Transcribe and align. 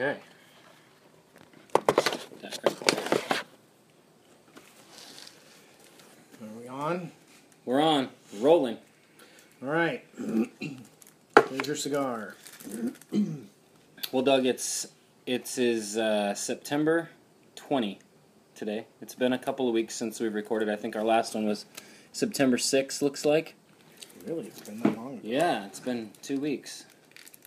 Okay. 0.00 0.16
Are 6.40 6.48
we 6.58 6.68
on? 6.68 7.12
We're 7.66 7.82
on, 7.82 8.08
rolling. 8.38 8.78
All 9.62 9.68
right. 9.68 10.02
Here's 11.50 11.66
your 11.66 11.76
cigar. 11.76 12.34
Well, 14.10 14.22
Doug, 14.22 14.46
it's 14.46 14.86
it's 15.26 15.58
is 15.58 15.98
uh, 15.98 16.32
September 16.34 17.10
20 17.56 17.98
today. 18.54 18.86
It's 19.02 19.14
been 19.14 19.34
a 19.34 19.38
couple 19.38 19.68
of 19.68 19.74
weeks 19.74 19.94
since 19.94 20.18
we've 20.18 20.32
recorded. 20.32 20.70
I 20.70 20.76
think 20.76 20.96
our 20.96 21.04
last 21.04 21.34
one 21.34 21.44
was 21.44 21.66
September 22.10 22.56
6th. 22.56 23.02
Looks 23.02 23.26
like. 23.26 23.54
Really, 24.26 24.46
it's 24.46 24.60
been 24.60 24.80
that 24.80 24.96
long. 24.96 25.20
Yeah, 25.22 25.66
it's 25.66 25.80
been 25.80 26.12
two 26.22 26.40
weeks. 26.40 26.86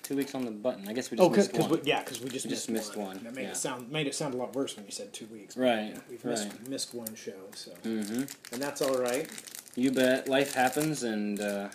Two 0.03 0.17
weeks 0.17 0.35
on 0.35 0.43
the 0.43 0.51
button. 0.51 0.87
I 0.89 0.93
guess 0.93 1.09
we 1.09 1.17
just 1.17 1.25
Oh, 1.25 1.29
because 1.29 1.47
missed 1.53 1.61
one. 1.69 1.79
we, 1.79 1.79
yeah, 1.85 1.99
because 2.03 2.19
we 2.21 2.29
just 2.29 2.45
We 2.45 2.51
missed, 2.51 2.67
just 2.67 2.69
missed 2.69 2.97
one. 2.97 3.07
one, 3.07 3.23
That 3.23 3.33
made 3.35 3.43
yeah. 3.43 3.49
it 3.51 3.57
sound 3.57 3.89
made 3.89 4.05
it 4.05 4.13
sound 4.13 4.33
a 4.33 4.37
lot 4.37 4.53
worse 4.53 4.75
when 4.75 4.85
you 4.85 4.91
said 4.91 5.13
two 5.13 5.25
weeks. 5.27 5.55
Right, 5.55 5.93
Yeah, 5.93 5.99
we've 6.09 6.25
missed, 6.25 6.49
right. 6.49 6.67
missed 6.69 6.93
one 6.93 7.15
show, 7.15 7.31
so 7.55 7.71
hmm 7.83 8.23
and 8.51 8.61
that's 8.61 8.81
all 8.81 8.97
right. 8.97 9.29
You 9.75 9.91
bet. 9.91 10.27
Life 10.27 10.53
happens, 10.53 11.03
and 11.03 11.39
uh, 11.39 11.69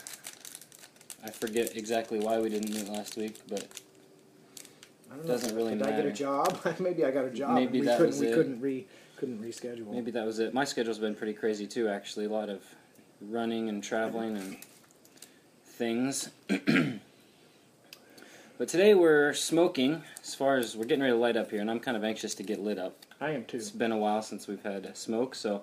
I 1.25 1.31
forget 1.31 1.75
exactly 1.77 2.21
why 2.21 2.39
we 2.39 2.49
didn't 2.51 2.71
meet 2.73 2.89
last 2.89 3.17
week, 3.17 3.41
but 3.49 3.67
I 5.11 5.15
don't 5.17 5.25
know. 5.27 5.33
Doesn't 5.33 5.57
really 5.57 5.75
Did 5.75 5.87
I 5.87 5.91
get 5.97 6.07
a 6.07 6.13
job? 6.13 6.61
Maybe 6.79 7.05
I 7.07 7.11
got 7.11 7.25
a 7.25 7.31
job. 7.31 7.55
Maybe 7.55 7.81
we 7.81 7.87
that 7.87 7.97
couldn't 7.97 8.11
was 8.13 8.21
we 8.21 8.27
it. 8.29 8.35
couldn't 8.35 8.61
re 8.61 8.87
couldn't 9.17 9.43
reschedule. 9.43 9.91
maybe 9.91 10.11
that 10.13 10.25
was 10.25 10.39
it. 10.39 10.55
My 10.55 10.65
schedule's 10.65 10.99
been 11.01 11.15
pretty 11.17 11.33
crazy 11.33 11.67
too, 11.67 11.89
actually. 11.89 12.27
A 12.27 12.29
lot 12.29 12.49
of 12.51 12.63
running 13.23 13.69
and 13.71 13.83
traveling 13.83 14.37
and 14.37 14.57
things. 15.65 16.29
but 18.59 18.69
today 18.69 18.93
we're 18.93 19.33
smoking. 19.33 20.03
As 20.23 20.35
far 20.35 20.57
as 20.57 20.77
we're 20.77 20.85
getting 20.85 21.03
ready 21.03 21.15
to 21.15 21.19
light 21.19 21.37
up 21.37 21.51
here, 21.51 21.61
and 21.61 21.71
I'm 21.71 21.79
kind 21.79 21.97
of 21.97 22.03
anxious 22.03 22.35
to 22.35 22.43
get 22.43 22.61
lit 22.61 22.79
up. 22.79 22.97
I 23.21 23.31
am 23.31 23.45
too. 23.45 23.57
It's 23.57 23.71
been 23.71 23.93
a 23.93 23.97
while 23.97 24.21
since 24.21 24.49
we've 24.49 24.63
had 24.63 24.85
a 24.85 24.95
smoke, 24.95 25.35
so 25.35 25.63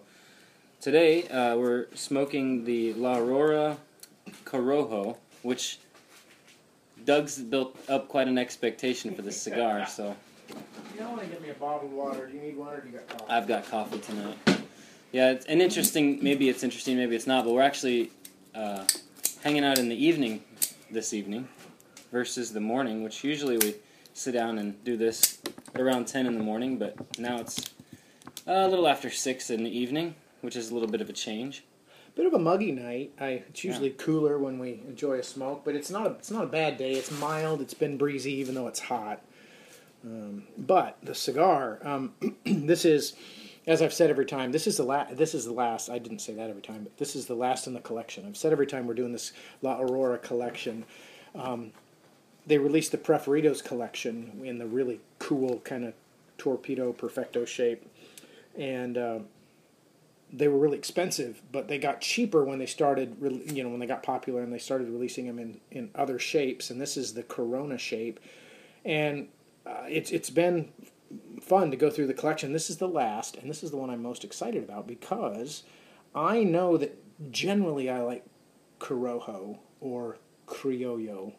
today 0.80 1.28
uh, 1.28 1.58
we're 1.58 1.88
smoking 1.94 2.64
the 2.64 2.94
La 2.94 3.18
Aurora 3.18 3.78
Corojo, 4.46 5.18
which 5.42 5.80
Doug's 7.04 7.38
built 7.38 7.78
up 7.90 8.08
quite 8.08 8.30
an 8.30 8.38
expectation 8.38 9.14
for 9.14 9.22
this 9.22 9.40
cigar. 9.40 9.86
So 9.88 10.16
You 10.50 11.00
don't 11.00 11.12
want 11.12 11.24
to 11.24 11.28
get 11.28 11.42
me 11.42 11.50
a 11.50 11.54
bottle 11.54 11.90
of 11.90 11.94
water. 11.94 12.28
Do 12.28 12.34
you 12.34 12.42
need 12.42 12.56
one 12.56 12.74
or 12.74 12.80
do 12.80 12.90
you 12.90 12.98
got 12.98 13.10
coffee? 13.10 13.32
I've 13.32 13.48
got 13.48 13.70
coffee 13.70 14.00
tonight. 14.00 14.38
Yeah, 15.12 15.32
it's 15.32 15.46
an 15.46 15.62
interesting. 15.62 16.20
Maybe 16.22 16.50
it's 16.50 16.64
interesting, 16.64 16.96
maybe 16.98 17.16
it's 17.16 17.28
not. 17.28 17.44
But 17.44 17.54
we're 17.54 17.62
actually 17.62 18.12
uh, 18.54 18.86
hanging 19.44 19.66
out 19.66 19.80
in 19.80 19.90
the 19.90 19.96
evening 19.96 20.44
this 20.90 21.14
evening 21.14 21.48
versus 22.12 22.54
the 22.54 22.60
morning, 22.60 23.04
which 23.04 23.24
usually 23.24 23.58
we 23.58 23.76
sit 24.14 24.34
down 24.34 24.58
and 24.58 24.84
do 24.84 24.98
this 24.98 25.40
around 25.76 26.08
ten 26.08 26.26
in 26.26 26.38
the 26.38 26.44
morning. 26.44 26.78
But 26.78 27.20
now 27.20 27.40
it's 27.40 27.70
a 28.48 28.68
little 28.68 28.88
after 28.88 29.10
six 29.10 29.50
in 29.50 29.64
the 29.64 29.78
evening, 29.78 30.16
which 30.42 30.56
is 30.56 30.72
a 30.72 30.74
little 30.74 30.90
bit 30.90 31.02
of 31.02 31.10
a 31.10 31.14
change. 31.14 31.64
Bit 32.16 32.28
of 32.28 32.34
a 32.34 32.40
muggy 32.40 32.72
night. 32.72 33.12
I, 33.20 33.44
it's 33.50 33.66
usually 33.66 33.90
cooler 33.90 34.40
when 34.40 34.58
we 34.58 34.82
enjoy 34.88 35.20
a 35.20 35.24
smoke, 35.24 35.64
but 35.66 35.76
it's 35.76 35.90
not 35.90 36.08
a 36.08 36.12
it's 36.12 36.32
not 36.32 36.46
a 36.46 36.48
bad 36.48 36.78
day. 36.78 36.94
It's 36.94 37.12
mild. 37.12 37.60
It's 37.60 37.74
been 37.74 37.98
breezy, 37.98 38.34
even 38.36 38.56
though 38.56 38.68
it's 38.68 38.80
hot. 38.80 39.22
Um, 40.06 40.44
but 40.58 40.98
the 41.04 41.16
cigar, 41.16 41.80
um, 41.84 42.14
this 42.46 42.86
is, 42.86 43.16
as 43.66 43.82
I've 43.82 43.94
said 43.94 44.10
every 44.10 44.26
time, 44.26 44.52
this 44.52 44.68
is 44.68 44.78
the 44.78 44.84
last. 44.84 45.18
This 45.18 45.34
is 45.34 45.46
the 45.46 45.52
last. 45.52 45.90
I 45.90 45.98
didn't 45.98 46.20
say 46.20 46.34
that 46.36 46.50
every 46.50 46.62
time, 46.62 46.84
but 46.84 46.96
this 46.98 47.16
is 47.16 47.26
the 47.26 47.36
last 47.36 47.68
in 47.68 47.74
the 47.74 47.80
collection. 47.82 48.26
I've 48.26 48.38
said 48.38 48.52
every 48.52 48.68
time 48.68 48.88
we're 48.88 48.94
doing 48.94 49.12
this 49.12 49.34
La 49.62 49.82
Aurora 49.82 50.20
collection. 50.20 50.86
Um, 51.34 51.72
they 52.46 52.58
released 52.58 52.92
the 52.92 52.98
Preferidos 52.98 53.64
collection 53.64 54.42
in 54.44 54.60
the 54.60 54.68
really 54.68 55.02
cool 55.20 55.60
kind 55.60 55.86
of 55.86 55.94
torpedo 56.38 56.94
perfecto 56.94 57.46
shape, 57.46 57.86
and. 58.58 58.98
Uh, 58.98 59.20
they 60.34 60.48
were 60.48 60.58
really 60.58 60.78
expensive, 60.78 61.42
but 61.52 61.68
they 61.68 61.78
got 61.78 62.02
cheaper 62.02 62.44
when 62.44 62.60
they 62.60 62.66
started, 62.66 63.16
you 63.54 63.64
know, 63.64 63.70
when 63.70 63.80
they 63.80 63.86
got 63.86 64.04
popular 64.04 64.42
and 64.42 64.52
they 64.52 64.58
started 64.58 64.90
releasing 64.90 65.28
them 65.28 65.40
in, 65.40 65.62
in 65.72 65.90
other 65.96 66.20
shapes. 66.20 66.70
And 66.70 66.82
this 66.82 66.98
is 66.98 67.14
the 67.14 67.24
Corona 67.24 67.78
shape, 67.78 68.20
and 68.84 69.28
uh, 69.66 69.86
it's 69.88 70.12
it's 70.12 70.30
been 70.30 70.72
fun 71.42 71.72
to 71.72 71.78
go 71.78 71.90
through 71.90 72.08
the 72.08 72.14
collection. 72.14 72.54
This 72.54 72.70
is 72.70 72.78
the 72.78 72.88
last, 72.88 73.38
and 73.38 73.50
this 73.50 73.64
is 73.64 73.72
the 73.72 73.78
one 73.78 73.90
I'm 73.90 74.02
most 74.02 74.24
excited 74.24 74.64
about 74.64 74.88
because 74.88 75.64
I 76.14 76.44
know 76.44 76.78
that 76.78 76.98
generally 77.32 77.90
I 77.90 78.02
like 78.02 78.26
Corojo 78.80 79.60
or 79.80 80.18
Criollo 80.48 81.34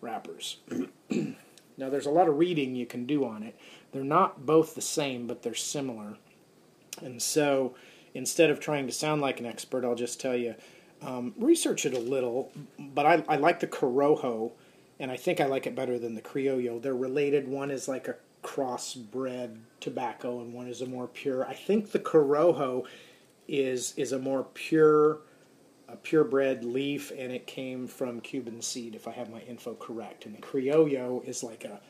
wrappers. 0.00 0.58
now, 1.10 1.90
there's 1.90 2.06
a 2.06 2.10
lot 2.10 2.28
of 2.28 2.38
reading 2.38 2.74
you 2.74 2.86
can 2.86 3.06
do 3.06 3.24
on 3.24 3.42
it. 3.42 3.58
They're 3.92 4.04
not 4.04 4.46
both 4.46 4.74
the 4.74 4.80
same, 4.80 5.26
but 5.26 5.42
they're 5.42 5.54
similar. 5.54 6.16
And 7.00 7.22
so 7.22 7.74
instead 8.14 8.50
of 8.50 8.60
trying 8.60 8.86
to 8.86 8.92
sound 8.92 9.20
like 9.20 9.40
an 9.40 9.46
expert, 9.46 9.84
I'll 9.84 9.94
just 9.94 10.20
tell 10.20 10.36
you 10.36 10.54
um, 11.02 11.34
research 11.38 11.86
it 11.86 11.94
a 11.94 12.00
little. 12.00 12.52
But 12.78 13.06
I, 13.06 13.24
I 13.28 13.36
like 13.36 13.60
the 13.60 13.66
Corojo, 13.66 14.52
and 14.98 15.10
I 15.10 15.16
think 15.16 15.40
I 15.40 15.46
like 15.46 15.66
it 15.66 15.74
better 15.74 15.98
than 15.98 16.14
the 16.14 16.22
Criollo. 16.22 16.80
They're 16.80 16.94
related. 16.94 17.48
One 17.48 17.70
is 17.70 17.88
like 17.88 18.08
a 18.08 18.16
crossbred 18.42 19.58
tobacco, 19.80 20.40
and 20.40 20.52
one 20.52 20.68
is 20.68 20.82
a 20.82 20.86
more 20.86 21.06
pure. 21.06 21.46
I 21.46 21.54
think 21.54 21.92
the 21.92 21.98
Corojo 21.98 22.86
is 23.46 23.94
is 23.96 24.12
a 24.12 24.18
more 24.18 24.44
pure 24.54 25.20
a 25.88 25.96
purebred 25.96 26.64
leaf, 26.64 27.10
and 27.16 27.32
it 27.32 27.46
came 27.46 27.86
from 27.86 28.20
Cuban 28.20 28.60
seed, 28.62 28.94
if 28.94 29.08
I 29.08 29.12
have 29.12 29.30
my 29.30 29.40
info 29.40 29.74
correct. 29.74 30.26
And 30.26 30.36
the 30.36 30.40
Criollo 30.42 31.26
is 31.26 31.42
like 31.42 31.64
a 31.64 31.80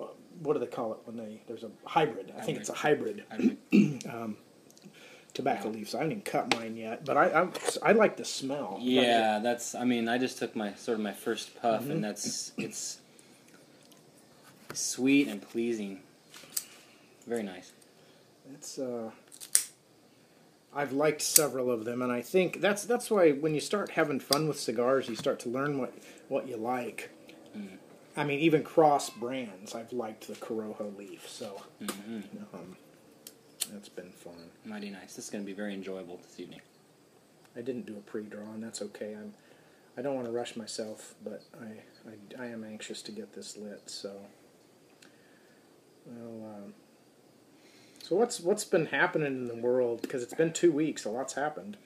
uh, 0.00 0.06
what 0.42 0.54
do 0.54 0.58
they 0.58 0.66
call 0.66 0.92
it 0.92 0.98
when 1.04 1.16
they 1.16 1.40
there's 1.46 1.64
a 1.64 1.70
hybrid? 1.84 2.32
I 2.38 2.42
think 2.42 2.58
it's 2.58 2.68
a 2.70 2.74
hybrid 2.74 3.24
tobacco 5.34 5.68
leaves. 5.70 5.94
I 5.94 5.98
haven't 5.98 6.12
even 6.12 6.22
cut 6.24 6.54
mine 6.54 6.76
yet, 6.76 7.04
but 7.04 7.16
I 7.16 7.42
I, 7.42 7.48
I 7.82 7.92
like 7.92 8.16
the 8.16 8.24
smell. 8.24 8.78
Yeah, 8.80 9.38
that's. 9.38 9.74
I 9.74 9.84
mean, 9.84 10.08
I 10.08 10.18
just 10.18 10.38
took 10.38 10.54
my 10.54 10.74
sort 10.74 10.98
of 10.98 11.02
my 11.04 11.12
first 11.12 11.60
puff, 11.60 11.82
Mm-hmm. 11.82 11.90
and 11.92 12.04
that's 12.04 12.52
it's 12.58 12.98
sweet 14.74 15.28
and 15.28 15.40
pleasing. 15.42 16.00
Very 17.26 17.42
nice. 17.42 17.72
That's 18.50 18.78
uh, 18.78 19.10
I've 20.74 20.92
liked 20.92 21.20
several 21.20 21.70
of 21.70 21.84
them, 21.84 22.00
and 22.00 22.10
I 22.10 22.22
think 22.22 22.60
that's 22.60 22.84
that's 22.84 23.10
why 23.10 23.32
when 23.32 23.54
you 23.54 23.60
start 23.60 23.90
having 23.90 24.20
fun 24.20 24.48
with 24.48 24.58
cigars, 24.58 25.08
you 25.08 25.16
start 25.16 25.38
to 25.40 25.48
learn 25.48 25.78
what 25.78 25.92
what 26.28 26.48
you 26.48 26.56
like. 26.56 27.10
I 28.16 28.24
mean, 28.24 28.40
even 28.40 28.62
cross 28.62 29.08
brands, 29.08 29.74
I've 29.74 29.92
liked 29.92 30.26
the 30.28 30.34
Corojo 30.34 30.96
leaf, 30.96 31.28
so 31.28 31.62
hmm 31.78 32.20
um, 32.54 32.76
that's 33.72 33.88
been 33.88 34.10
fun. 34.10 34.50
Mighty 34.64 34.90
nice. 34.90 35.14
This 35.14 35.26
is 35.26 35.30
going 35.30 35.44
to 35.44 35.46
be 35.46 35.54
very 35.54 35.72
enjoyable 35.74 36.18
this 36.18 36.38
evening. 36.40 36.60
I 37.56 37.60
didn't 37.60 37.86
do 37.86 37.96
a 37.96 38.00
pre-draw, 38.00 38.52
and 38.54 38.62
that's 38.62 38.82
okay. 38.82 39.14
I'm 39.14 39.34
I 39.96 40.00
don't 40.02 40.14
want 40.14 40.26
to 40.26 40.32
rush 40.32 40.56
myself, 40.56 41.14
but 41.22 41.42
I 41.60 42.40
I, 42.40 42.44
I 42.44 42.46
am 42.46 42.64
anxious 42.64 43.02
to 43.02 43.12
get 43.12 43.34
this 43.34 43.56
lit. 43.56 43.82
So, 43.86 44.12
well, 46.06 46.54
um, 46.54 46.74
so 48.12 48.18
what's 48.18 48.40
what's 48.40 48.64
been 48.64 48.84
happening 48.84 49.26
in 49.26 49.48
the 49.48 49.56
world? 49.56 50.02
Because 50.02 50.22
it's 50.22 50.34
been 50.34 50.52
two 50.52 50.70
weeks. 50.70 51.06
A 51.06 51.08
lot's 51.08 51.32
happened. 51.32 51.78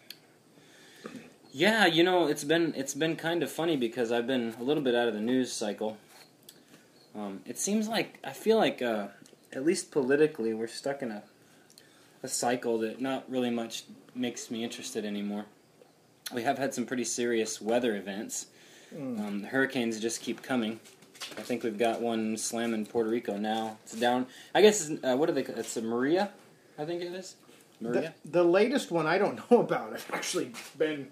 Yeah, 1.53 1.87
you 1.87 2.03
know, 2.03 2.27
it's 2.27 2.43
been 2.43 2.75
it's 2.77 2.95
been 2.95 3.15
kind 3.15 3.45
of 3.45 3.51
funny 3.53 3.77
because 3.77 4.11
I've 4.11 4.27
been 4.27 4.53
a 4.59 4.63
little 4.65 4.83
bit 4.83 4.97
out 4.97 5.07
of 5.07 5.15
the 5.15 5.21
news 5.21 5.53
cycle. 5.53 5.99
Um, 7.15 7.43
it 7.47 7.61
seems 7.61 7.87
like 7.87 8.19
I 8.25 8.33
feel 8.33 8.57
like 8.57 8.83
uh, 8.83 9.07
at 9.53 9.65
least 9.65 9.93
politically 9.93 10.53
we're 10.53 10.67
stuck 10.67 11.01
in 11.01 11.13
a 11.13 11.23
a 12.25 12.29
cycle 12.29 12.79
that 12.79 13.01
not 13.01 13.31
really 13.31 13.51
much 13.51 13.85
makes 14.13 14.51
me 14.51 14.65
interested 14.65 15.05
anymore. 15.05 15.47
We 16.35 16.43
have 16.43 16.59
had 16.59 16.75
some 16.75 16.87
pretty 16.87 17.05
serious 17.05 17.61
weather 17.61 17.95
events. 17.95 18.47
Um, 18.93 19.43
the 19.43 19.47
hurricanes 19.47 20.01
just 20.01 20.23
keep 20.23 20.43
coming. 20.43 20.81
I 21.39 21.43
think 21.43 21.63
we've 21.63 21.79
got 21.79 22.01
one 22.01 22.37
slamming 22.37 22.87
Puerto 22.87 23.11
Rico 23.11 23.37
now. 23.37 23.79
It's 23.85 23.95
down. 23.95 24.27
I 24.55 24.63
guess 24.63 24.89
it's, 24.89 25.05
uh, 25.05 25.17
what 25.17 25.29
are 25.29 25.33
they? 25.33 25.43
It's 25.43 25.77
a 25.77 25.83
Maria, 25.83 26.31
I 26.79 26.85
think 26.85 27.03
it 27.03 27.13
is. 27.13 27.37
Maria. 27.81 28.15
The, 28.25 28.31
the 28.43 28.45
latest 28.45 28.91
one 28.91 29.07
I 29.07 29.19
don't 29.19 29.39
know 29.51 29.61
about. 29.61 29.93
I've 29.93 30.11
actually 30.13 30.53
been 30.79 31.09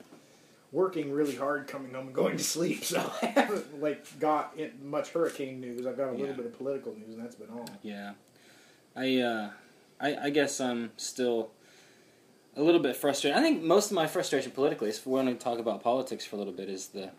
working 0.72 1.12
really 1.12 1.36
hard 1.36 1.66
coming 1.68 1.92
home 1.92 2.06
and 2.06 2.14
going 2.14 2.36
to 2.36 2.42
sleep, 2.42 2.84
so 2.84 2.98
I 3.22 3.26
haven't 3.26 3.80
like 3.82 4.18
got 4.18 4.54
it, 4.56 4.82
much 4.82 5.10
hurricane 5.10 5.60
news. 5.60 5.86
I've 5.86 5.96
got 5.96 6.08
a 6.08 6.12
little 6.12 6.26
Yeah. 6.28 6.32
bit 6.32 6.46
of 6.46 6.56
political 6.58 6.94
news, 6.94 7.14
and 7.14 7.22
that's 7.22 7.36
been 7.36 7.50
all. 7.50 7.68
Yeah, 7.82 8.12
I, 8.96 9.18
uh, 9.20 9.50
I, 10.00 10.16
I 10.16 10.30
guess 10.30 10.60
I'm 10.60 10.90
still 10.96 11.50
a 12.56 12.62
little 12.62 12.80
bit 12.80 12.96
frustrated. 12.96 13.38
I 13.38 13.42
think 13.42 13.62
most 13.62 13.90
of 13.90 13.94
my 13.94 14.06
frustration 14.06 14.50
politically, 14.52 14.88
is 14.88 14.98
if 14.98 15.06
we 15.06 15.12
want 15.12 15.28
to 15.28 15.34
talk 15.34 15.58
about 15.58 15.82
politics 15.82 16.24
for 16.24 16.36
a 16.36 16.38
little 16.38 16.52
bit, 16.52 16.68
is 16.68 16.88
the 16.88 17.10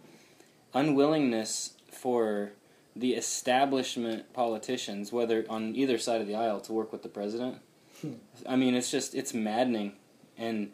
unwillingness 0.74 1.74
for 1.92 2.52
the 2.96 3.14
establishment 3.14 4.32
politicians, 4.34 5.12
whether 5.12 5.46
on 5.50 5.76
either 5.76 5.98
side 5.98 6.22
of 6.22 6.28
the 6.28 6.36
aisle, 6.36 6.62
to 6.62 6.74
work 6.74 6.92
with 6.92 7.04
the 7.04 7.10
president. 7.10 7.58
Hmm. 8.02 8.14
I 8.48 8.56
mean, 8.56 8.74
it's 8.76 8.90
just 8.92 9.14
it's 9.16 9.34
maddening, 9.34 9.94
and 10.38 10.72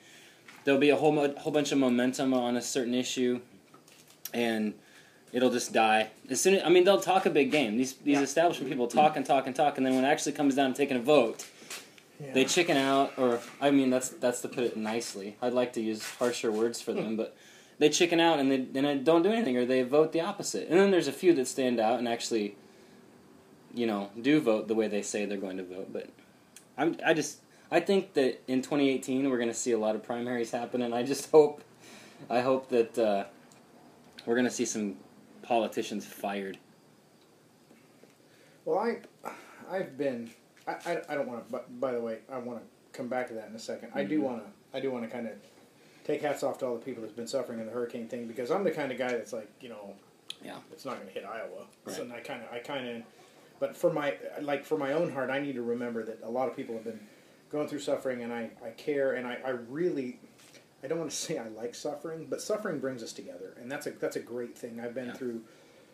there'll 0.64 0.80
be 0.80 0.90
a 0.90 0.96
whole 0.96 1.12
mo- 1.12 1.34
whole 1.38 1.52
bunch 1.52 1.72
of 1.72 1.78
momentum 1.78 2.34
on 2.34 2.56
a 2.56 2.62
certain 2.62 2.94
issue, 2.94 3.42
and 4.34 4.74
it'll 5.34 5.50
just 5.50 5.74
die 5.74 6.10
as 6.30 6.40
soon. 6.42 6.56
As, 6.56 6.64
I 6.64 6.70
mean, 6.70 6.84
they'll 6.84 7.02
talk 7.02 7.26
a 7.26 7.30
big 7.30 7.52
game. 7.52 7.78
These 7.78 7.94
these 7.96 8.18
Yeah. 8.18 8.24
establishment 8.24 8.70
people 8.70 8.88
talk 8.88 9.16
and 9.18 9.26
talk 9.26 9.48
and 9.48 9.56
talk, 9.56 9.78
and 9.78 9.86
then 9.86 9.96
when 9.96 10.04
it 10.04 10.08
actually 10.08 10.34
comes 10.34 10.56
down 10.56 10.74
to 10.74 10.78
taking 10.78 10.98
a 10.98 11.02
vote, 11.02 11.46
Yeah. 12.20 12.34
they 12.34 12.46
chicken 12.46 12.78
out. 12.78 13.14
Or 13.18 13.40
I 13.60 13.72
mean, 13.72 13.90
that's 13.90 14.10
that's 14.10 14.42
to 14.42 14.48
put 14.48 14.64
it 14.64 14.78
nicely. 14.78 15.38
I'd 15.42 15.54
like 15.54 15.74
to 15.74 15.82
use 15.82 16.04
harsher 16.20 16.52
words 16.52 16.82
for 16.82 16.94
them, 16.94 17.06
hmm. 17.10 17.16
but 17.16 17.36
they 17.81 17.89
chicken 17.89 18.19
out 18.19 18.38
and 18.38 18.51
they 18.51 18.80
and 18.80 19.04
don't 19.04 19.24
do 19.24 19.31
anything, 19.31 19.57
or 19.57 19.66
they 19.66 19.81
vote 19.81 20.12
the 20.12 20.22
opposite. 20.22 20.68
And 20.69 20.80
then 20.80 20.92
there's 20.92 21.07
a 21.07 21.12
few 21.12 21.33
that 21.33 21.48
stand 21.48 21.80
out 21.80 21.98
and 21.98 22.07
actually, 22.07 22.56
you 23.74 23.88
know, 23.88 24.12
do 24.22 24.39
vote 24.39 24.68
the 24.68 24.75
way 24.75 24.88
they 24.88 25.01
say 25.01 25.25
they're 25.25 25.39
going 25.39 25.57
to 25.57 25.63
vote. 25.63 25.92
But 25.92 26.10
I'm 26.78 26.95
I 27.04 27.16
just 27.16 27.39
I 27.72 27.80
think 27.80 28.13
that 28.13 28.39
in 28.48 28.62
2018 28.62 29.28
we're 29.31 29.38
going 29.38 29.50
to 29.50 29.56
see 29.56 29.72
a 29.72 29.80
lot 29.80 29.95
of 29.95 30.04
primaries 30.04 30.51
happen, 30.51 30.83
and 30.83 30.94
I 30.94 31.01
just 31.01 31.31
hope 31.31 31.63
I 32.30 32.42
hope 32.42 32.69
that 32.69 33.00
uh, 33.00 33.24
we're 34.27 34.36
going 34.36 34.45
to 34.45 34.51
see 34.54 34.66
some 34.66 34.98
politicians 35.42 36.06
fired. 36.06 36.60
Well, 38.63 38.77
I, 38.77 38.98
I've 39.75 39.98
been. 39.98 40.30
I, 40.68 40.74
I, 40.86 41.01
I 41.10 41.16
don't 41.16 41.27
want 41.27 41.44
to. 41.48 41.51
But 41.51 41.80
by 41.81 41.94
the 41.94 42.00
way, 42.00 42.19
I 42.31 42.38
want 42.38 42.60
to 42.60 42.66
come 42.95 43.07
back 43.07 43.30
to 43.30 43.34
that 43.34 43.50
in 43.50 43.56
a 43.56 43.57
2nd 43.57 43.89
I 43.95 44.04
do 44.04 44.19
Mhm. 44.19 44.24
want 44.24 44.44
to. 44.44 44.77
I 44.77 44.80
do 44.80 44.92
want 44.92 45.04
to 45.04 45.10
kind 45.10 45.25
of 45.25 45.34
take 46.03 46.21
hats 46.21 46.44
off 46.44 46.57
to 46.59 46.65
all 46.65 46.75
the 46.75 46.83
people 46.83 47.01
that's 47.01 47.13
been 47.13 47.27
suffering 47.27 47.59
in 47.59 47.65
the 47.65 47.71
hurricane 47.71 48.07
thing 48.07 48.27
because 48.27 48.51
I'm 48.51 48.63
the 48.63 48.71
kind 48.71 48.92
of 48.92 48.98
guy 48.98 49.09
that's 49.09 49.33
like, 49.33 49.50
you 49.62 49.69
know, 49.69 49.94
Yeah. 50.44 50.57
it's 50.71 50.86
not 50.86 50.95
going 50.95 51.07
to 51.07 51.13
hit 51.13 51.25
Iowa. 51.25 51.65
Right. 51.86 51.95
So 51.95 52.01
and 52.03 52.13
I 52.13 52.19
kind 52.19 52.44
of, 52.44 52.51
I 52.51 52.59
kind 52.59 52.88
of, 52.88 53.03
but 53.59 53.75
for 53.75 53.92
my 53.94 54.15
like 54.42 54.65
for 54.65 54.77
my 54.77 54.94
own 54.94 55.12
heart, 55.12 55.30
I 55.30 55.39
need 55.39 55.53
to 55.56 55.62
remember 55.62 56.03
that 56.03 56.19
a 56.24 56.30
lot 56.30 56.48
of 56.50 56.56
people 56.56 56.74
have 56.75 56.83
been 56.83 57.00
going 57.51 57.68
through 57.68 57.80
suffering, 57.80 58.24
and 58.24 58.31
I, 58.33 58.50
I 58.65 58.69
care, 58.71 59.13
and 59.13 59.27
I, 59.27 59.38
I 59.45 59.50
really. 59.50 60.19
I 60.83 60.88
don't 60.88 60.98
want 60.98 61.12
to 61.12 61.15
say 61.27 61.38
I 61.38 61.48
like 61.50 61.75
suffering, 61.75 62.25
but 62.27 62.42
suffering 62.42 62.80
brings 62.80 63.03
us 63.03 63.13
together, 63.13 63.53
and 63.62 63.71
that's 63.71 63.86
a 63.86 63.92
that's 63.92 64.15
a 64.15 64.19
great 64.19 64.57
thing. 64.57 64.80
I've 64.80 64.95
been 64.95 65.07
Yeah. 65.07 65.13
through 65.13 65.42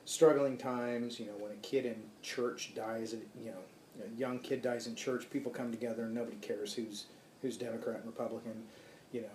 struggling 0.06 0.58
times. 0.58 1.20
You 1.20 1.26
know, 1.26 1.34
when 1.38 1.52
a 1.52 1.56
kid 1.56 1.86
in 1.86 2.02
church 2.22 2.74
dies, 2.74 3.14
you 3.38 3.52
know, 3.52 3.58
a 4.06 4.18
young 4.18 4.40
kid 4.40 4.62
dies 4.62 4.88
in 4.88 4.96
church, 4.96 5.30
people 5.30 5.52
come 5.52 5.70
together, 5.72 6.04
and 6.04 6.14
nobody 6.14 6.38
cares 6.38 6.74
who's 6.74 7.08
who's 7.42 7.58
Democrat 7.58 7.98
and 7.98 8.06
Republican. 8.06 8.64
You 9.12 9.22
know, 9.24 9.28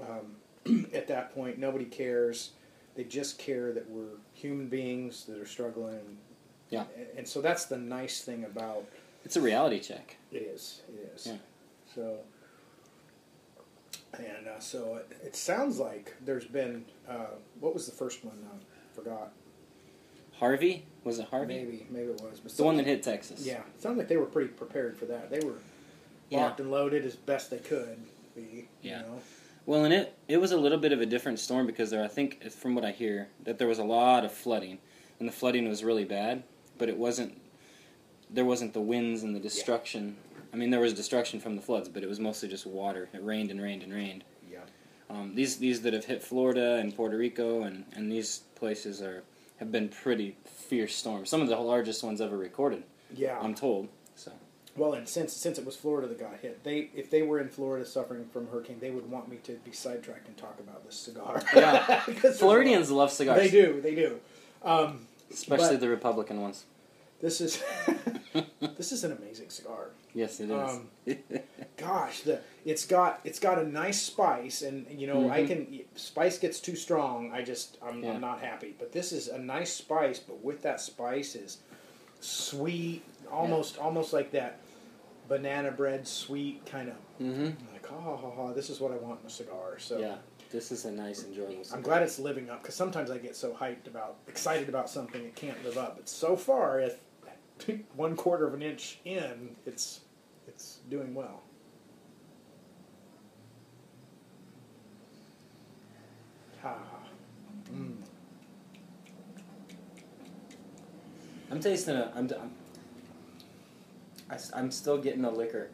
um, 0.00 0.86
at 0.94 1.08
that 1.08 1.34
point, 1.34 1.58
nobody 1.58 1.84
cares. 1.84 2.50
They 2.94 3.04
just 3.04 3.38
care 3.38 3.72
that 3.72 3.88
we're 3.90 4.16
human 4.34 4.68
beings 4.68 5.24
that 5.24 5.38
are 5.38 5.46
struggling. 5.46 6.18
Yeah. 6.70 6.84
and, 6.96 7.06
and 7.18 7.28
so 7.28 7.40
that's 7.42 7.66
the 7.66 7.76
nice 7.78 8.22
thing 8.22 8.44
about 8.44 8.84
It's 9.24 9.36
a 9.36 9.40
reality 9.40 9.80
check. 9.80 10.16
it 10.30 10.38
is. 10.42 10.82
It 10.88 11.12
is. 11.14 11.26
Yeah. 11.26 11.36
So, 11.94 12.16
and 14.18 14.46
uh, 14.46 14.58
so 14.58 14.96
it, 14.96 15.16
it 15.24 15.36
sounds 15.36 15.78
like 15.78 16.14
there's 16.24 16.44
been 16.44 16.84
uh, 17.08 17.26
what 17.60 17.74
was 17.74 17.86
the 17.86 17.92
first 17.92 18.24
one? 18.24 18.36
Uh, 18.50 18.56
forgot. 18.94 19.32
Harvey 20.38 20.84
was 21.04 21.18
it 21.18 21.26
Harvey? 21.28 21.54
Maybe 21.54 21.86
maybe 21.90 22.06
it 22.12 22.20
was. 22.20 22.40
But 22.40 22.52
The 22.52 22.62
one 22.64 22.76
that 22.76 22.86
hit 22.86 23.02
Texas. 23.02 23.44
Yeah, 23.46 23.58
it 23.74 23.80
sounded 23.82 23.98
like 23.98 24.08
they 24.08 24.16
were 24.16 24.26
pretty 24.26 24.48
prepared 24.48 24.96
for 24.96 25.06
that. 25.06 25.30
They 25.30 25.40
were 25.40 25.54
Yeah. 26.30 26.44
locked 26.44 26.60
and 26.60 26.70
loaded 26.70 27.04
as 27.04 27.16
best 27.16 27.50
they 27.50 27.58
could 27.58 27.98
be. 28.34 28.68
Yeah. 28.82 29.00
You 29.00 29.06
know? 29.06 29.20
Well, 29.66 29.84
and 29.84 29.94
it 29.94 30.16
it 30.28 30.38
was 30.38 30.52
a 30.52 30.56
little 30.56 30.78
bit 30.78 30.92
of 30.92 31.00
a 31.00 31.06
different 31.06 31.38
storm 31.38 31.66
because 31.66 31.90
there, 31.90 32.02
I 32.02 32.08
think, 32.08 32.50
from 32.50 32.74
what 32.74 32.84
I 32.84 32.90
hear, 32.90 33.28
that 33.44 33.58
there 33.58 33.68
was 33.68 33.78
a 33.78 33.84
lot 33.84 34.24
of 34.24 34.32
flooding, 34.32 34.78
and 35.18 35.28
the 35.28 35.32
flooding 35.32 35.68
was 35.68 35.84
really 35.84 36.04
bad, 36.04 36.42
but 36.78 36.88
it 36.88 36.96
wasn't. 36.96 37.40
There 38.30 38.44
wasn't 38.44 38.72
the 38.72 38.80
winds 38.80 39.22
and 39.22 39.36
the 39.36 39.40
destruction. 39.40 40.16
I 40.52 40.56
mean, 40.56 40.70
there 40.70 40.80
was 40.80 40.94
destruction 40.94 41.38
from 41.40 41.54
the 41.56 41.62
floods, 41.62 41.88
but 41.88 42.02
it 42.02 42.08
was 42.08 42.18
mostly 42.18 42.48
just 42.48 42.66
water. 42.66 43.08
It 43.12 43.22
rained 43.22 43.50
and 43.50 43.60
rained 43.60 43.82
and 43.82 43.92
rained. 43.92 44.24
Yeah. 44.50 44.60
Um, 45.10 45.34
these 45.34 45.58
these 45.58 45.82
that 45.82 45.92
have 45.92 46.06
hit 46.06 46.22
Florida 46.22 46.76
and 46.76 46.94
Puerto 46.96 47.16
Rico 47.16 47.62
and, 47.62 47.84
and 47.94 48.10
these 48.10 48.42
places 48.54 49.00
are 49.02 49.22
have 49.58 49.70
been 49.70 49.88
pretty 49.88 50.36
fierce 50.44 50.94
storms. 50.94 51.28
Some 51.30 51.40
of 51.40 51.48
the 51.48 51.56
largest 51.56 52.02
ones 52.02 52.20
ever 52.20 52.36
recorded, 52.36 52.82
Yeah. 53.14 53.38
I'm 53.40 53.54
told. 53.54 53.88
Well, 54.76 54.94
and 54.94 55.06
since 55.06 55.34
since 55.34 55.58
it 55.58 55.66
was 55.66 55.76
Florida 55.76 56.08
that 56.08 56.18
got 56.18 56.38
hit, 56.40 56.64
they 56.64 56.88
if 56.94 57.10
they 57.10 57.22
were 57.22 57.38
in 57.40 57.48
Florida 57.50 57.84
suffering 57.84 58.24
from 58.32 58.48
hurricane, 58.48 58.78
they 58.80 58.90
would 58.90 59.10
want 59.10 59.28
me 59.28 59.36
to 59.44 59.52
be 59.64 59.72
sidetracked 59.72 60.28
and 60.28 60.36
talk 60.36 60.58
about 60.60 60.84
this 60.86 60.96
cigar. 60.96 61.42
Yeah. 61.54 62.02
Because 62.06 62.22
there's 62.22 62.36
a 62.36 62.38
Floridians 62.38 62.90
love 62.90 63.10
cigars, 63.12 63.38
They 63.42 63.50
do. 63.50 63.80
They 63.82 63.94
do. 63.94 64.18
Um, 64.62 65.06
especially 65.30 65.76
the 65.76 65.88
Republican 65.90 66.40
ones. 66.40 66.64
this 67.20 67.40
is 67.42 67.62
this 68.78 68.92
is 68.92 69.04
an 69.04 69.12
amazing 69.12 69.50
cigar. 69.50 69.90
Yes, 70.14 70.40
it 70.40 70.50
is. 70.50 70.52
Um, 70.52 70.88
Gosh, 71.76 72.20
the 72.22 72.40
it's 72.64 72.86
got 72.86 73.20
it's 73.24 73.38
got 73.40 73.58
a 73.58 73.66
nice 73.66 74.00
spice, 74.00 74.62
and 74.62 74.86
you 74.90 75.06
know 75.06 75.28
I 75.30 75.42
Mhm. 75.42 75.46
can 75.48 75.80
spice 75.96 76.38
gets 76.38 76.60
too 76.60 76.76
strong. 76.76 77.30
I 77.32 77.42
just 77.42 77.76
I'm, 77.82 78.02
Yeah. 78.02 78.12
I'm 78.12 78.20
not 78.22 78.40
happy. 78.40 78.74
But 78.78 78.92
this 78.92 79.12
is 79.12 79.28
a 79.28 79.38
nice 79.38 79.72
spice, 79.72 80.18
but 80.18 80.42
with 80.42 80.62
that 80.62 80.80
spice 80.80 81.34
is 81.34 81.58
sweet, 82.20 83.02
almost 83.30 83.78
almost 83.78 84.12
like 84.12 84.30
that 84.32 84.58
banana 85.32 85.70
bread 85.70 86.06
sweet 86.06 86.64
kind 86.66 86.90
of 86.90 86.94
mm-hmm. 87.18 87.46
like 87.72 87.86
ha 87.86 87.98
ha 87.98 88.14
ha 88.18 88.30
ha. 88.30 88.52
This 88.52 88.68
is 88.68 88.80
what 88.80 88.92
I 88.92 88.96
want 88.96 89.20
in 89.20 89.26
a 89.28 89.30
cigar. 89.30 89.78
So 89.78 89.98
Yeah, 89.98 90.16
this 90.50 90.70
is 90.70 90.84
a 90.84 90.90
nice, 90.90 91.24
enjoyable. 91.24 91.62
I'm 91.72 91.80
glad 91.80 92.02
it's 92.02 92.18
living 92.18 92.50
up 92.50 92.60
because 92.60 92.74
sometimes 92.74 93.10
I 93.10 93.16
get 93.16 93.34
so 93.34 93.54
hyped 93.54 93.86
about 93.86 94.16
excited 94.28 94.68
about 94.68 94.90
something 94.90 95.24
it 95.24 95.34
can't 95.34 95.64
live 95.64 95.78
up. 95.78 95.96
But 95.96 96.06
so 96.06 96.36
far, 96.36 96.80
if 96.80 96.98
one 97.96 98.14
quarter 98.14 98.46
of 98.46 98.52
an 98.52 98.60
inch 98.60 98.98
in, 99.06 99.56
it's 99.64 100.00
it's 100.46 100.80
doing 100.90 101.14
well. 101.14 101.40
Ha. 106.60 106.76
Mm. 107.72 107.96
I'm 111.50 111.60
tasting 111.60 111.96
a. 111.96 112.12
I'm. 112.14 112.30
I'm 112.38 112.50
I, 114.30 114.58
am 114.58 114.70
still 114.70 114.98
getting 114.98 115.24
a 115.24 115.30
liquor. 115.30 115.70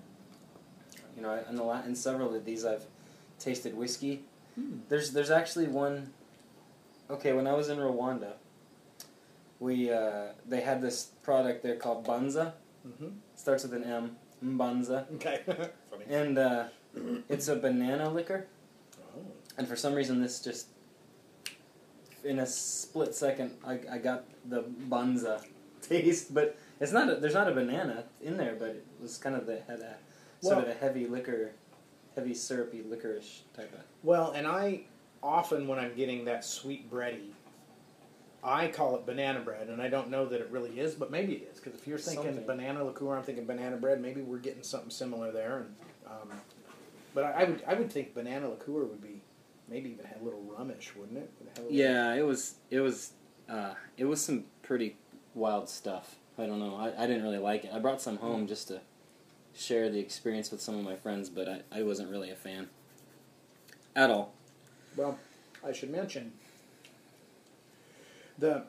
You 1.16 1.22
know, 1.22 1.42
in 1.48 1.56
the 1.56 1.62
la- 1.62 1.82
in 1.82 1.94
several 1.94 2.34
of 2.34 2.44
these, 2.44 2.64
I've 2.64 2.84
tasted 3.38 3.76
whiskey. 3.76 4.22
Hmm. 4.54 4.78
There's 4.88 5.12
there's 5.12 5.30
actually 5.30 5.66
one. 5.68 6.12
Okay, 7.10 7.32
when 7.32 7.46
I 7.46 7.54
was 7.54 7.68
in 7.68 7.78
Rwanda, 7.78 8.34
we 9.58 9.90
uh, 9.90 10.32
they 10.46 10.60
had 10.60 10.82
this 10.82 11.10
product 11.22 11.62
there 11.62 11.76
called 11.76 12.06
Banza. 12.06 12.52
Mhm. 12.86 13.12
starts 13.34 13.64
with 13.64 13.74
an 13.74 13.84
M. 13.84 14.16
Mbanza. 14.42 15.12
Okay. 15.16 15.40
Funny. 15.90 16.04
And 16.08 16.38
uh, 16.38 16.64
it's 17.28 17.48
a 17.48 17.56
banana 17.56 18.08
liquor. 18.08 18.46
Oh. 19.16 19.20
And 19.56 19.66
for 19.66 19.76
some 19.76 19.94
reason, 19.94 20.22
this 20.22 20.40
just 20.40 20.68
in 22.24 22.38
a 22.38 22.46
split 22.46 23.14
second, 23.14 23.52
I, 23.66 23.80
I 23.90 23.98
got 23.98 24.24
the 24.44 24.62
banza 24.88 25.42
taste, 25.82 26.32
but 26.32 26.56
it's 26.80 26.92
not. 26.92 27.08
A, 27.10 27.16
there's 27.16 27.34
not 27.34 27.48
a 27.48 27.52
banana 27.54 28.04
in 28.22 28.36
there, 28.36 28.56
but 28.58 28.68
it 28.68 28.86
was 29.00 29.18
kind 29.18 29.34
of 29.36 29.46
the 29.46 29.60
had 29.66 29.80
a 29.80 29.96
sort 30.40 30.58
of 30.64 30.68
a 30.68 30.74
heavy 30.74 31.06
liquor, 31.06 31.52
heavy 32.14 32.34
syrupy 32.34 32.82
licorice 32.82 33.42
type 33.54 33.72
of. 33.72 33.80
Well, 34.02 34.32
and 34.32 34.46
I 34.46 34.82
often 35.22 35.66
when 35.66 35.78
I'm 35.78 35.94
getting 35.94 36.24
that 36.26 36.44
sweet 36.44 36.90
bready, 36.90 37.30
I 38.42 38.68
call 38.68 38.94
it 38.96 39.04
banana 39.04 39.40
bread, 39.40 39.68
and 39.68 39.82
I 39.82 39.88
don't 39.88 40.10
know 40.10 40.26
that 40.26 40.40
it 40.40 40.48
really 40.50 40.78
is, 40.78 40.94
but 40.94 41.10
maybe 41.10 41.34
it 41.34 41.50
is 41.52 41.58
because 41.60 41.78
if 41.78 41.86
you're 41.86 41.98
thinking 41.98 42.24
Something. 42.26 42.46
banana 42.46 42.84
liqueur, 42.84 43.16
I'm 43.16 43.22
thinking 43.24 43.44
banana 43.46 43.76
bread. 43.76 44.00
Maybe 44.00 44.20
we're 44.20 44.38
getting 44.38 44.62
something 44.62 44.90
similar 44.90 45.32
there. 45.32 45.58
And 45.58 45.74
um, 46.06 46.30
but 47.14 47.24
I, 47.24 47.42
I 47.42 47.44
would 47.44 47.62
I 47.66 47.74
would 47.74 47.90
think 47.90 48.14
banana 48.14 48.48
liqueur 48.48 48.84
would 48.84 49.02
be 49.02 49.22
maybe 49.68 49.90
even 49.90 50.04
have 50.06 50.20
a 50.22 50.24
little 50.24 50.40
rummish, 50.42 50.94
wouldn't 50.96 51.18
it? 51.18 51.30
It 51.40 51.48
have 51.48 51.58
a 51.58 51.62
little- 51.62 51.76
Yeah, 51.76 52.14
it 52.14 52.24
was. 52.24 52.54
It 52.70 52.80
was. 52.80 53.12
Uh, 53.48 53.74
it 53.96 54.04
was 54.04 54.20
some 54.20 54.44
pretty 54.62 54.96
wild 55.34 55.68
stuff. 55.68 56.16
I 56.38 56.46
don't 56.46 56.60
know. 56.60 56.76
I, 56.76 57.02
I 57.02 57.06
didn't 57.06 57.22
really 57.22 57.38
like 57.38 57.64
it. 57.64 57.72
I 57.72 57.78
brought 57.78 58.00
some 58.00 58.18
home 58.18 58.46
just 58.46 58.68
to 58.68 58.80
share 59.54 59.90
the 59.90 59.98
experience 59.98 60.50
with 60.50 60.60
some 60.60 60.78
of 60.78 60.84
my 60.84 60.94
friends, 60.94 61.28
but 61.28 61.48
I, 61.48 61.60
I 61.72 61.82
wasn't 61.82 62.10
really 62.10 62.30
a 62.30 62.36
fan 62.36 62.68
at 63.96 64.10
all. 64.10 64.32
Well, 64.96 65.18
I 65.66 65.72
should 65.72 65.90
mention 65.90 66.32
the 68.38 68.64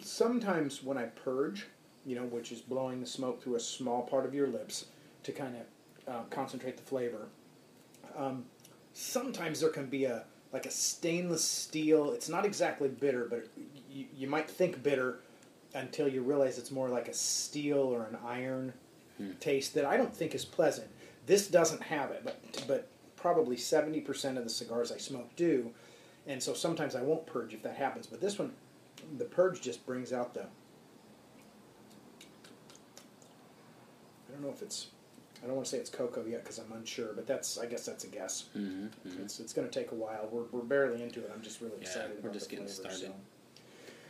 sometimes 0.00 0.82
when 0.82 0.98
I 0.98 1.04
purge, 1.04 1.66
you 2.04 2.14
know, 2.14 2.24
which 2.24 2.52
is 2.52 2.60
blowing 2.60 3.00
the 3.00 3.06
smoke 3.06 3.42
through 3.42 3.56
a 3.56 3.60
small 3.60 4.02
part 4.02 4.26
of 4.26 4.34
your 4.34 4.46
lips 4.46 4.86
to 5.22 5.32
kind 5.32 5.56
of 5.56 6.14
uh, 6.14 6.22
concentrate 6.28 6.76
the 6.76 6.82
flavor. 6.82 7.28
Um, 8.16 8.44
sometimes 8.92 9.60
there 9.60 9.70
can 9.70 9.86
be 9.86 10.04
a 10.04 10.24
like 10.52 10.66
a 10.66 10.70
stainless 10.70 11.42
steel. 11.44 12.12
It's 12.12 12.28
not 12.28 12.44
exactly 12.44 12.88
bitter, 12.88 13.26
but 13.28 13.48
you, 13.90 14.06
you 14.14 14.28
might 14.28 14.48
think 14.48 14.82
bitter 14.82 15.20
until 15.74 16.08
you 16.08 16.22
realize 16.22 16.58
it's 16.58 16.70
more 16.70 16.88
like 16.88 17.08
a 17.08 17.14
steel 17.14 17.78
or 17.78 18.04
an 18.04 18.16
iron 18.24 18.72
Hmm. 19.18 19.30
taste 19.38 19.74
that 19.74 19.84
I 19.84 19.96
don't 19.96 20.12
think 20.12 20.34
is 20.34 20.44
pleasant. 20.44 20.88
This 21.26 21.46
doesn't 21.46 21.82
have 21.82 22.10
it, 22.10 22.22
but 22.24 22.64
but 22.66 22.88
probably 23.16 23.56
seventy 23.56 24.00
percent 24.00 24.38
of 24.38 24.44
the 24.44 24.50
cigars 24.50 24.90
I 24.90 24.98
smoke 24.98 25.34
do, 25.36 25.70
and 26.26 26.42
so 26.42 26.52
sometimes 26.52 26.96
I 26.96 27.02
won't 27.02 27.24
purge 27.26 27.54
if 27.54 27.62
that 27.62 27.76
happens. 27.76 28.06
But 28.08 28.20
this 28.20 28.38
one, 28.40 28.52
the 29.18 29.24
purge 29.24 29.60
just 29.60 29.86
brings 29.86 30.12
out 30.12 30.34
the. 30.34 30.46
I 34.28 34.32
don't 34.32 34.42
know 34.42 34.50
if 34.50 34.62
it's. 34.62 34.88
I 35.42 35.46
don't 35.46 35.56
want 35.56 35.66
to 35.66 35.70
say 35.72 35.78
it's 35.78 35.90
cocoa 35.90 36.24
yet 36.26 36.42
because 36.42 36.58
I'm 36.58 36.72
unsure, 36.72 37.12
but 37.14 37.26
that's 37.26 37.58
I 37.58 37.66
guess 37.66 37.84
that's 37.86 38.04
a 38.04 38.08
guess. 38.08 38.46
Mm-hmm, 38.56 39.22
It's 39.22 39.38
it's 39.40 39.52
going 39.52 39.68
to 39.68 39.72
take 39.80 39.92
a 39.92 39.94
while. 39.94 40.28
We're, 40.30 40.44
we're 40.52 40.62
barely 40.64 41.02
into 41.02 41.20
it. 41.20 41.30
I'm 41.34 41.42
just 41.42 41.60
really 41.60 41.74
Yeah, 41.80 41.86
excited. 41.86 42.16
we're 42.22 42.32
just 42.32 42.48
getting 42.50 42.66
flavor, 42.66 42.90
started. 42.94 43.00
so. 43.08 43.14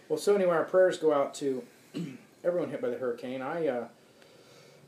Well, 0.08 0.18
so 0.18 0.34
anyway, 0.34 0.52
our 0.54 0.64
prayers 0.64 0.98
go 0.98 1.12
out 1.12 1.34
to 1.34 1.62
everyone 2.44 2.70
hit 2.70 2.80
by 2.82 2.88
the 2.90 2.98
hurricane. 2.98 3.40
I, 3.42 3.66
uh, 3.66 3.88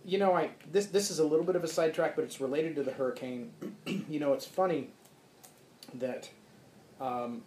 you 0.04 0.18
know, 0.18 0.34
I 0.34 0.50
this 0.70 0.86
this 0.86 1.10
is 1.10 1.18
a 1.18 1.24
little 1.26 1.44
bit 1.44 1.56
of 1.56 1.64
a 1.64 1.68
sidetrack, 1.68 2.16
but 2.16 2.24
it's 2.24 2.40
related 2.40 2.76
to 2.76 2.82
the 2.82 2.92
hurricane. 2.92 3.52
you 4.08 4.20
know, 4.20 4.32
it's 4.34 4.46
funny 4.46 4.90
that, 5.94 6.28
um, 7.00 7.42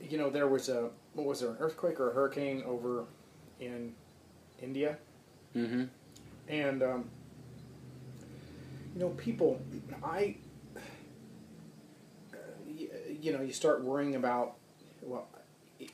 you 0.00 0.18
know, 0.18 0.30
there 0.30 0.48
was 0.48 0.68
a 0.68 0.90
what 1.14 1.26
was 1.26 1.40
there 1.40 1.50
an 1.50 1.56
earthquake 1.60 2.00
or 2.00 2.10
a 2.10 2.14
hurricane 2.14 2.62
over 2.66 3.04
in 3.60 3.94
India, 4.62 4.98
Mm-hmm. 5.54 5.84
and 6.48 6.82
um, 6.82 7.10
you 8.94 9.00
know, 9.00 9.08
people, 9.10 9.60
I, 10.02 10.36
uh, 12.34 12.38
you 13.20 13.32
know, 13.32 13.40
you 13.42 13.52
start 13.52 13.82
worrying 13.82 14.14
about, 14.16 14.56
well, 15.02 15.28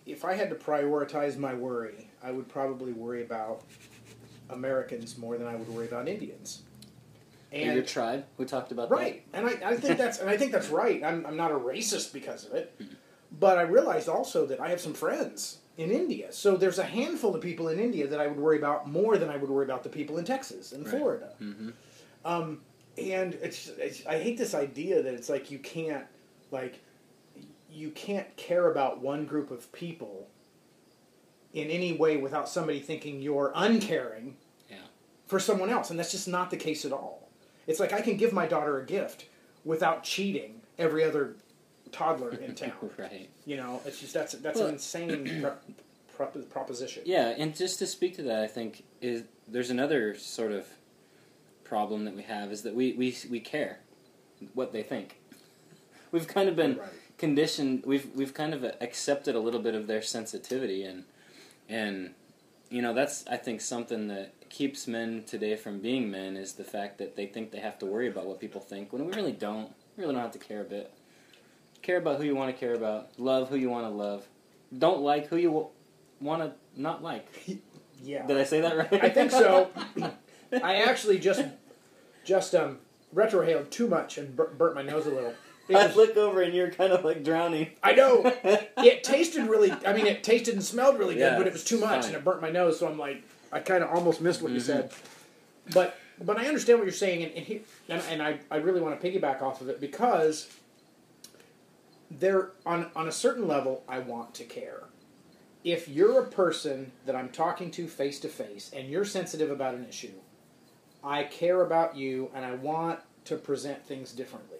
if 0.06 0.24
I 0.24 0.34
had 0.34 0.48
to 0.50 0.56
prioritize 0.56 1.36
my 1.36 1.54
worry, 1.54 2.10
I 2.22 2.30
would 2.30 2.48
probably 2.48 2.92
worry 2.92 3.22
about 3.22 3.62
Americans 4.50 5.18
more 5.18 5.36
than 5.38 5.46
I 5.46 5.56
would 5.56 5.68
worry 5.68 5.86
about 5.86 6.08
Indians. 6.08 6.62
And 7.50 7.74
your 7.74 7.82
tribe. 7.82 8.24
We 8.38 8.46
talked 8.46 8.72
about 8.72 8.90
right, 8.90 9.24
and 9.34 9.46
I, 9.46 9.58
I 9.62 9.76
think 9.76 9.98
that's 9.98 10.20
and 10.20 10.30
I 10.30 10.38
think 10.38 10.52
that's 10.52 10.70
right. 10.70 11.04
I'm, 11.04 11.26
I'm 11.26 11.36
not 11.36 11.50
a 11.50 11.54
racist 11.54 12.10
because 12.12 12.46
of 12.46 12.54
it, 12.54 12.80
but 13.38 13.58
I 13.58 13.62
realized 13.62 14.08
also 14.08 14.46
that 14.46 14.58
I 14.58 14.70
have 14.70 14.80
some 14.80 14.94
friends 14.94 15.58
in 15.76 15.90
India. 15.90 16.32
So 16.32 16.56
there's 16.56 16.78
a 16.78 16.84
handful 16.84 17.34
of 17.34 17.42
people 17.42 17.68
in 17.68 17.78
India 17.78 18.06
that 18.06 18.20
I 18.20 18.26
would 18.26 18.38
worry 18.38 18.56
about 18.56 18.88
more 18.88 19.18
than 19.18 19.28
I 19.28 19.36
would 19.36 19.50
worry 19.50 19.66
about 19.66 19.82
the 19.82 19.90
people 19.90 20.16
in 20.16 20.24
Texas 20.24 20.72
and 20.72 20.84
Right. 20.86 20.94
Florida. 20.94 21.32
Mm-hmm. 21.42 21.70
Um, 22.24 22.60
and 22.96 23.34
it's, 23.34 23.68
it's 23.68 24.06
I 24.06 24.18
hate 24.18 24.38
this 24.38 24.54
idea 24.54 25.02
that 25.02 25.12
it's 25.12 25.28
like 25.28 25.50
you 25.50 25.58
can't 25.58 26.04
like 26.50 26.80
you 27.72 27.90
can't 27.90 28.34
care 28.36 28.70
about 28.70 29.00
one 29.00 29.24
group 29.24 29.50
of 29.50 29.70
people 29.72 30.28
in 31.52 31.68
any 31.70 31.92
way 31.92 32.16
without 32.16 32.48
somebody 32.48 32.80
thinking 32.80 33.20
you're 33.20 33.52
uncaring 33.54 34.36
Yeah. 34.70 34.76
for 35.26 35.38
someone 35.38 35.70
else, 35.70 35.90
and 35.90 35.98
that's 35.98 36.10
just 36.12 36.28
not 36.28 36.50
the 36.50 36.56
case 36.56 36.84
at 36.84 36.92
all. 36.92 37.28
It's 37.66 37.80
like 37.80 37.92
I 37.92 38.00
can 38.00 38.16
give 38.16 38.32
my 38.32 38.46
daughter 38.46 38.78
a 38.80 38.84
gift 38.86 39.26
without 39.64 40.02
cheating 40.02 40.60
every 40.78 41.04
other 41.04 41.36
toddler 41.92 42.30
in 42.32 42.54
town. 42.56 42.72
right. 42.96 43.28
You 43.46 43.56
know, 43.56 43.80
it's 43.84 44.00
just 44.00 44.14
that's 44.14 44.32
that's 44.34 44.58
Well- 44.58 44.68
an 44.68 44.74
insane 44.74 45.40
prop, 45.42 45.62
prop, 46.16 46.50
proposition. 46.50 47.02
Yeah, 47.06 47.34
and 47.36 47.54
just 47.54 47.78
to 47.80 47.86
speak 47.86 48.16
to 48.16 48.22
that, 48.24 48.42
I 48.42 48.46
think 48.46 48.84
is 49.00 49.24
there's 49.46 49.70
another 49.70 50.14
sort 50.16 50.52
of 50.52 50.66
problem 51.64 52.04
that 52.04 52.14
we 52.14 52.22
have 52.22 52.50
is 52.52 52.62
that 52.62 52.74
we 52.74 52.92
we 52.94 53.16
we 53.30 53.40
care 53.40 53.80
what 54.54 54.72
they 54.72 54.82
think. 54.82 55.18
We've 56.10 56.26
kind 56.26 56.48
of 56.48 56.56
been 56.56 56.76
Right. 56.78 56.88
Conditioned. 57.22 57.84
We've 57.86 58.10
we've 58.16 58.34
kind 58.34 58.52
of 58.52 58.64
accepted 58.80 59.36
a 59.36 59.38
little 59.38 59.60
bit 59.60 59.76
of 59.76 59.86
their 59.86 60.02
sensitivity, 60.02 60.82
and 60.82 61.04
and 61.68 62.14
you 62.68 62.82
know 62.82 62.92
that's 62.92 63.24
I 63.28 63.36
think 63.36 63.60
something 63.60 64.08
that 64.08 64.34
keeps 64.48 64.88
men 64.88 65.22
today 65.24 65.54
from 65.54 65.78
being 65.78 66.10
men 66.10 66.36
is 66.36 66.54
the 66.54 66.64
fact 66.64 66.98
that 66.98 67.14
they 67.14 67.26
think 67.26 67.52
they 67.52 67.60
have 67.60 67.78
to 67.78 67.86
worry 67.86 68.08
about 68.08 68.26
what 68.26 68.40
people 68.40 68.60
think 68.60 68.92
when 68.92 69.06
we 69.06 69.12
really 69.12 69.30
don't. 69.30 69.70
We 69.96 70.02
really 70.02 70.14
don't 70.14 70.22
have 70.22 70.32
to 70.32 70.38
care 70.40 70.62
a 70.62 70.64
bit. 70.64 70.92
Care 71.80 71.98
about 71.98 72.18
who 72.18 72.24
you 72.24 72.34
want 72.34 72.52
to 72.52 72.58
care 72.58 72.74
about. 72.74 73.10
Love 73.18 73.48
who 73.48 73.56
you 73.56 73.70
want 73.70 73.86
to 73.86 73.90
love. 73.90 74.26
Don't 74.76 75.02
like 75.02 75.28
who 75.28 75.36
you 75.36 75.68
want 76.20 76.42
to 76.42 76.52
not 76.76 77.02
like. 77.02 77.26
Yeah. 78.04 78.26
Did 78.26 78.36
I 78.36 78.42
say 78.42 78.60
that 78.62 78.76
right? 78.76 79.04
I 79.04 79.10
think 79.10 79.30
so. 79.30 79.70
I 80.52 80.82
actually 80.82 81.20
just 81.20 81.44
just 82.24 82.52
um 82.52 82.78
retrohaled 83.14 83.70
too 83.70 83.86
much 83.86 84.18
and 84.18 84.34
bur- 84.34 84.52
burnt 84.58 84.74
my 84.74 84.82
nose 84.82 85.06
a 85.06 85.10
little. 85.10 85.34
I 85.70 85.92
look 85.94 86.16
over 86.16 86.42
and 86.42 86.52
you're 86.54 86.70
kind 86.70 86.92
of 86.92 87.04
like 87.04 87.22
drowning. 87.24 87.70
I 87.82 87.92
know 87.92 88.22
it 88.44 89.04
tasted 89.04 89.48
really. 89.48 89.70
I 89.86 89.92
mean, 89.92 90.06
it 90.06 90.22
tasted 90.24 90.54
and 90.54 90.62
smelled 90.64 90.98
really 90.98 91.14
good, 91.14 91.20
Yeah, 91.32 91.38
but 91.38 91.46
it 91.46 91.52
was 91.52 91.64
too 91.64 91.76
it's 91.76 91.84
much 91.84 92.00
fine. 92.02 92.04
and 92.06 92.16
it 92.16 92.24
burnt 92.24 92.42
my 92.42 92.50
nose. 92.50 92.78
So 92.78 92.88
I'm 92.88 92.98
like, 92.98 93.22
I 93.52 93.60
kind 93.60 93.82
of 93.84 93.90
almost 93.90 94.20
missed 94.20 94.42
what 94.42 94.52
you 94.52 94.58
Mhm. 94.58 94.62
said. 94.62 94.90
But 95.72 95.96
but 96.20 96.38
I 96.38 96.46
understand 96.46 96.78
what 96.78 96.84
you're 96.84 96.92
saying, 96.92 97.22
and 97.24 97.32
and, 97.32 97.46
he, 97.46 97.60
and, 97.88 98.02
and 98.10 98.22
I 98.22 98.38
I 98.50 98.56
really 98.56 98.80
want 98.80 99.00
to 99.00 99.06
piggyback 99.10 99.40
off 99.42 99.60
of 99.60 99.68
it 99.68 99.80
because 99.80 100.48
there 102.10 102.50
on 102.66 102.90
on 102.94 103.08
a 103.08 103.12
certain 103.12 103.46
level 103.48 103.82
I 103.88 103.98
want 104.00 104.34
to 104.34 104.44
care. 104.44 104.84
If 105.64 105.88
you're 105.88 106.20
a 106.20 106.26
person 106.26 106.90
that 107.06 107.14
I'm 107.14 107.28
talking 107.28 107.70
to 107.72 107.86
face 107.86 108.18
to 108.20 108.28
face 108.28 108.70
and 108.74 108.88
you're 108.88 109.04
sensitive 109.04 109.48
about 109.50 109.74
an 109.76 109.86
issue, 109.88 110.10
I 111.04 111.22
care 111.22 111.62
about 111.62 111.96
you 111.96 112.30
and 112.34 112.44
I 112.44 112.54
want 112.54 112.98
to 113.26 113.36
present 113.36 113.86
things 113.86 114.10
differently. 114.12 114.58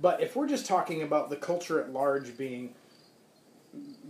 But 0.00 0.20
if 0.22 0.36
we're 0.36 0.48
just 0.48 0.66
talking 0.66 1.02
about 1.02 1.30
the 1.30 1.36
culture 1.36 1.80
at 1.80 1.92
large 1.92 2.36
being 2.36 2.74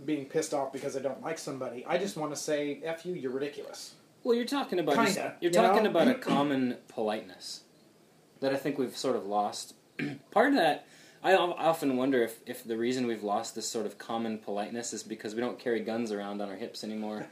being 0.05 0.25
pissed 0.25 0.53
off 0.53 0.71
because 0.71 0.95
I 0.95 1.01
don't 1.01 1.21
like 1.21 1.37
somebody, 1.37 1.85
I 1.85 1.97
just 1.97 2.15
want 2.17 2.33
to 2.33 2.39
say, 2.39 2.81
"F 2.83 3.05
you, 3.05 3.13
you're 3.13 3.31
ridiculous." 3.31 3.95
Well, 4.23 4.35
you're 4.35 4.45
talking 4.45 4.79
about 4.79 4.95
Kinda, 4.95 5.35
you're 5.39 5.51
you 5.51 5.57
talking 5.57 5.83
know? 5.83 5.89
about 5.89 6.07
a 6.07 6.15
common 6.15 6.77
politeness 6.89 7.63
that 8.41 8.53
I 8.53 8.57
think 8.57 8.77
we've 8.77 8.95
sort 8.97 9.15
of 9.15 9.25
lost. 9.25 9.75
Part 10.31 10.49
of 10.49 10.55
that, 10.55 10.85
I 11.23 11.35
often 11.35 11.97
wonder 11.97 12.23
if, 12.23 12.39
if 12.45 12.63
the 12.63 12.77
reason 12.77 13.07
we've 13.07 13.23
lost 13.23 13.55
this 13.55 13.67
sort 13.67 13.85
of 13.85 13.97
common 13.97 14.37
politeness 14.37 14.93
is 14.93 15.03
because 15.03 15.35
we 15.35 15.41
don't 15.41 15.59
carry 15.59 15.81
guns 15.81 16.11
around 16.11 16.41
on 16.41 16.49
our 16.49 16.55
hips 16.55 16.83
anymore. 16.83 17.27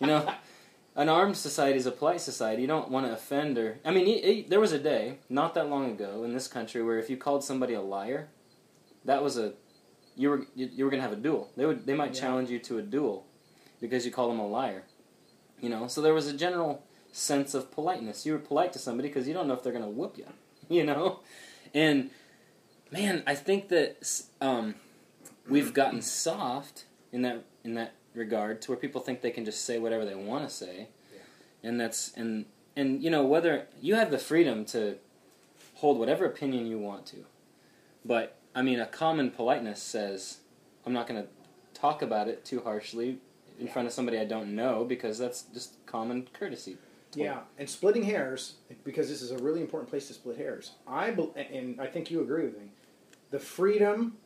you 0.00 0.06
know, 0.06 0.30
an 0.96 1.08
armed 1.08 1.36
society 1.36 1.78
is 1.78 1.86
a 1.86 1.92
polite 1.92 2.20
society. 2.20 2.62
You 2.62 2.68
don't 2.68 2.90
want 2.90 3.06
to 3.06 3.12
offend 3.12 3.56
or. 3.58 3.78
I 3.84 3.90
mean, 3.90 4.06
y- 4.06 4.20
y- 4.24 4.44
there 4.48 4.60
was 4.60 4.72
a 4.72 4.78
day 4.78 5.18
not 5.28 5.54
that 5.54 5.68
long 5.68 5.90
ago 5.90 6.24
in 6.24 6.32
this 6.32 6.48
country 6.48 6.82
where 6.82 6.98
if 6.98 7.08
you 7.08 7.16
called 7.16 7.44
somebody 7.44 7.74
a 7.74 7.80
liar, 7.80 8.28
that 9.04 9.22
was 9.22 9.38
a 9.38 9.54
you 10.16 10.28
were 10.30 10.46
you, 10.54 10.68
you 10.72 10.84
were 10.84 10.90
gonna 10.90 11.02
have 11.02 11.12
a 11.12 11.16
duel. 11.16 11.50
They 11.56 11.64
would 11.66 11.86
they 11.86 11.94
might 11.94 12.14
Yeah. 12.14 12.20
challenge 12.22 12.50
you 12.50 12.58
to 12.60 12.78
a 12.78 12.82
duel 12.82 13.26
because 13.80 14.04
you 14.04 14.10
called 14.12 14.30
them 14.32 14.40
a 14.40 14.46
liar. 14.48 14.82
You 15.60 15.68
know, 15.68 15.86
so 15.86 16.00
there 16.00 16.14
was 16.14 16.26
a 16.26 16.32
general 16.36 16.84
sense 17.12 17.54
of 17.54 17.70
politeness. 17.70 18.24
You 18.26 18.32
were 18.32 18.38
polite 18.38 18.72
to 18.72 18.78
somebody 18.78 19.08
because 19.08 19.28
you 19.28 19.34
don't 19.34 19.46
know 19.46 19.54
if 19.54 19.62
they're 19.62 19.72
going 19.72 19.84
to 19.84 19.90
whoop 19.90 20.16
you. 20.18 20.26
You 20.70 20.84
know, 20.84 21.18
and 21.74 22.10
man, 22.92 23.24
I 23.26 23.34
think 23.34 23.70
that 23.70 23.96
um, 24.40 24.76
we've 25.48 25.74
gotten 25.74 26.00
soft 26.00 26.84
in 27.10 27.22
that 27.22 27.44
in 27.64 27.74
that 27.74 27.92
regard 28.14 28.60
to 28.62 28.70
where 28.70 28.78
people 28.78 29.00
think 29.00 29.20
they 29.20 29.30
can 29.30 29.44
just 29.44 29.64
say 29.64 29.78
whatever 29.78 30.04
they 30.04 30.14
want 30.14 30.48
to 30.48 30.54
say, 30.54 30.88
and 31.62 31.80
that's 31.80 32.12
and 32.16 32.46
and 32.76 33.02
you 33.02 33.10
know 33.10 33.24
whether 33.24 33.66
you 33.80 33.94
have 33.94 34.10
the 34.10 34.18
freedom 34.18 34.64
to 34.66 34.96
hold 35.74 35.98
whatever 35.98 36.24
opinion 36.24 36.66
you 36.66 36.78
want 36.78 37.06
to, 37.06 37.24
but 38.04 38.36
I 38.54 38.62
mean 38.62 38.80
a 38.80 38.86
common 38.86 39.30
politeness 39.30 39.82
says 39.82 40.38
I'm 40.84 40.92
not 40.92 41.06
going 41.06 41.22
to 41.22 41.28
talk 41.74 42.02
about 42.02 42.28
it 42.28 42.44
too 42.44 42.60
harshly 42.60 43.18
in 43.58 43.68
front 43.68 43.86
of 43.86 43.92
somebody 43.92 44.18
I 44.18 44.24
don't 44.24 44.54
know 44.54 44.84
because 44.84 45.18
that's 45.18 45.42
just 45.42 45.84
common 45.86 46.28
courtesy. 46.32 46.78
Yeah, 47.14 47.40
and 47.58 47.68
splitting 47.68 48.04
hairs 48.04 48.54
because 48.84 49.08
this 49.08 49.20
is 49.20 49.32
a 49.32 49.38
really 49.38 49.60
important 49.60 49.90
place 49.90 50.06
to 50.08 50.14
split 50.14 50.36
hairs. 50.36 50.72
I 50.86 51.10
bel 51.10 51.34
and 51.36 51.80
I 51.80 51.86
think 51.86 52.10
you 52.10 52.20
agree 52.20 52.44
with 52.44 52.56
me. 52.56 52.70
The 53.30 53.38
freedom 53.40 54.16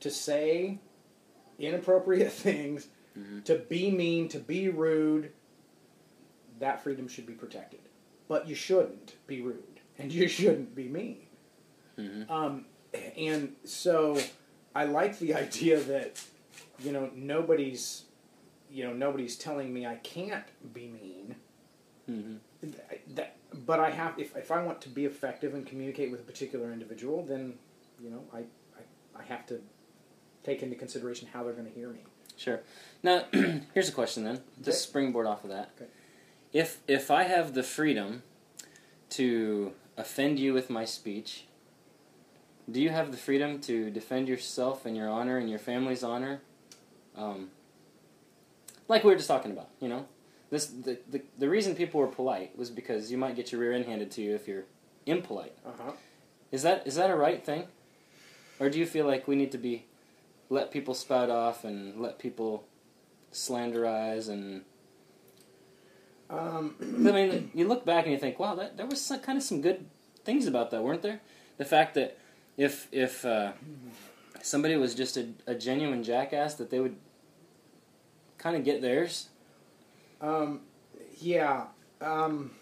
to 0.00 0.10
say 0.10 0.78
inappropriate 1.58 2.32
things, 2.46 2.88
Mhm. 3.18 3.44
to 3.44 3.56
be 3.56 3.90
mean, 3.90 4.28
to 4.28 4.38
be 4.38 4.68
rude, 4.68 5.32
that 6.58 6.82
freedom 6.82 7.08
should 7.08 7.26
be 7.26 7.32
protected. 7.34 7.80
But 8.28 8.48
you 8.48 8.54
shouldn't 8.54 9.14
be 9.26 9.40
rude, 9.40 9.80
and 9.98 10.12
you 10.12 10.28
shouldn't 10.38 10.74
be 10.74 10.88
mean. 10.88 11.26
Mhm. 11.98 12.30
Um, 12.30 12.66
and 13.16 13.56
so 13.64 14.18
I 14.74 14.84
like 14.84 15.18
the 15.18 15.34
idea 15.44 15.80
that 15.80 16.22
you 16.80 16.92
know 16.92 17.10
nobody's 17.14 18.04
you 18.70 18.84
know 18.84 18.92
nobody's 18.92 19.36
telling 19.36 19.72
me 19.72 19.86
I 19.86 19.96
can't 19.96 20.44
be 20.74 20.88
mean. 20.88 21.36
Mhm. 22.10 22.38
That, 23.14 23.36
but 23.64 23.78
I 23.80 23.90
have 23.90 24.18
if, 24.18 24.36
if 24.36 24.50
I 24.50 24.62
want 24.62 24.80
to 24.82 24.88
be 24.88 25.04
effective 25.04 25.54
and 25.54 25.64
communicate 25.66 26.10
with 26.10 26.20
a 26.20 26.24
particular 26.24 26.72
individual, 26.72 27.22
then 27.24 27.54
you 28.02 28.10
know 28.10 28.24
I, 28.32 28.38
I, 28.38 29.20
I 29.20 29.22
have 29.24 29.46
to 29.46 29.60
take 30.42 30.62
into 30.62 30.76
consideration 30.76 31.28
how 31.32 31.42
they're 31.44 31.52
going 31.52 31.66
to 31.66 31.72
hear 31.72 31.88
me. 31.90 32.00
Sure. 32.36 32.60
Now, 33.02 33.24
here's 33.74 33.88
a 33.88 33.92
question 33.92 34.24
then, 34.24 34.40
Just 34.62 34.82
Okay. 34.84 34.90
springboard 34.90 35.26
off 35.26 35.44
of 35.44 35.50
that. 35.50 35.70
Okay. 35.76 35.90
If 36.52 36.78
if 36.86 37.10
I 37.10 37.24
have 37.24 37.54
the 37.54 37.62
freedom 37.62 38.22
to 39.10 39.72
offend 39.96 40.38
you 40.38 40.52
with 40.52 40.68
my 40.70 40.84
speech, 40.84 41.44
do 42.70 42.80
you 42.80 42.90
have 42.90 43.10
the 43.10 43.16
freedom 43.16 43.60
to 43.62 43.90
defend 43.90 44.28
yourself 44.28 44.84
and 44.86 44.96
your 44.96 45.08
honor 45.08 45.38
and 45.38 45.48
your 45.48 45.58
family's 45.58 46.02
honor? 46.02 46.40
Um, 47.16 47.50
like 48.88 49.04
we 49.04 49.10
were 49.10 49.16
just 49.16 49.28
talking 49.28 49.52
about, 49.52 49.68
you 49.80 49.88
know, 49.88 50.06
this 50.50 50.66
the, 50.66 50.98
the 51.10 51.22
the 51.38 51.48
reason 51.48 51.74
people 51.74 52.00
were 52.00 52.06
polite 52.06 52.56
was 52.56 52.70
because 52.70 53.10
you 53.10 53.18
might 53.18 53.36
get 53.36 53.52
your 53.52 53.60
rear 53.60 53.72
end 53.72 53.86
handed 53.86 54.10
to 54.12 54.22
you 54.22 54.34
if 54.34 54.46
you're 54.46 54.64
impolite. 55.06 55.56
Uh 55.64 55.70
huh. 55.82 55.92
Is 56.52 56.62
that 56.62 56.86
is 56.86 56.94
that 56.94 57.10
a 57.10 57.16
right 57.16 57.44
thing, 57.44 57.64
or 58.60 58.70
do 58.70 58.78
you 58.78 58.86
feel 58.86 59.06
like 59.06 59.26
we 59.26 59.34
need 59.36 59.52
to 59.52 59.58
be 59.58 59.86
let 60.48 60.70
people 60.70 60.94
spout 60.94 61.30
off 61.30 61.64
and 61.64 62.00
let 62.00 62.18
people 62.18 62.64
slanderize 63.32 64.28
and 64.28 64.62
Um, 66.30 66.74
I 66.80 67.12
mean 67.12 67.50
you 67.54 67.68
look 67.68 67.84
back 67.84 68.04
and 68.04 68.12
you 68.12 68.18
think 68.18 68.38
wow 68.38 68.54
that 68.56 68.76
there 68.76 68.86
was 68.86 69.00
some, 69.00 69.20
kind 69.20 69.38
of 69.38 69.44
some 69.44 69.60
good 69.60 69.86
things 70.24 70.46
about 70.46 70.70
that 70.70 70.82
weren't 70.82 71.02
there 71.02 71.20
the 71.58 71.64
fact 71.64 71.94
that 71.94 72.18
if 72.56 72.88
if 72.92 73.24
uh, 73.24 73.52
somebody 74.42 74.76
was 74.76 74.94
just 74.94 75.16
a, 75.16 75.28
a 75.46 75.54
genuine 75.54 76.02
jackass, 76.02 76.54
that 76.54 76.70
they 76.70 76.80
would 76.80 76.96
kind 78.38 78.56
of 78.56 78.64
get 78.64 78.80
theirs. 78.80 79.28
Um, 80.20 80.60
yeah. 81.18 81.64
Um, 82.00 82.52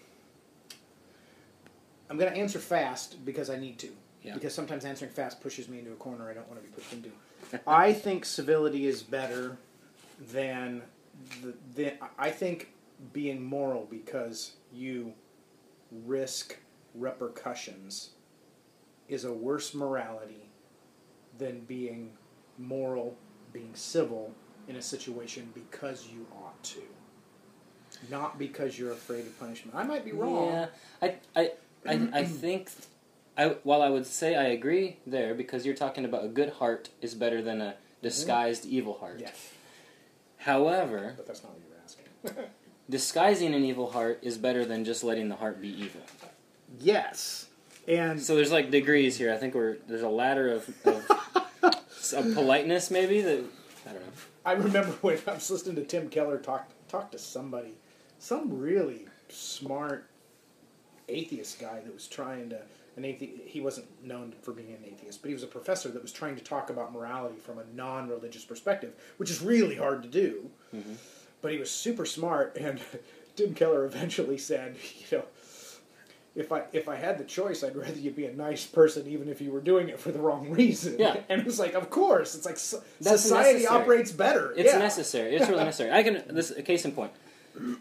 I'm 2.09 2.17
going 2.17 2.31
to 2.31 2.37
answer 2.37 2.59
fast 2.59 3.23
because 3.25 3.49
I 3.49 3.57
need 3.57 3.79
to. 3.79 3.89
Yeah. 4.23 4.33
Because 4.33 4.53
sometimes 4.53 4.85
answering 4.85 5.11
fast 5.11 5.41
pushes 5.41 5.69
me 5.69 5.79
into 5.79 5.91
a 5.91 5.95
corner 5.95 6.29
I 6.29 6.33
don't 6.33 6.47
want 6.49 6.61
to 6.61 6.67
be 6.67 6.73
pushed 6.73 6.91
into. 6.93 7.11
I 7.67 7.93
think 7.93 8.25
civility 8.25 8.87
is 8.87 9.01
better 9.01 9.57
than 10.31 10.81
the, 11.41 11.53
the. 11.75 11.93
I 12.17 12.29
think 12.29 12.73
being 13.13 13.43
moral 13.43 13.87
because 13.89 14.53
you 14.73 15.13
risk 16.05 16.57
repercussions 16.93 18.11
is 19.07 19.25
a 19.25 19.33
worse 19.33 19.73
morality 19.73 20.49
than 21.37 21.61
being 21.61 22.11
moral, 22.57 23.17
being 23.53 23.71
civil 23.73 24.33
in 24.67 24.75
a 24.77 24.81
situation 24.81 25.51
because 25.53 26.07
you 26.07 26.25
ought 26.35 26.61
to. 26.63 26.81
Not 28.09 28.37
because 28.37 28.77
you're 28.77 28.91
afraid 28.91 29.25
of 29.25 29.39
punishment. 29.39 29.75
I 29.75 29.83
might 29.83 30.03
be 30.03 30.11
wrong. 30.11 30.47
Yeah, 30.47 30.67
I, 31.01 31.15
I, 31.35 31.51
I, 31.87 32.09
I 32.13 32.23
think. 32.23 32.69
I, 33.37 33.55
while 33.63 33.81
I 33.81 33.89
would 33.89 34.05
say 34.05 34.35
I 34.35 34.45
agree 34.45 34.97
there 35.05 35.33
because 35.33 35.65
you're 35.65 35.75
talking 35.75 36.05
about 36.05 36.23
a 36.23 36.27
good 36.27 36.49
heart 36.53 36.89
is 37.01 37.13
better 37.15 37.41
than 37.41 37.59
a 37.61 37.75
disguised 38.01 38.65
evil 38.65 38.97
heart. 38.99 39.17
Yes, 39.19 39.51
However, 40.37 41.13
but 41.17 41.25
that's 41.27 41.43
not 41.43 41.53
what 41.53 41.61
you're 41.67 41.77
asking. 41.83 42.49
disguising 42.89 43.53
an 43.55 43.63
evil 43.63 43.91
heart 43.91 44.19
is 44.21 44.37
better 44.37 44.63
than 44.65 44.85
just 44.85 45.03
letting 45.03 45.27
the 45.29 45.35
heart 45.35 45.59
be 45.61 45.69
evil. 45.69 46.01
yes, 46.79 47.47
and 47.87 48.21
So 48.21 48.35
there's 48.35 48.51
like 48.51 48.71
degrees 48.71 49.17
here. 49.17 49.33
I 49.33 49.37
think 49.37 49.53
we're 49.55 49.77
there's 49.87 50.01
a 50.03 50.09
ladder 50.09 50.51
of, 50.53 50.69
of, 50.85 51.09
of 52.13 52.33
politeness 52.33 52.89
maybe 52.91 53.21
that 53.21 53.43
I 53.87 53.93
don't 53.93 54.01
know. 54.01 54.11
I 54.45 54.51
remember 54.53 54.91
when 55.01 55.19
I 55.27 55.33
was 55.33 55.49
listening 55.49 55.75
to 55.77 55.83
Tim 55.83 56.09
Keller 56.09 56.37
talk 56.37 56.69
talk 56.87 57.11
to 57.11 57.17
somebody, 57.17 57.73
some 58.19 58.59
really 58.59 59.07
smart 59.29 60.07
atheist 61.09 61.59
guy 61.59 61.79
that 61.81 61.93
was 61.93 62.07
trying 62.07 62.49
to 62.49 62.61
an 62.97 63.03
athe- 63.03 63.45
he 63.45 63.59
wasn't 63.61 63.87
known 64.03 64.33
for 64.41 64.51
being 64.53 64.69
an 64.69 64.83
atheist, 64.85 65.21
but 65.21 65.27
he 65.27 65.33
was 65.33 65.43
a 65.43 65.47
professor 65.47 65.89
that 65.89 66.01
was 66.01 66.11
trying 66.11 66.35
to 66.35 66.43
talk 66.43 66.69
about 66.69 66.93
morality 66.93 67.37
from 67.37 67.57
a 67.57 67.63
non-religious 67.73 68.45
perspective, 68.45 68.93
which 69.17 69.29
is 69.29 69.41
really 69.41 69.75
hard 69.75 70.01
to 70.03 70.09
do. 70.09 70.49
Mm-hmm. 70.73 70.93
But 71.41 71.51
he 71.51 71.57
was 71.57 71.69
super 71.69 72.05
smart, 72.05 72.57
and 72.57 72.79
Tim 73.35 73.53
Keller 73.53 73.85
eventually 73.85 74.37
said, 74.37 74.75
you 75.11 75.17
know. 75.17 75.25
If 76.35 76.51
I 76.51 76.63
if 76.73 76.89
I 76.89 76.97
had 76.97 77.17
the 77.17 77.23
choice, 77.23 77.63
I'd 77.63 77.77
rather 77.77 77.97
you 77.97 78.11
be 78.11 78.25
a 78.25 78.33
nice 78.33 78.65
person, 78.65 79.07
even 79.07 79.29
if 79.29 79.39
you 79.39 79.51
were 79.51 79.61
doing 79.61 79.87
it 79.87 79.97
for 79.97 80.11
the 80.11 80.19
wrong 80.19 80.49
reason. 80.49 80.97
Yeah. 80.99 81.15
and 81.29 81.39
it 81.39 81.45
was 81.45 81.59
like, 81.59 81.75
of 81.75 81.89
course, 81.89 82.35
it's 82.35 82.45
like 82.45 82.57
so- 82.57 82.83
society 82.99 83.59
necessary. 83.59 83.65
operates 83.67 84.11
better. 84.11 84.51
It's 84.51 84.73
yeah. 84.73 84.79
necessary. 84.79 85.33
It's 85.37 85.47
really 85.47 85.63
necessary. 85.71 85.91
I 85.93 86.03
can 86.03 86.23
this 86.35 86.51
a 86.51 86.61
case 86.61 86.83
in 86.83 86.91
point. 86.91 87.13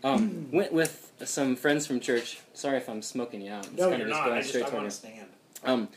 Um, 0.02 0.50
went 0.52 0.72
with 0.72 1.12
some 1.24 1.56
friends 1.56 1.86
from 1.86 2.00
church. 2.00 2.40
Sorry 2.52 2.76
if 2.76 2.88
I'm 2.88 3.02
smoking 3.02 3.40
you 3.40 3.52
out. 3.52 3.66
It's 3.66 3.76
No, 3.76 3.88
kind 3.90 3.98
you're 3.98 4.08
of 4.08 4.12
just 4.12 4.20
not. 4.20 4.24
going 4.26 4.36
I 4.36 4.40
just 4.40 4.48
straight 4.50 4.64
I 4.64 4.68
toward 4.68 4.82
want 4.82 4.90
to 4.92 4.96
stand. 4.96 5.26
Um, 5.64 5.88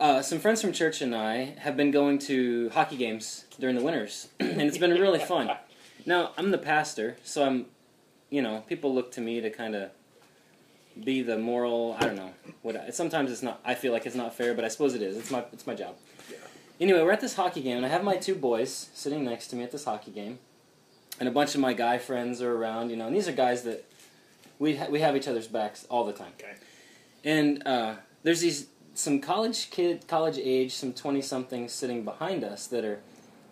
uh, 0.00 0.22
some 0.22 0.38
friends 0.40 0.60
from 0.60 0.72
church 0.72 1.00
and 1.00 1.14
I 1.14 1.54
have 1.58 1.76
been 1.76 1.90
going 1.90 2.18
to 2.20 2.68
hockey 2.70 2.96
games 2.96 3.44
during 3.60 3.76
the 3.76 3.82
winters, 3.82 4.28
and 4.40 4.60
it's 4.62 4.78
been 4.78 4.90
really 4.92 5.20
fun. 5.20 5.50
Now 6.04 6.32
I'm 6.36 6.50
the 6.50 6.58
pastor, 6.58 7.16
so 7.24 7.44
I'm, 7.44 7.66
you 8.30 8.42
know, 8.42 8.64
people 8.68 8.94
look 8.94 9.12
to 9.12 9.20
me 9.20 9.40
to 9.40 9.50
kind 9.50 9.74
of 9.74 9.90
be 11.04 11.22
the 11.22 11.38
moral. 11.38 11.96
I 11.98 12.04
don't 12.06 12.16
know 12.16 12.32
what. 12.62 12.76
I, 12.76 12.90
sometimes 12.90 13.30
it's 13.30 13.42
not. 13.42 13.60
I 13.64 13.74
feel 13.74 13.92
like 13.92 14.04
it's 14.04 14.16
not 14.16 14.34
fair, 14.34 14.52
but 14.54 14.64
I 14.64 14.68
suppose 14.68 14.94
it 14.94 15.02
is. 15.02 15.16
It's 15.16 15.30
my 15.30 15.44
it's 15.52 15.66
my 15.66 15.74
job. 15.74 15.94
Yeah. 16.30 16.36
Anyway, 16.80 17.00
we're 17.02 17.12
at 17.12 17.20
this 17.20 17.34
hockey 17.36 17.62
game, 17.62 17.76
and 17.78 17.86
I 17.86 17.88
have 17.88 18.02
my 18.04 18.16
two 18.16 18.34
boys 18.34 18.90
sitting 18.94 19.24
next 19.24 19.46
to 19.48 19.56
me 19.56 19.62
at 19.62 19.70
this 19.70 19.84
hockey 19.84 20.10
game, 20.10 20.40
and 21.20 21.28
a 21.28 21.32
bunch 21.32 21.54
of 21.54 21.60
my 21.60 21.72
guy 21.72 21.98
friends 21.98 22.42
are 22.42 22.52
around. 22.52 22.90
You 22.90 22.96
know, 22.96 23.06
and 23.06 23.16
these 23.16 23.28
are 23.28 23.32
guys 23.32 23.62
that 23.62 23.84
we 24.58 24.76
ha- 24.76 24.88
we 24.90 25.00
have 25.00 25.16
each 25.16 25.28
other's 25.28 25.46
backs 25.46 25.86
all 25.90 26.04
the 26.04 26.12
time. 26.12 26.32
Okay. 26.40 26.54
And 27.24 27.66
uh, 27.66 27.96
there's 28.22 28.40
these 28.40 28.66
some 28.94 29.20
college 29.20 29.70
kid, 29.70 30.06
college 30.06 30.38
age, 30.38 30.72
some 30.72 30.92
twenty 30.92 31.22
somethings 31.22 31.72
sitting 31.72 32.04
behind 32.04 32.44
us 32.44 32.66
that 32.68 32.84
are 32.84 33.00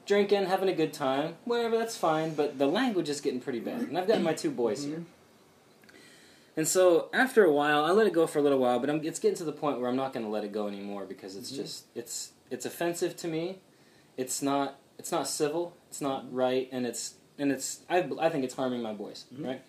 drinking, 0.07 0.47
having 0.47 0.69
a 0.69 0.75
good 0.75 0.93
time. 0.93 1.37
Whatever, 1.45 1.79
that's 1.79 1.97
fine. 1.97 2.35
But 2.35 2.59
the 2.59 2.67
language 2.67 3.09
is 3.09 3.21
getting 3.21 3.41
pretty 3.41 3.61
bad, 3.61 3.83
and 3.83 3.99
I've 3.99 4.09
got 4.09 4.21
my 4.21 4.35
two 4.35 4.51
boys 4.51 4.85
here. 4.85 5.05
And 6.57 6.69
so 6.69 7.09
after 7.15 7.45
a 7.45 7.53
while, 7.53 7.85
I 7.85 7.93
let 7.93 8.07
it 8.07 8.13
go 8.13 8.27
for 8.27 8.39
a 8.39 8.43
little 8.43 8.59
while, 8.59 8.79
but 8.79 8.91
I'm, 8.91 9.03
it's 9.03 9.19
getting 9.19 9.39
to 9.39 9.45
the 9.45 9.53
point 9.53 9.81
where 9.81 9.89
I'm 9.89 9.97
not 9.97 10.13
going 10.13 10.27
to 10.27 10.31
let 10.31 10.45
it 10.45 10.53
go 10.53 10.69
anymore 10.69 11.07
because 11.07 11.35
it's 11.35 11.51
just 11.51 11.87
it's 11.95 12.33
it's 12.51 12.67
offensive 12.67 13.17
to 13.19 13.29
me. 13.29 13.59
It's 14.17 14.43
not 14.43 14.79
it's 14.99 15.11
not 15.11 15.27
civil. 15.29 15.75
It's 15.89 16.01
not 16.01 16.33
right, 16.33 16.69
and 16.71 16.87
it's 16.87 17.15
and 17.39 17.51
it's 17.53 17.81
I 17.91 18.07
I 18.21 18.29
think 18.29 18.45
it's 18.45 18.55
harming 18.55 18.83
my 18.83 18.93
boys, 18.93 19.25
Mhm. 19.35 19.47
right? 19.47 19.61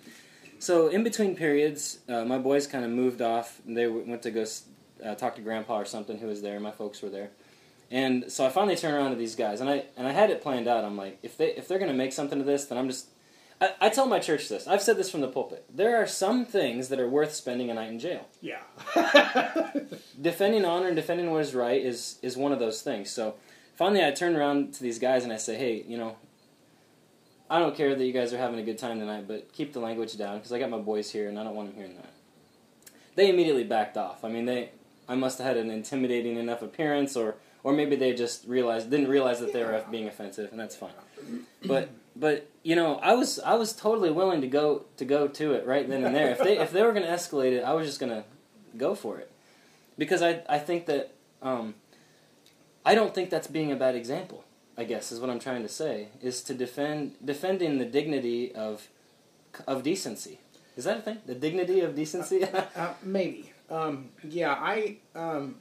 So 0.59 0.87
in 0.87 1.03
between 1.03 1.35
periods, 1.35 1.99
uh, 2.07 2.23
my 2.25 2.37
boys 2.37 2.67
kind 2.67 2.85
of 2.85 2.91
moved 2.91 3.21
off. 3.21 3.59
They 3.65 3.83
w- 3.85 4.05
went 4.07 4.21
to 4.23 4.31
go 4.31 4.41
s- 4.41 4.63
uh, 5.03 5.15
talk 5.15 5.35
to 5.35 5.41
grandpa 5.41 5.79
or 5.79 5.85
something 5.85 6.17
who 6.19 6.27
was 6.27 6.41
there. 6.41 6.59
My 6.59 6.71
folks 6.71 7.01
were 7.01 7.09
there, 7.09 7.31
and 7.91 8.31
so 8.31 8.45
I 8.45 8.49
finally 8.49 8.75
turned 8.77 8.95
around 8.95 9.09
to 9.11 9.17
these 9.17 9.35
guys, 9.35 9.59
and 9.61 9.69
I 9.69 9.85
and 9.97 10.07
I 10.07 10.11
had 10.11 10.29
it 10.29 10.41
planned 10.41 10.67
out. 10.67 10.83
I'm 10.85 10.95
like, 10.97 11.17
if 11.21 11.35
they 11.37 11.49
if 11.55 11.67
they're 11.67 11.79
gonna 11.79 11.93
make 11.93 12.13
something 12.13 12.39
of 12.39 12.45
this, 12.45 12.65
then 12.65 12.77
I'm 12.77 12.87
just. 12.87 13.07
I, 13.61 13.69
I 13.81 13.89
tell 13.89 14.07
my 14.07 14.19
church 14.19 14.49
this. 14.49 14.67
I've 14.67 14.81
said 14.81 14.97
this 14.97 15.09
from 15.11 15.21
the 15.21 15.27
pulpit. 15.27 15.63
There 15.73 15.95
are 16.01 16.07
some 16.07 16.43
things 16.43 16.89
that 16.89 16.99
are 16.99 17.07
worth 17.07 17.33
spending 17.33 17.69
a 17.69 17.73
night 17.73 17.89
in 17.91 17.99
jail. 17.99 18.25
Yeah. 18.41 18.61
Defending 20.21 20.65
honor 20.65 20.87
and 20.87 20.95
defending 20.95 21.29
what 21.31 21.41
is 21.41 21.53
right 21.55 21.81
is 21.81 22.17
is 22.21 22.35
one 22.37 22.51
of 22.51 22.59
those 22.59 22.81
things. 22.81 23.09
So 23.09 23.35
finally, 23.75 24.03
I 24.05 24.11
turned 24.11 24.35
around 24.35 24.73
to 24.75 24.83
these 24.83 24.99
guys 24.99 25.23
and 25.23 25.31
I 25.33 25.37
say, 25.37 25.55
hey, 25.55 25.83
you 25.87 25.97
know. 25.97 26.15
I 27.53 27.59
don't 27.59 27.75
care 27.75 27.93
that 27.93 28.03
you 28.03 28.13
guys 28.13 28.33
are 28.33 28.39
having 28.39 28.57
a 28.57 28.63
good 28.63 28.79
time 28.79 28.97
tonight, 28.97 29.27
but 29.27 29.53
keep 29.53 29.73
the 29.73 29.79
language 29.79 30.17
down 30.17 30.37
because 30.37 30.51
I 30.51 30.57
got 30.57 30.71
my 30.71 30.79
boys 30.79 31.11
here 31.11 31.29
and 31.29 31.37
I 31.37 31.43
don't 31.43 31.53
want 31.53 31.69
them 31.69 31.77
hearing 31.77 31.95
that. 31.97 32.11
They 33.13 33.29
immediately 33.29 33.63
backed 33.63 33.95
off. 33.95 34.25
I 34.25 34.29
mean, 34.29 34.45
they 34.45 34.71
I 35.07 35.13
must 35.13 35.37
have 35.37 35.45
had 35.45 35.57
an 35.57 35.69
intimidating 35.69 36.37
enough 36.37 36.63
appearance, 36.63 37.15
or 37.15 37.35
or 37.63 37.71
maybe 37.71 37.95
they 37.95 38.15
just 38.15 38.47
realized 38.47 38.89
didn't 38.89 39.07
realize 39.07 39.39
that 39.39 39.53
they 39.53 39.63
were 39.63 39.85
being 39.91 40.07
offensive, 40.07 40.49
and 40.49 40.59
that's 40.59 40.75
fine. 40.75 40.93
But 41.63 41.91
but 42.15 42.49
you 42.63 42.75
know, 42.75 42.95
I 42.95 43.13
was 43.13 43.37
I 43.37 43.53
was 43.53 43.71
totally 43.73 44.09
willing 44.09 44.41
to 44.41 44.47
go 44.47 44.85
to 44.97 45.05
go 45.05 45.27
to 45.27 45.53
it 45.53 45.67
right 45.67 45.87
then 45.87 46.03
and 46.03 46.15
there. 46.15 46.31
If 46.31 46.39
they 46.39 46.57
if 46.57 46.71
they 46.71 46.81
were 46.81 46.91
going 46.91 47.05
to 47.05 47.11
escalate 47.11 47.51
it, 47.51 47.63
I 47.63 47.73
was 47.73 47.85
just 47.85 47.99
going 47.99 48.11
to 48.11 48.23
go 48.77 48.95
for 48.95 49.19
it 49.19 49.31
because 49.95 50.23
I 50.23 50.41
I 50.49 50.57
think 50.57 50.87
that 50.87 51.13
um, 51.43 51.75
I 52.83 52.95
don't 52.95 53.13
think 53.13 53.29
that's 53.29 53.45
being 53.45 53.71
a 53.71 53.75
bad 53.75 53.93
example. 53.93 54.43
I 54.77 54.83
guess 54.85 55.11
is 55.11 55.19
what 55.19 55.29
I'm 55.29 55.39
trying 55.39 55.63
to 55.63 55.69
say 55.69 56.09
is 56.21 56.41
to 56.43 56.53
defend 56.53 57.15
defending 57.23 57.77
the 57.77 57.85
dignity 57.85 58.53
of 58.53 58.87
of 59.67 59.83
decency. 59.83 60.39
Is 60.75 60.85
that 60.85 60.97
a 60.97 61.01
thing? 61.01 61.19
The 61.25 61.35
dignity 61.35 61.81
of 61.81 61.95
decency? 61.95 62.43
Uh, 62.75 62.93
maybe. 63.03 63.51
Um, 63.69 64.09
yeah, 64.27 64.53
I 64.53 64.97
um, 65.15 65.55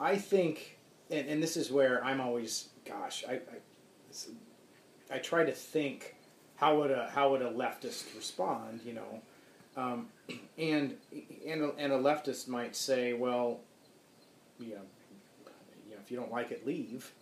I 0.00 0.16
think, 0.16 0.78
and, 1.10 1.28
and 1.28 1.42
this 1.42 1.56
is 1.56 1.70
where 1.70 2.04
I'm 2.04 2.20
always, 2.20 2.68
gosh, 2.84 3.24
I, 3.28 3.34
I, 3.34 5.16
I 5.16 5.18
try 5.18 5.44
to 5.44 5.52
think 5.52 6.14
how 6.56 6.78
would 6.78 6.90
a 6.90 7.10
how 7.12 7.30
would 7.30 7.42
a 7.42 7.50
leftist 7.50 8.14
respond, 8.16 8.80
you 8.84 8.94
know, 8.94 9.22
um, 9.76 10.08
and 10.56 10.96
and 11.46 11.62
a, 11.62 11.72
and 11.76 11.92
a 11.92 11.98
leftist 11.98 12.48
might 12.48 12.76
say, 12.76 13.12
well, 13.12 13.60
you 14.58 14.68
you 14.68 14.74
know, 14.76 14.82
if 16.04 16.10
you 16.10 16.16
don't 16.16 16.30
like 16.32 16.50
it, 16.50 16.66
leave. 16.66 17.12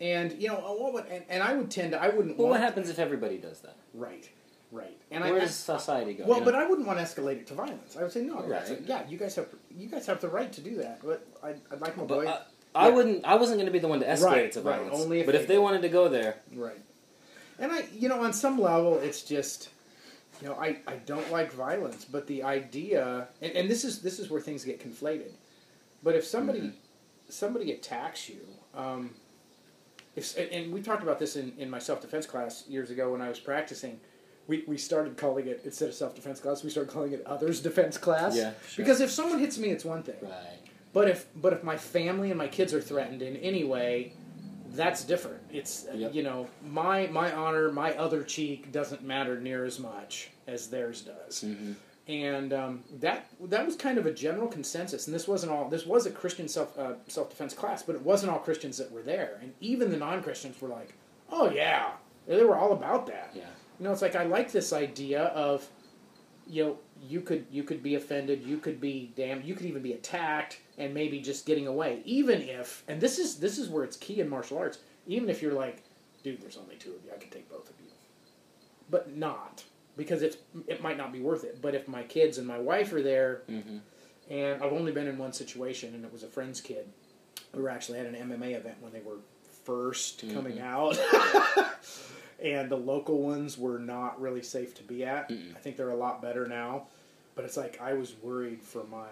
And 0.00 0.32
you 0.40 0.48
know 0.48 0.56
what 0.56 0.92
would 0.92 1.06
and, 1.06 1.24
and 1.28 1.42
I 1.42 1.54
would 1.54 1.70
tend 1.70 1.92
to 1.92 2.02
I 2.02 2.08
wouldn't 2.08 2.36
well, 2.36 2.48
what 2.48 2.60
happens 2.60 2.88
if 2.90 2.98
everybody 2.98 3.38
does 3.38 3.60
that? 3.60 3.76
right 3.94 4.28
right 4.72 4.98
and 5.12 5.22
Where 5.22 5.36
I, 5.36 5.38
does 5.40 5.54
society 5.54 6.14
go? 6.14 6.24
well, 6.26 6.40
you 6.40 6.44
but? 6.44 6.54
I 6.56 6.66
wouldn't 6.66 6.86
want 6.86 6.98
to 6.98 7.04
escalate 7.04 7.36
it 7.36 7.46
to 7.48 7.54
violence. 7.54 7.96
I 7.96 8.02
would 8.02 8.10
say 8.12 8.22
no. 8.22 8.42
Right. 8.42 8.80
Yeah, 8.86 9.08
you 9.08 9.16
guys 9.16 9.36
have 9.36 9.46
you 9.76 9.86
guys 9.88 10.04
have 10.06 10.20
the 10.20 10.28
right 10.28 10.52
to 10.52 10.60
do 10.60 10.76
that. 10.78 11.00
But 11.04 11.26
I'd, 11.44 11.60
I'd 11.70 11.80
like 11.80 11.96
my 11.96 12.04
boy. 12.04 12.26
I, 12.26 12.40
I 12.74 12.88
Yeah. 12.88 12.94
wouldn't. 12.94 13.24
I 13.24 13.36
wasn't 13.36 13.58
going 13.58 13.66
to 13.66 13.72
be 13.72 13.78
the 13.78 13.86
one 13.88 14.00
to 14.00 14.06
escalate 14.06 14.24
Right, 14.24 14.44
it 14.46 14.52
to 14.52 14.62
right, 14.62 14.78
violence. 14.80 15.00
only 15.00 15.20
if 15.20 15.26
but 15.26 15.32
they 15.32 15.40
if 15.42 15.46
they 15.46 15.54
did. 15.54 15.60
wanted 15.60 15.82
to 15.82 15.88
go 15.88 16.08
there, 16.08 16.36
right. 16.56 16.80
And 17.60 17.70
I, 17.70 17.84
you 17.96 18.08
know, 18.08 18.20
on 18.20 18.32
some 18.32 18.60
level, 18.60 18.98
it's 18.98 19.22
just, 19.22 19.68
you 20.42 20.48
know, 20.48 20.54
I, 20.56 20.78
I 20.88 20.96
don't 21.06 21.30
like 21.30 21.52
violence, 21.52 22.04
but 22.04 22.26
the 22.26 22.42
idea, 22.42 23.28
and, 23.40 23.52
and 23.52 23.70
this 23.70 23.84
is 23.84 24.00
this 24.02 24.18
is 24.18 24.28
where 24.28 24.40
things 24.40 24.64
get 24.64 24.80
conflated. 24.80 25.30
But 26.02 26.16
if 26.16 26.24
somebody 26.24 26.60
Mhm. 26.60 26.72
Somebody 27.28 27.72
attacks 27.72 28.28
you, 28.28 28.40
um, 28.74 29.10
if, 30.16 30.36
and- 30.36 30.72
we 30.72 30.80
talked 30.82 31.02
about 31.02 31.18
this 31.18 31.36
in, 31.36 31.52
in 31.58 31.68
my 31.70 31.78
self 31.78 32.00
defense 32.00 32.26
class 32.26 32.64
years 32.68 32.90
ago 32.90 33.12
when 33.12 33.20
I 33.22 33.28
was 33.28 33.40
practicing. 33.40 34.00
We, 34.46 34.62
we 34.68 34.76
started 34.76 35.16
calling 35.16 35.46
it 35.46 35.62
instead 35.64 35.88
of 35.88 35.94
self 35.94 36.14
defense 36.14 36.38
class, 36.38 36.62
we 36.62 36.68
started 36.68 36.92
calling 36.92 37.12
it 37.12 37.22
others 37.26 37.60
defense 37.62 37.96
class. 37.96 38.36
Yeah, 38.36 38.52
sure. 38.68 38.84
Because 38.84 39.00
if 39.00 39.10
someone 39.10 39.38
hits 39.38 39.56
me, 39.56 39.70
it's 39.70 39.86
one 39.86 40.02
thing. 40.02 40.16
right? 40.20 40.58
But 40.92 41.08
if 41.08 41.26
but 41.34 41.54
if 41.54 41.64
my 41.64 41.78
family 41.78 42.28
and 42.30 42.36
my 42.38 42.46
kids 42.48 42.74
are 42.74 42.80
threatened 42.80 43.22
in 43.22 43.36
any 43.38 43.64
way, 43.64 44.12
that's 44.72 45.02
different. 45.02 45.40
It's 45.50 45.86
uh, 45.90 45.94
Yep. 45.96 46.14
you 46.14 46.22
know 46.22 46.46
my 46.62 47.06
my 47.06 47.32
honor, 47.32 47.72
my 47.72 47.94
other 47.96 48.22
cheek 48.22 48.70
doesn't 48.70 49.02
matter 49.02 49.40
near 49.40 49.64
as 49.64 49.80
much 49.80 50.28
as 50.46 50.68
theirs 50.68 51.00
does. 51.00 51.40
hmm 51.40 51.72
and 52.06 52.52
um, 52.52 52.84
that 53.00 53.28
that 53.40 53.64
was 53.64 53.76
kind 53.76 53.96
of 53.96 54.06
a 54.06 54.12
general 54.12 54.46
consensus. 54.46 55.06
And 55.06 55.14
this 55.14 55.26
wasn't 55.26 55.52
all. 55.52 55.68
This 55.68 55.86
was 55.86 56.06
a 56.06 56.10
Christian 56.10 56.48
self 56.48 56.78
uh, 56.78 56.94
self 57.08 57.30
defense 57.30 57.54
class, 57.54 57.82
but 57.82 57.94
it 57.94 58.02
wasn't 58.02 58.32
all 58.32 58.38
Christians 58.38 58.76
that 58.78 58.92
were 58.92 59.02
there. 59.02 59.38
And 59.40 59.54
even 59.60 59.90
the 59.90 59.96
non 59.96 60.22
Christians 60.22 60.60
were 60.60 60.68
like, 60.68 60.94
"Oh 61.30 61.50
yeah," 61.50 61.92
they 62.26 62.44
were 62.44 62.56
all 62.56 62.72
about 62.72 63.06
that. 63.06 63.32
Yeah. 63.34 63.42
You 63.78 63.84
know, 63.84 63.92
it's 63.92 64.02
like 64.02 64.16
I 64.16 64.24
like 64.24 64.52
this 64.52 64.72
idea 64.72 65.24
of, 65.24 65.68
you 66.46 66.64
know, 66.64 66.78
you 67.02 67.22
could 67.22 67.46
you 67.50 67.62
could 67.62 67.82
be 67.82 67.94
offended, 67.94 68.42
you 68.42 68.58
could 68.58 68.80
be 68.80 69.12
damned, 69.16 69.44
you 69.44 69.54
could 69.54 69.66
even 69.66 69.82
be 69.82 69.94
attacked, 69.94 70.60
and 70.76 70.92
maybe 70.92 71.20
just 71.20 71.46
getting 71.46 71.66
away. 71.66 72.02
Even 72.04 72.42
if, 72.42 72.84
and 72.86 73.00
this 73.00 73.18
is 73.18 73.36
this 73.36 73.58
is 73.58 73.68
where 73.68 73.82
it's 73.82 73.96
key 73.96 74.20
in 74.20 74.28
martial 74.28 74.58
arts. 74.58 74.78
Even 75.06 75.28
if 75.28 75.42
you're 75.42 75.54
like, 75.54 75.82
dude, 76.22 76.40
there's 76.40 76.56
only 76.56 76.76
two 76.76 76.90
of 76.90 77.04
you, 77.04 77.10
I 77.14 77.18
can 77.18 77.30
take 77.30 77.48
both 77.50 77.68
of 77.68 77.74
you, 77.80 77.90
but 78.90 79.16
not 79.16 79.64
because 79.96 80.22
it's 80.22 80.36
it 80.66 80.82
might 80.82 80.96
not 80.96 81.12
be 81.12 81.20
worth 81.20 81.44
it. 81.44 81.60
But 81.62 81.74
if 81.74 81.86
my 81.88 82.02
kids 82.02 82.38
and 82.38 82.46
my 82.46 82.58
wife 82.58 82.92
are 82.92 83.02
there, 83.02 83.42
hmm 83.48 83.78
and 84.30 84.62
I've 84.62 84.72
only 84.72 84.90
been 84.90 85.06
in 85.06 85.18
one 85.18 85.34
situation, 85.34 85.94
and 85.94 86.02
it 86.02 86.10
was 86.10 86.22
a 86.22 86.26
friend's 86.28 86.60
kid. 86.62 86.88
We 87.54 87.60
were 87.60 87.68
actually 87.68 87.98
at 87.98 88.06
an 88.06 88.14
MMA 88.14 88.56
event 88.56 88.76
when 88.80 88.90
they 88.92 89.02
were 89.02 89.18
1st 89.66 90.32
coming 90.32 90.60
out, 90.60 90.98
and 92.42 92.70
the 92.70 92.76
local 92.76 93.20
ones 93.22 93.58
were 93.58 93.78
not 93.78 94.20
really 94.20 94.42
safe 94.42 94.74
to 94.76 94.82
be 94.82 95.04
at. 95.04 95.28
Mm-mm. 95.28 95.54
I 95.54 95.58
think 95.58 95.76
they're 95.76 95.90
a 95.90 95.94
lot 95.96 96.22
better 96.22 96.46
now, 96.46 96.86
but 97.34 97.44
it's 97.44 97.56
like 97.56 97.80
I 97.82 97.92
was 97.94 98.14
worried 98.22 98.62
for 98.62 98.84
my 98.84 99.08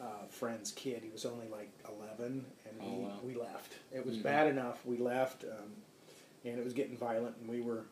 uh, 0.00 0.26
friend's 0.30 0.70
kid. 0.72 1.00
He 1.02 1.10
was 1.10 1.24
only 1.26 1.48
like 1.48 1.70
11, 1.88 2.44
and 2.64 2.74
Oh, 2.80 2.92
we, 2.92 3.04
wow. 3.04 3.10
we 3.24 3.34
left. 3.34 3.72
It 3.92 4.06
was 4.06 4.16
Mhm. 4.18 4.22
bad 4.22 4.46
enough. 4.48 4.86
We 4.86 4.98
left, 4.98 5.44
um, 5.44 5.72
and 6.44 6.58
it 6.58 6.64
was 6.64 6.74
getting 6.74 6.96
violent, 6.96 7.36
and 7.40 7.48
we 7.48 7.60
were 7.60 7.84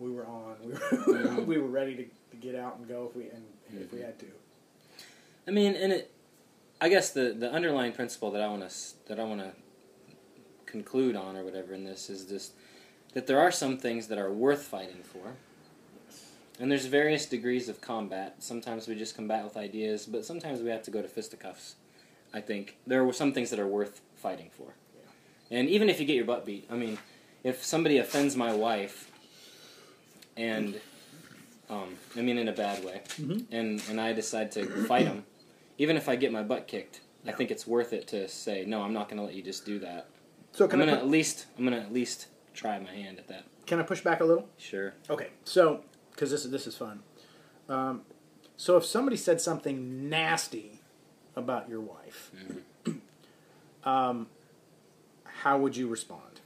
we 0.00 0.10
were 0.10 0.26
on. 0.26 0.56
We 0.64 1.12
were 1.12 1.40
we 1.52 1.58
were 1.58 1.68
ready 1.68 1.94
to, 1.94 2.04
to 2.04 2.36
get 2.40 2.54
out 2.56 2.78
and 2.78 2.88
go 2.88 3.06
if 3.10 3.16
we 3.16 3.24
and 3.28 3.44
if 3.80 3.92
we 3.92 3.98
Mhm. 4.00 4.06
had 4.06 4.18
to. 4.18 4.26
I 5.46 5.50
mean, 5.52 5.74
and 5.76 5.92
it. 5.92 6.10
I 6.80 6.88
guess 6.88 7.10
the 7.10 7.34
the 7.38 7.52
underlying 7.52 7.92
principle 7.92 8.30
that 8.32 8.42
I 8.42 8.48
want 8.48 8.68
to 8.68 8.74
that 9.08 9.20
I 9.20 9.24
want 9.24 9.40
to 9.40 9.52
conclude 10.66 11.14
on 11.16 11.36
or 11.36 11.44
whatever 11.44 11.74
in 11.74 11.84
this 11.84 12.08
is 12.08 12.26
this 12.26 12.52
that 13.12 13.26
there 13.26 13.38
are 13.38 13.50
some 13.50 13.76
things 13.76 14.06
that 14.08 14.18
are 14.18 14.32
worth 14.32 14.62
fighting 14.62 15.02
for. 15.02 15.34
And 16.58 16.70
there's 16.70 16.86
various 16.86 17.24
degrees 17.26 17.68
of 17.68 17.80
combat. 17.80 18.36
Sometimes 18.38 18.86
we 18.86 18.94
just 18.94 19.14
combat 19.16 19.44
with 19.44 19.56
ideas, 19.56 20.06
but 20.06 20.24
sometimes 20.26 20.60
we 20.60 20.68
have 20.70 20.82
to 20.82 20.90
go 20.90 21.00
to 21.00 21.08
fisticuffs. 21.08 21.76
I 22.34 22.40
think 22.42 22.76
there 22.86 23.04
are 23.04 23.12
some 23.12 23.32
things 23.32 23.48
that 23.50 23.58
are 23.58 23.66
worth 23.66 24.00
fighting 24.14 24.50
for. 24.56 24.74
And 25.50 25.68
even 25.68 25.88
if 25.88 25.98
you 25.98 26.06
get 26.06 26.14
your 26.16 26.26
butt 26.26 26.44
beat, 26.46 26.66
I 26.70 26.76
mean, 26.76 26.98
if 27.42 27.64
somebody 27.64 27.96
offends 27.98 28.36
my 28.36 28.52
wife, 28.54 29.09
and 30.40 30.80
um, 31.68 31.94
I 32.16 32.20
mean 32.22 32.38
in 32.38 32.48
a 32.48 32.52
bad 32.52 32.84
way, 32.84 33.02
Mhm. 33.18 33.46
and 33.50 33.82
and 33.88 34.00
I 34.00 34.12
decide 34.12 34.50
to 34.52 34.66
fight 34.86 35.06
him, 35.06 35.24
even 35.78 35.96
if 35.96 36.08
I 36.08 36.16
get 36.16 36.32
my 36.32 36.42
butt 36.42 36.66
kicked, 36.66 37.00
I 37.26 37.32
think 37.32 37.50
it's 37.50 37.66
worth 37.66 37.92
it 37.92 38.06
to 38.08 38.26
say 38.28 38.64
no. 38.64 38.82
I'm 38.82 38.92
not 38.92 39.08
going 39.08 39.18
to 39.18 39.24
let 39.24 39.34
you 39.34 39.42
just 39.42 39.64
do 39.66 39.78
that. 39.80 40.06
So 40.52 40.64
I'm 40.64 40.70
gonna 40.70 40.92
I 40.92 40.96
at 40.96 41.06
least 41.08 41.46
I'm 41.56 41.64
gonna 41.64 41.78
at 41.80 41.92
least 41.92 42.26
try 42.54 42.78
my 42.78 42.90
hand 42.92 43.18
at 43.18 43.28
that. 43.28 43.44
can 43.66 43.78
I 43.78 43.82
push 43.84 44.00
back 44.00 44.20
a 44.20 44.24
little? 44.24 44.48
Sure. 44.58 44.94
Okay, 45.08 45.28
so 45.44 45.84
because 46.10 46.30
this 46.30 46.44
is 46.44 46.50
this 46.50 46.66
is 46.66 46.76
fun. 46.76 47.02
Um, 47.68 48.02
so 48.56 48.76
if 48.76 48.84
somebody 48.84 49.16
said 49.16 49.40
something 49.40 50.08
nasty 50.08 50.80
about 51.36 51.68
your 51.68 51.80
wife, 51.80 52.32
um, 53.84 54.26
how 55.42 55.56
would 55.58 55.76
you 55.76 55.86
respond? 55.86 56.40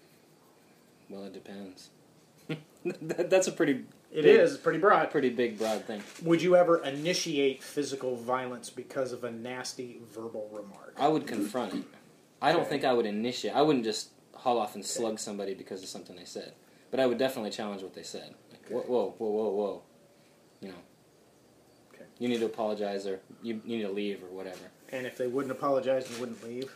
Well, 1.09 1.24
it 1.24 1.33
depends. 1.33 1.88
That- 3.03 3.31
That's 3.31 3.47
a 3.49 3.53
pretty 3.53 3.85
It 4.12 4.23
Big. 4.23 4.38
is 4.40 4.57
pretty 4.59 4.79
broad. 4.79 5.11
pretty 5.11 5.31
big 5.31 5.59
broad 5.59 5.85
thing. 5.87 6.03
Would 6.23 6.42
you 6.42 6.55
ever 6.57 6.79
initiate 6.85 7.62
physical 7.62 8.16
violence 8.16 8.70
because 8.70 9.12
of 9.12 9.25
a 9.25 9.31
nasty 9.31 10.01
verbal 10.14 10.49
remark? 10.53 10.94
I 10.99 11.09
would 11.09 11.27
confront 11.27 11.75
it. 11.75 11.83
I 12.42 12.53
don't 12.53 12.62
Okay. 12.62 12.70
think 12.70 12.85
I 12.85 12.92
would 12.92 13.07
initiate. 13.07 13.55
I 13.57 13.62
wouldn't 13.62 13.85
just 13.85 14.11
haul 14.35 14.59
off 14.59 14.75
and 14.75 14.85
slug 14.85 15.18
somebody 15.18 15.55
because 15.55 15.83
of 15.83 15.88
something 15.88 16.14
they 16.16 16.25
said. 16.27 16.53
But 16.90 17.01
I 17.01 17.07
would 17.07 17.18
definitely 17.18 17.51
challenge 17.51 17.83
what 17.83 17.94
they 17.94 18.03
said. 18.03 18.35
Like, 18.51 18.61
Okay. 18.66 18.75
whoa, 18.75 19.14
whoa, 19.18 19.29
whoa, 19.31 19.49
whoa. 19.51 19.83
You 20.61 20.68
know. 20.68 20.75
Okay. 21.94 22.05
You 22.18 22.29
need 22.29 22.38
to 22.40 22.47
apologize 22.47 23.07
or 23.07 23.20
you, 23.42 23.61
you 23.64 23.79
need 23.79 23.83
to 23.85 23.90
leave 23.92 24.23
or 24.23 24.27
whatever. 24.29 24.70
And 24.92 25.07
if 25.07 25.16
they 25.16 25.27
wouldn't 25.27 25.51
apologize 25.53 26.09
and 26.11 26.18
wouldn't 26.20 26.44
leave, 26.44 26.70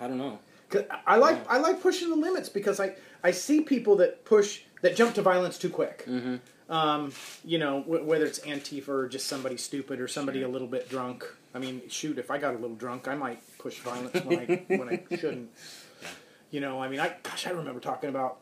I 0.00 0.08
don't 0.08 0.18
know. 0.18 0.38
I 1.06 1.16
like 1.16 1.38
I 1.50 1.58
like 1.58 1.82
pushing 1.82 2.10
the 2.10 2.16
limits 2.16 2.48
because 2.48 2.78
I 2.80 2.94
I 3.22 3.30
see 3.32 3.60
people 3.62 3.96
that 3.96 4.24
push 4.24 4.62
that 4.82 4.96
jump 4.96 5.14
to 5.16 5.22
violence 5.22 5.58
too 5.58 5.70
quick. 5.70 6.04
Mm-hmm. 6.06 6.36
Um, 6.72 7.12
you 7.44 7.58
know, 7.58 7.80
w- 7.82 8.04
whether 8.04 8.24
it's 8.24 8.38
Antifa 8.40 8.88
or 8.88 9.08
just 9.08 9.26
somebody 9.26 9.56
stupid 9.56 10.00
or 10.00 10.06
somebody 10.08 10.40
Sure. 10.40 10.48
a 10.48 10.52
little 10.52 10.68
bit 10.68 10.88
drunk. 10.88 11.24
I 11.52 11.58
mean, 11.58 11.82
shoot, 11.88 12.16
if 12.18 12.30
I 12.30 12.38
got 12.38 12.54
a 12.54 12.58
little 12.58 12.76
drunk, 12.76 13.08
I 13.08 13.16
might 13.16 13.40
push 13.58 13.80
violence 13.80 14.24
when 14.24 14.38
I 14.38 14.64
when 14.76 14.88
I 14.88 15.16
shouldn't. 15.16 15.50
You 16.50 16.60
know, 16.60 16.80
I 16.80 16.88
mean, 16.88 17.00
I 17.00 17.14
gosh, 17.22 17.46
I 17.46 17.50
remember 17.50 17.80
talking 17.80 18.08
about 18.10 18.38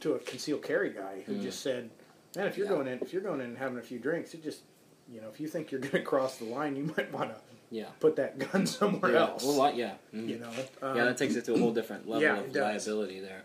to 0.00 0.14
a 0.14 0.18
concealed 0.18 0.62
carry 0.62 0.90
guy 0.90 1.22
who 1.24 1.34
Mm. 1.34 1.42
just 1.42 1.60
said, 1.60 1.90
"Man, 2.36 2.46
if 2.48 2.56
you're 2.56 2.66
Yeah. 2.66 2.72
going 2.72 2.88
in, 2.88 2.98
if 3.00 3.12
you're 3.12 3.22
going 3.22 3.40
in 3.40 3.46
and 3.46 3.58
having 3.58 3.78
a 3.78 3.82
few 3.82 3.98
drinks, 4.00 4.34
it 4.34 4.42
just, 4.42 4.62
you 5.08 5.20
know, 5.20 5.28
if 5.28 5.38
you 5.40 5.46
think 5.46 5.70
you're 5.70 5.80
going 5.88 5.92
to 5.92 6.02
cross 6.02 6.38
the 6.38 6.44
line, 6.46 6.74
you 6.76 6.92
might 6.96 7.12
want 7.12 7.30
to 7.30 7.36
Yeah. 7.70 7.86
put 8.00 8.16
that 8.16 8.38
gun 8.40 8.66
somewhere 8.66 9.12
yeah. 9.12 9.20
else." 9.20 9.44
Well, 9.44 9.54
lot, 9.54 9.76
yeah. 9.76 9.94
Mhm. 10.12 10.28
You 10.28 10.38
know, 10.40 10.50
um, 10.82 10.96
yeah, 10.96 11.04
that 11.04 11.16
takes 11.16 11.36
it 11.36 11.44
to 11.44 11.54
a 11.54 11.58
whole 11.58 11.72
different 11.72 12.08
level 12.08 12.22
yeah, 12.22 12.40
of 12.40 12.54
liability 12.54 13.20
there. 13.20 13.42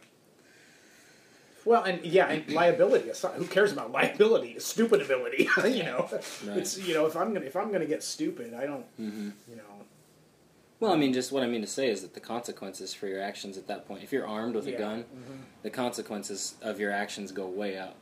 Well, 1.68 1.84
and 1.84 2.02
yeah, 2.06 2.28
and 2.30 2.50
liability. 2.54 3.10
aside- 3.10 3.36
Who 3.36 3.46
cares 3.46 3.74
about 3.74 3.92
liability? 4.00 4.58
Stupid 4.60 5.02
ability. 5.02 5.50
you 5.66 5.84
know, 5.84 6.08
Right. 6.46 6.58
it's 6.60 6.78
you 6.78 6.94
know 6.94 7.06
if 7.08 7.18
I'm 7.18 7.34
gonna 7.34 7.46
if 7.46 7.58
I'm 7.58 7.74
gonna 7.74 7.86
get 7.86 8.04
stupid, 8.04 8.54
I 8.54 8.66
don't. 8.66 8.86
hmm 8.96 9.30
You 9.50 9.58
know, 9.58 9.64
Well, 10.80 10.94
I 10.94 10.96
mean, 10.96 11.12
just 11.12 11.34
what 11.34 11.44
I 11.44 11.48
mean 11.48 11.60
to 11.60 11.68
say 11.68 11.90
is 11.90 12.04
that 12.04 12.14
the 12.14 12.22
consequences 12.22 12.94
for 12.94 13.08
your 13.08 13.22
actions 13.22 13.58
at 13.58 13.68
that 13.68 13.86
point, 13.86 14.02
if 14.02 14.14
you're 14.14 14.26
armed 14.26 14.56
with 14.56 14.66
Yeah. 14.66 14.76
a 14.76 14.80
gun, 14.80 15.04
Mhm. 15.04 15.40
the 15.64 15.70
consequences 15.70 16.56
of 16.62 16.80
your 16.80 16.92
actions 16.92 17.34
go 17.34 17.46
way 17.48 17.78
up, 17.78 17.96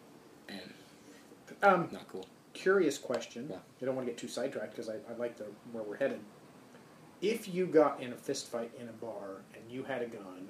and 0.47 0.71
Um, 1.63 1.89
not 1.91 2.07
cool. 2.07 2.27
curious 2.53 2.99
question. 2.99 3.47
Yeah. 3.49 3.57
I 3.81 3.85
don't 3.85 3.95
want 3.95 4.05
to 4.07 4.11
get 4.11 4.19
too 4.19 4.27
sidetracked 4.27 4.73
because 4.75 4.89
I, 4.89 4.97
I 5.09 5.15
like 5.17 5.37
the 5.37 5.45
where 5.71 5.81
we're 5.83 5.97
headed. 5.97 6.19
If 7.19 7.47
you 7.51 7.65
got 7.65 7.99
in 7.99 8.13
a 8.13 8.15
fist 8.15 8.47
fight 8.47 8.71
in 8.79 8.87
a 8.89 8.91
bar 8.93 9.41
and 9.55 9.63
you 9.71 9.85
had 9.85 10.03
a 10.03 10.05
gun, 10.05 10.49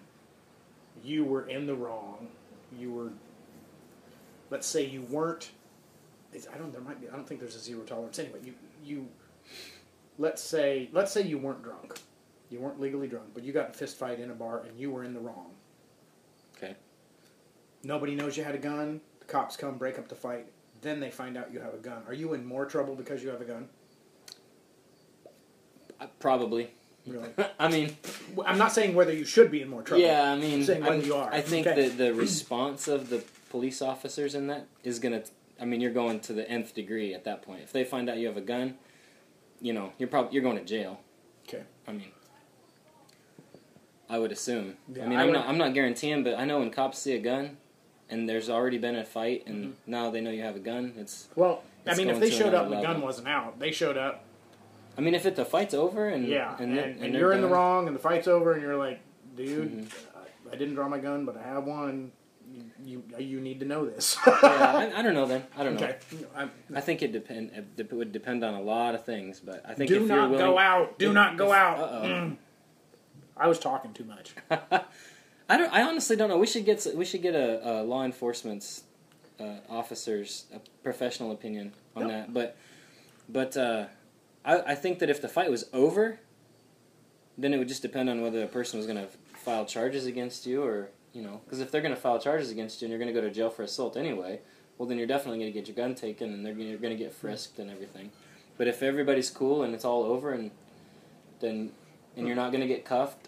you 1.02 1.24
were 1.24 1.48
in 1.48 1.66
the 1.66 1.76
wrong. 1.76 2.28
You 2.78 2.92
were. 2.92 3.12
Let's 4.50 4.68
say 4.68 4.86
you 4.86 5.02
weren't. 5.04 5.52
I 6.54 6.58
don't. 6.58 6.72
There 6.72 6.82
might 6.82 7.00
be. 7.00 7.08
I 7.10 7.16
don't 7.16 7.28
think 7.28 7.40
there's 7.40 7.56
a 7.56 7.60
zero 7.60 7.84
tolerance. 7.84 8.20
Anyway, 8.20 8.40
you 8.44 8.54
you. 8.84 9.08
Let's 10.18 10.42
say 10.42 10.90
let's 10.94 11.12
say 11.12 11.22
you 11.22 11.38
weren't 11.38 11.64
drunk. 11.64 12.00
You 12.50 12.60
weren't 12.60 12.80
legally 12.80 13.08
drunk, 13.08 13.30
but 13.34 13.44
you 13.44 13.52
got 13.52 13.66
in 13.66 13.72
a 13.72 13.74
fist 13.74 13.98
fight 13.98 14.20
in 14.20 14.32
a 14.32 14.36
bar 14.36 14.62
and 14.68 14.80
you 14.80 14.92
were 14.92 15.04
in 15.04 15.14
the 15.14 15.20
wrong. 15.20 15.52
Okay. 16.56 16.76
Nobody 17.84 18.16
knows 18.16 18.38
you 18.38 18.44
had 18.44 18.56
a 18.56 18.60
gun. 18.60 19.02
The 19.20 19.26
cops 19.26 19.58
come, 19.58 19.78
break 19.78 19.98
up 19.98 20.08
the 20.08 20.16
fight. 20.16 20.46
Then 20.82 21.00
they 21.00 21.10
find 21.10 21.38
out 21.38 21.52
you 21.52 21.60
have 21.60 21.74
a 21.74 21.78
gun. 21.78 22.04
Are 22.08 22.14
you 22.14 22.34
in 22.34 22.46
more 22.46 22.66
trouble 22.66 22.96
because 22.96 23.24
you 23.24 23.30
have 23.30 23.42
a 23.42 23.46
gun? 23.46 23.68
Uh, 26.00 26.08
probably. 26.20 26.72
Really? 27.08 27.30
I 27.60 27.68
mean, 27.70 27.96
I'm 28.46 28.58
not 28.58 28.72
saying 28.72 28.96
whether 28.96 29.14
you 29.14 29.26
should 29.26 29.52
be 29.52 29.62
in 29.62 29.70
more 29.70 29.84
trouble. 29.84 30.04
yeah, 30.04 30.32
I 30.32 30.36
mean, 30.38 30.54
I'm 30.56 30.64
saying 30.64 30.82
whether 30.82 30.94
I'm- 30.96 31.04
you 31.06 31.16
are. 31.16 31.32
I 31.32 31.42
think 31.42 31.68
Okay. 31.68 31.90
that 31.90 31.98
the 31.98 32.14
response 32.26 32.88
of 32.88 33.10
the 33.10 33.24
police 33.50 33.82
officers 33.82 34.34
in 34.36 34.48
that 34.48 34.68
is 34.84 35.00
gonna. 35.00 35.24
I 35.60 35.66
mean, 35.66 35.80
you're 35.82 35.92
going 35.94 36.20
to 36.22 36.34
the 36.34 36.50
nth 36.50 36.74
degree 36.76 37.14
at 37.14 37.24
that 37.26 37.42
point. 37.42 37.62
If 37.62 37.72
they 37.72 37.84
find 37.86 38.10
out 38.10 38.18
you 38.18 38.28
have 38.28 38.38
a 38.38 38.42
gun, 38.42 38.76
you 39.62 39.72
know, 39.74 39.94
you're 39.98 40.10
probably 40.10 40.34
you're 40.34 40.44
going 40.44 40.58
to 40.58 40.66
jail. 40.66 41.00
Okay. 41.48 41.64
I 41.88 41.92
mean, 41.94 42.12
I 44.10 44.20
would 44.20 44.32
assume. 44.32 44.76
Yeah, 44.94 45.06
I 45.06 45.08
mean, 45.08 45.18
I 45.18 45.22
I'm 45.22 45.28
would- 45.28 45.34
not. 45.34 45.48
I'm 45.48 45.58
not 45.58 45.74
guaranteeing, 45.74 46.24
but 46.24 46.36
I 46.38 46.46
know 46.46 46.60
when 46.60 46.72
cops 46.72 47.00
see 47.00 47.14
a 47.16 47.20
gun, 47.20 47.58
and 48.10 48.28
there's 48.28 48.50
already 48.50 48.78
been 48.78 48.96
a 48.96 49.06
fight, 49.06 49.44
and 49.48 49.56
Mm-hmm. 49.66 49.92
now 49.92 50.10
they 50.12 50.22
know 50.22 50.32
you 50.32 50.44
have 50.44 50.56
a 50.56 50.60
gun. 50.60 50.94
It's. 50.98 51.28
Well, 51.36 51.64
I 51.88 51.96
mean, 51.96 52.10
if 52.10 52.20
they 52.20 52.30
showed 52.32 52.54
up 52.54 52.66
and 52.66 52.74
the 52.78 52.82
gun 52.82 53.02
wasn't 53.02 53.28
out, 53.28 53.60
they 53.60 53.72
showed 53.72 53.98
up. 53.98 54.24
I 54.98 55.02
mean, 55.02 55.14
if 55.16 55.26
it, 55.26 55.36
the 55.36 55.46
fight's 55.46 55.74
over 55.74 56.08
and 56.08 56.28
Yeah, 56.28 56.56
and, 56.60 56.72
and, 56.72 56.80
and, 56.80 57.04
and, 57.06 57.14
you're 57.16 57.34
in 57.34 57.42
the 57.42 57.48
wrong, 57.48 57.88
and 57.88 57.96
the 57.96 58.00
fight's 58.00 58.28
over, 58.28 58.54
and 58.54 58.62
you're 58.62 58.78
like, 58.78 59.00
dude, 59.36 59.72
Mhm. 59.86 59.94
I, 60.16 60.54
I 60.54 60.56
didn't 60.56 60.76
draw 60.76 60.88
my 60.88 61.00
gun, 61.00 61.26
but 61.26 61.36
I 61.38 61.44
have 61.44 61.66
one. 61.66 62.12
You 62.54 63.02
you, 63.18 63.18
you 63.18 63.42
need 63.42 63.60
to 63.62 63.66
know 63.66 63.86
this. 63.86 64.16
yeah, 64.26 64.34
I, 64.44 64.92
I 65.00 65.02
don't 65.02 65.14
know. 65.16 65.26
Then 65.26 65.44
I 65.58 65.64
don't 65.64 65.80
know. 65.80 65.86
okay. 65.88 65.98
I, 66.36 66.48
I 66.76 66.80
think 66.82 67.02
it 67.02 67.12
depend. 67.12 67.52
It 67.78 67.92
would 67.92 68.12
depend 68.12 68.44
on 68.44 68.54
a 68.54 68.62
lot 68.62 68.94
of 68.96 69.04
things, 69.04 69.40
but 69.40 69.66
I 69.68 69.74
think 69.74 69.90
do 69.90 70.04
if 70.04 70.08
not 70.08 70.16
you're 70.16 70.24
willing, 70.30 70.38
go 70.46 70.58
out. 70.60 71.00
Do 71.00 71.08
if- 71.10 71.14
not 71.14 71.38
go 71.38 71.48
if- 71.48 71.54
out. 71.54 72.04
Mm. 72.04 72.38
I 73.36 73.48
was 73.48 73.60
talking 73.60 73.92
too 73.94 74.06
much. 74.06 74.34
I 74.52 75.58
don't. 75.58 75.74
I 75.74 75.82
honestly 75.84 76.16
don't 76.16 76.30
know. 76.30 76.38
We 76.38 76.48
should 76.48 76.66
get 76.66 76.86
we 76.96 77.04
should 77.04 77.22
get 77.22 77.36
a, 77.36 77.82
a 77.82 77.84
law 77.84 78.06
enforcement's 78.06 78.84
uh, 79.40 79.56
officers 79.70 80.46
a 80.54 80.60
professional 80.84 81.32
opinion 81.32 81.74
on 81.96 82.04
Yep. 82.08 82.12
that. 82.12 82.34
But 82.34 82.58
but 83.28 83.58
uh, 83.58 83.86
I 84.46 84.60
I 84.60 84.76
think 84.76 85.00
that 85.00 85.10
if 85.10 85.22
the 85.22 85.28
fight 85.28 85.50
was 85.50 85.66
over, 85.74 86.20
then 87.38 87.54
it 87.54 87.58
would 87.58 87.68
just 87.68 87.82
depend 87.82 88.10
on 88.10 88.22
whether 88.22 88.40
the 88.40 88.48
person 88.48 88.78
was 88.78 88.88
going 88.88 89.00
to 89.00 89.08
file 89.38 89.66
charges 89.66 90.06
against 90.06 90.46
you 90.46 90.64
or 90.64 90.90
you 91.14 91.22
know 91.22 91.42
because 91.46 91.60
if 91.60 91.72
they're 91.72 91.82
going 91.82 91.94
to 91.94 92.00
file 92.00 92.20
charges 92.20 92.50
against 92.50 92.82
you 92.82 92.86
and 92.86 92.92
you're 92.92 93.00
going 93.00 93.14
to 93.14 93.20
go 93.20 93.26
to 93.26 93.34
jail 93.34 93.50
for 93.50 93.64
assault 93.64 93.98
anyway, 93.98 94.40
well, 94.78 94.88
then 94.88 94.98
you're 94.98 95.08
definitely 95.08 95.40
going 95.40 95.54
to 95.54 95.60
get 95.60 95.68
your 95.68 95.76
gun 95.76 95.96
taken, 95.96 96.34
and 96.34 96.46
they're 96.46 96.54
gonna, 96.54 96.66
you're 96.66 96.78
going 96.78 96.96
to 96.96 97.02
get 97.02 97.14
frisked 97.14 97.60
and 97.60 97.70
everything. 97.70 98.12
But 98.58 98.68
if 98.68 98.84
everybody's 98.84 99.30
cool 99.30 99.64
and 99.64 99.74
it's 99.74 99.86
all 99.86 100.04
over, 100.04 100.32
and 100.32 100.52
then 101.40 101.72
and 102.16 102.28
you're 102.28 102.36
not 102.36 102.52
going 102.52 102.62
to 102.62 102.68
get 102.68 102.86
cuffed, 102.86 103.28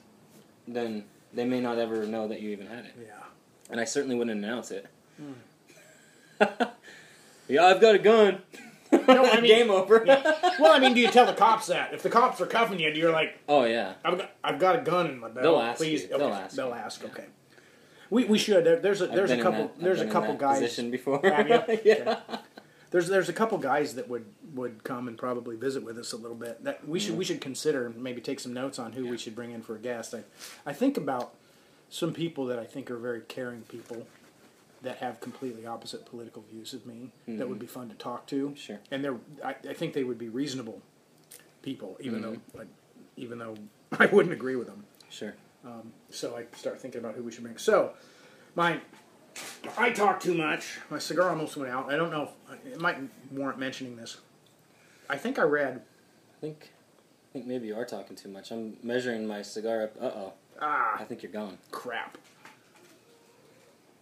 then 0.67 1.05
they 1.33 1.45
may 1.45 1.59
not 1.59 1.77
ever 1.77 2.05
know 2.05 2.27
that 2.27 2.41
you 2.41 2.49
even 2.51 2.67
had 2.67 2.85
it. 2.85 2.95
Yeah. 2.99 3.23
And 3.69 3.79
I 3.79 3.85
certainly 3.85 4.15
wouldn't 4.15 4.37
announce 4.37 4.71
it. 4.71 4.87
Hmm. 5.17 5.33
yeah, 7.47 7.65
I've 7.65 7.81
got 7.81 7.95
a 7.95 7.99
gun. 7.99 8.41
No, 9.07 9.23
I 9.25 9.35
mean- 9.41 9.45
Game 9.45 9.69
over. 9.71 10.03
Well, 10.05 10.73
I 10.73 10.79
mean, 10.79 10.93
do 10.93 10.99
you 10.99 11.09
tell 11.09 11.25
the 11.25 11.33
cops 11.33 11.67
that? 11.67 11.93
If 11.93 12.03
the 12.03 12.09
cops 12.09 12.41
are 12.41 12.45
cuffing 12.45 12.79
you, 12.79 12.89
you're 12.91 13.11
like, 13.11 13.39
oh 13.47 13.63
yeah. 13.63 13.93
I've 14.03 14.17
got, 14.17 14.31
I've 14.43 14.59
got 14.59 14.75
a 14.77 14.81
gun 14.81 15.07
in 15.07 15.19
my 15.19 15.27
belt. 15.29 15.43
They'll 15.43 15.59
ask 15.59 15.77
Please, 15.77 16.03
you. 16.03 16.09
Okay. 16.09 16.17
They'll 16.17 16.33
ask 16.33 16.55
They'll 16.55 16.73
ask. 16.73 17.01
Yeah. 17.01 17.07
Okay. 17.09 17.25
We, 18.09 18.25
we 18.25 18.37
should. 18.37 18.63
There, 18.65 18.79
there's 18.79 19.01
a 19.01 19.07
there's 19.07 19.31
a 19.31 19.41
couple 19.41 19.67
that- 19.67 19.79
there's 19.79 20.01
a 20.01 20.07
couple 20.07 20.33
guys. 20.35 20.59
position 20.61 20.91
before. 20.91 21.19
Yeah. 21.83 22.19
There's 22.89 23.09
there's 23.09 23.27
a 23.27 23.33
couple 23.33 23.57
guys 23.57 23.95
that 23.95 24.07
would 24.07 24.25
would 24.53 24.83
come 24.85 25.09
and 25.09 25.17
probably 25.17 25.57
visit 25.57 25.83
with 25.83 25.97
us 25.97 26.13
a 26.13 26.17
little 26.17 26.37
bit. 26.37 26.63
That 26.63 26.87
we 26.87 26.99
should 27.01 27.17
we 27.17 27.25
should 27.25 27.41
consider 27.41 27.85
and 27.85 28.01
maybe 28.01 28.21
take 28.21 28.39
some 28.39 28.53
notes 28.53 28.79
on 28.79 28.93
who 28.93 29.03
Yeah. 29.03 29.11
we 29.11 29.17
should 29.17 29.35
bring 29.35 29.51
in 29.51 29.61
for 29.61 29.75
a 29.75 29.79
guest. 29.79 30.13
I 30.15 30.23
I 30.65 30.71
think 30.71 30.95
about 30.95 31.33
some 31.89 32.13
people 32.13 32.45
that 32.45 32.57
I 32.59 32.63
think 32.63 32.89
are 32.89 32.97
very 32.97 33.21
caring 33.21 33.61
people 33.63 34.07
that 34.87 34.97
have 34.97 35.19
completely 35.19 35.65
opposite 35.65 36.05
political 36.05 36.41
views 36.49 36.73
of 36.73 36.85
me 36.85 37.11
that 37.27 37.47
would 37.49 37.59
be 37.59 37.65
fun 37.67 37.89
to 37.89 37.95
talk 37.95 38.25
to. 38.27 38.53
Sure. 38.55 38.79
And 38.89 39.03
they're 39.03 39.17
I, 39.43 39.55
I 39.69 39.73
think 39.73 39.93
they 39.93 40.03
would 40.05 40.17
be 40.17 40.29
reasonable 40.29 40.81
people, 41.61 41.97
even 41.99 42.21
Mhm. 42.21 42.39
though 42.53 42.61
I, 42.61 42.63
even 43.17 43.37
though 43.39 43.55
I 43.99 44.05
wouldn't 44.05 44.33
agree 44.33 44.55
with 44.55 44.67
them. 44.67 44.85
Sure. 45.09 45.35
So 46.09 46.37
I 46.37 46.45
start 46.55 46.79
thinking 46.79 46.99
about 47.01 47.15
who 47.15 47.23
we 47.23 47.31
should 47.33 47.43
bring. 47.43 47.57
So, 47.57 47.91
my, 48.55 48.79
I 49.77 49.89
talk 49.89 50.21
too 50.21 50.33
much. 50.33 50.77
My 50.89 50.97
cigar 50.99 51.29
almost 51.29 51.57
went 51.57 51.69
out. 51.69 51.91
I 51.91 51.97
don't 51.97 52.09
know 52.09 52.29
if 52.49 52.73
it 52.73 52.79
might 52.79 52.97
warrant 53.33 53.59
mentioning 53.59 53.97
this. 53.97 54.15
I 55.09 55.17
think 55.17 55.37
I 55.37 55.41
read. 55.43 55.81
I 56.37 56.39
think 56.39 56.71
I 57.29 57.33
think 57.33 57.45
maybe 57.47 57.67
you 57.67 57.75
are 57.75 57.83
talking 57.83 58.15
too 58.15 58.29
much. 58.29 58.51
I'm 58.51 58.77
measuring 58.81 59.27
my 59.27 59.41
cigar 59.41 59.83
up. 59.83 59.95
Uh 60.01 60.05
oh. 60.21 60.33
Ah. 60.61 60.95
I 60.97 61.03
think 61.03 61.21
you're 61.21 61.31
gone. 61.33 61.57
crap. 61.71 62.17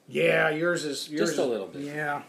Yeah, 0.08 0.50
yours 0.50 0.86
is 0.86 1.10
yours 1.10 1.30
Just 1.30 1.40
a 1.40 1.44
is- 1.44 1.48
little 1.50 1.68
bit. 1.68 1.82
Yeah. 1.82 2.22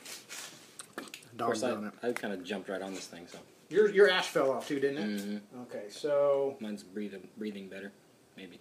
Of 0.99 1.39
course, 1.39 1.63
I, 1.63 1.73
it. 1.73 1.79
I 2.03 2.13
kind 2.13 2.33
of 2.33 2.43
jumped 2.45 2.69
right 2.71 2.81
on 2.81 2.95
this 2.95 3.07
thing, 3.07 3.27
so 3.31 3.39
Your 3.69 3.91
your 3.91 4.09
ash 4.11 4.29
fell 4.29 4.51
off 4.53 4.67
too, 4.67 4.81
didn't 4.81 4.99
it? 5.03 5.21
hmm 5.21 5.61
Okay, 5.63 5.85
so 5.91 6.57
mine's 6.61 6.83
breathing 6.83 7.29
breathing 7.37 7.69
better, 7.69 7.93
maybe. 8.37 8.59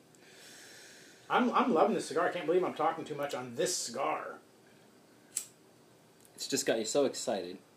I'm 1.29 1.51
I'm 1.53 1.73
loving 1.73 1.95
this 1.95 2.07
cigar. 2.07 2.27
I 2.27 2.31
can't 2.31 2.45
believe 2.45 2.63
I'm 2.63 2.73
talking 2.73 3.05
too 3.05 3.15
much 3.15 3.33
on 3.33 3.55
this 3.55 3.75
cigar. 3.75 4.39
It's 6.35 6.47
just 6.49 6.65
got 6.65 6.77
you 6.79 6.85
so 6.85 7.05
excited. 7.05 7.57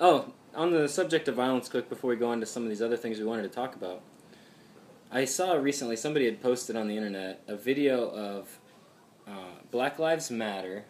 Oh, 0.00 0.32
on 0.54 0.72
the 0.72 0.88
subject 0.88 1.28
of 1.28 1.36
violence, 1.36 1.68
quick 1.68 1.88
before 1.88 2.10
we 2.10 2.16
go 2.16 2.28
on 2.28 2.40
to 2.40 2.46
some 2.46 2.64
of 2.64 2.68
these 2.68 2.82
other 2.82 2.96
things 2.96 3.18
we 3.18 3.24
wanted 3.24 3.42
to 3.42 3.48
talk 3.48 3.76
about. 3.76 4.02
I 5.14 5.26
saw 5.26 5.52
recently 5.52 5.96
somebody 5.96 6.24
had 6.24 6.40
posted 6.40 6.74
on 6.74 6.88
the 6.88 6.96
internet 6.96 7.42
a 7.46 7.54
video 7.54 8.08
of 8.08 8.58
uh, 9.28 9.60
Black 9.70 9.98
Lives 9.98 10.30
Matter 10.30 10.86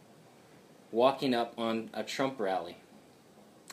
walking 0.92 1.34
up 1.34 1.54
on 1.58 1.90
a 1.92 2.04
Trump 2.04 2.38
rally. 2.38 2.76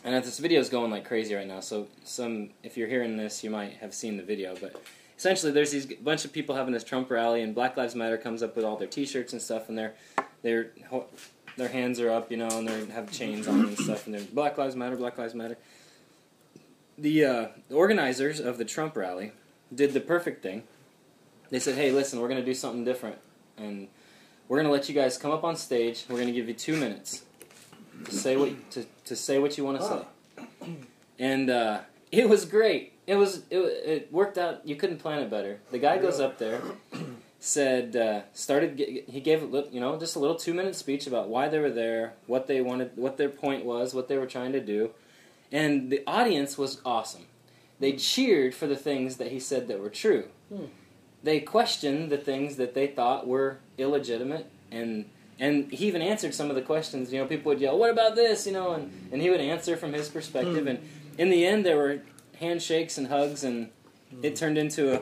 And 0.04 0.16
this 0.24 0.40
video 0.40 0.60
is 0.60 0.70
going 0.70 0.90
like 0.90 1.06
crazy 1.06 1.36
right 1.36 1.46
now. 1.46 1.60
So 1.60 1.88
some, 2.04 2.50
if 2.64 2.78
you're 2.78 2.88
hearing 2.88 3.16
this, 3.16 3.44
you 3.44 3.52
might 3.52 3.74
have 3.74 3.94
seen 3.94 4.18
the 4.18 4.24
video. 4.24 4.56
But 4.60 4.82
essentially, 5.16 5.52
there's 5.52 5.70
these 5.70 5.86
bunch 5.86 6.26
of 6.26 6.34
people 6.34 6.56
having 6.56 6.74
this 6.74 6.84
Trump 6.84 7.12
rally, 7.12 7.44
and 7.44 7.54
Black 7.54 7.78
Lives 7.78 7.94
Matter 7.94 8.18
comes 8.18 8.42
up 8.42 8.56
with 8.56 8.66
all 8.66 8.76
their 8.76 8.88
T-shirts 8.88 9.34
and 9.34 9.42
stuff, 9.42 9.70
and 9.70 9.78
they're 9.78 9.94
they're 10.42 10.72
their 11.58 11.68
hands 11.68 12.00
are 12.00 12.10
up, 12.10 12.32
you 12.32 12.38
know, 12.38 12.48
and 12.48 12.68
they 12.68 12.86
have 12.88 13.12
chains 13.12 13.48
on 13.48 13.66
and 13.66 13.78
stuff, 13.78 14.08
and 14.08 14.16
they're 14.16 14.24
Black 14.34 14.58
Lives 14.58 14.76
Matter, 14.76 14.96
Black 14.96 15.18
Lives 15.18 15.36
Matter. 15.36 15.58
The, 16.98 17.24
uh, 17.24 17.48
the 17.70 17.76
organizers 17.76 18.40
of 18.40 18.58
the 18.58 18.66
Trump 18.66 18.98
rally 18.98 19.32
did 19.73 19.93
the 19.93 19.99
perfect 19.99 20.43
thing. 20.43 20.63
They 21.49 21.60
said, 21.60 21.75
"Hey, 21.75 21.91
listen, 21.91 22.19
we're 22.19 22.27
going 22.27 22.39
to 22.39 22.45
do 22.45 22.53
something 22.53 22.84
different, 22.84 23.17
and 23.58 23.88
we're 24.47 24.58
going 24.58 24.67
to 24.67 24.71
let 24.71 24.88
you 24.89 24.95
guys 24.95 25.17
come 25.17 25.32
up 25.32 25.43
on 25.43 25.55
stage. 25.55 26.05
We're 26.10 26.15
going 26.15 26.27
to 26.27 26.34
give 26.34 26.47
you 26.47 26.53
two 26.53 26.75
minutes 26.75 27.23
to 28.05 28.12
say 28.12 28.36
what 28.38 28.71
to, 28.71 28.86
to 29.05 29.15
say 29.15 29.39
what 29.39 29.58
you 29.58 29.63
want 29.63 29.79
to 29.82 29.86
say." 29.88 30.69
And 31.17 31.49
uh, 31.49 31.82
it 32.12 32.29
was 32.29 32.45
great. 32.45 32.93
It 33.08 33.15
was 33.15 33.43
it, 33.49 33.58
it 33.58 34.13
worked 34.13 34.38
out. 34.38 34.67
You 34.67 34.75
couldn't 34.75 34.99
plan 34.99 35.19
it 35.19 35.29
better. 35.29 35.60
The 35.71 35.79
guy 35.79 35.97
goes 35.97 36.19
up 36.19 36.38
there, 36.38 36.62
said 37.39 37.95
uh, 37.95 38.21
started. 38.34 38.77
He 38.77 39.19
gave 39.19 39.41
you 39.71 39.79
know 39.79 39.97
just 39.99 40.15
a 40.15 40.19
little 40.19 40.36
two 40.36 40.53
minute 40.53 40.75
speech 40.75 41.08
about 41.08 41.27
why 41.29 41.49
they 41.49 41.60
were 41.60 41.71
there, 41.71 42.13
what 42.27 42.47
they 42.47 42.62
wanted, 42.62 42.91
what 42.95 43.17
their 43.17 43.29
point 43.29 43.65
was, 43.65 43.93
what 43.93 44.08
they 44.08 44.17
were 44.17 44.27
trying 44.27 44.51
to 44.51 44.60
do, 44.60 44.91
and 45.51 45.91
the 45.91 46.03
audience 46.05 46.58
was 46.58 46.82
awesome. 46.86 47.25
They 47.80 47.94
cheered 47.94 48.54
for 48.54 48.68
the 48.68 48.76
things 48.76 49.18
that 49.18 49.32
he 49.32 49.39
said 49.39 49.68
that 49.68 49.80
were 49.80 49.89
true. 49.89 50.26
Hmm. 50.54 50.65
They 51.24 51.39
questioned 51.39 52.12
the 52.12 52.18
things 52.18 52.56
that 52.58 52.74
they 52.74 52.88
thought 52.88 53.28
were 53.28 53.60
illegitimate, 53.78 54.50
and 54.72 55.06
and 55.39 55.72
he 55.72 55.88
even 55.88 56.02
answered 56.02 56.34
some 56.34 56.50
of 56.50 56.56
the 56.56 56.62
questions. 56.62 57.13
You 57.13 57.20
know, 57.20 57.26
people 57.26 57.50
would 57.50 57.62
yell, 57.62 57.78
"What 57.78 57.89
about 57.89 58.15
this?" 58.15 58.46
You 58.46 58.54
know, 58.54 58.74
and 58.74 59.10
and 59.12 59.22
he 59.22 59.30
would 59.30 59.42
answer 59.42 59.78
from 59.78 59.94
his 59.94 60.10
perspective. 60.10 60.68
And 60.68 60.80
in 61.18 61.30
the 61.30 61.46
end, 61.46 61.65
there 61.65 61.78
were 61.78 62.02
handshakes 62.39 62.98
and 62.98 63.08
hugs, 63.08 63.44
and 63.44 63.70
it 64.22 64.36
turned 64.36 64.58
into 64.58 64.94
a. 64.94 65.02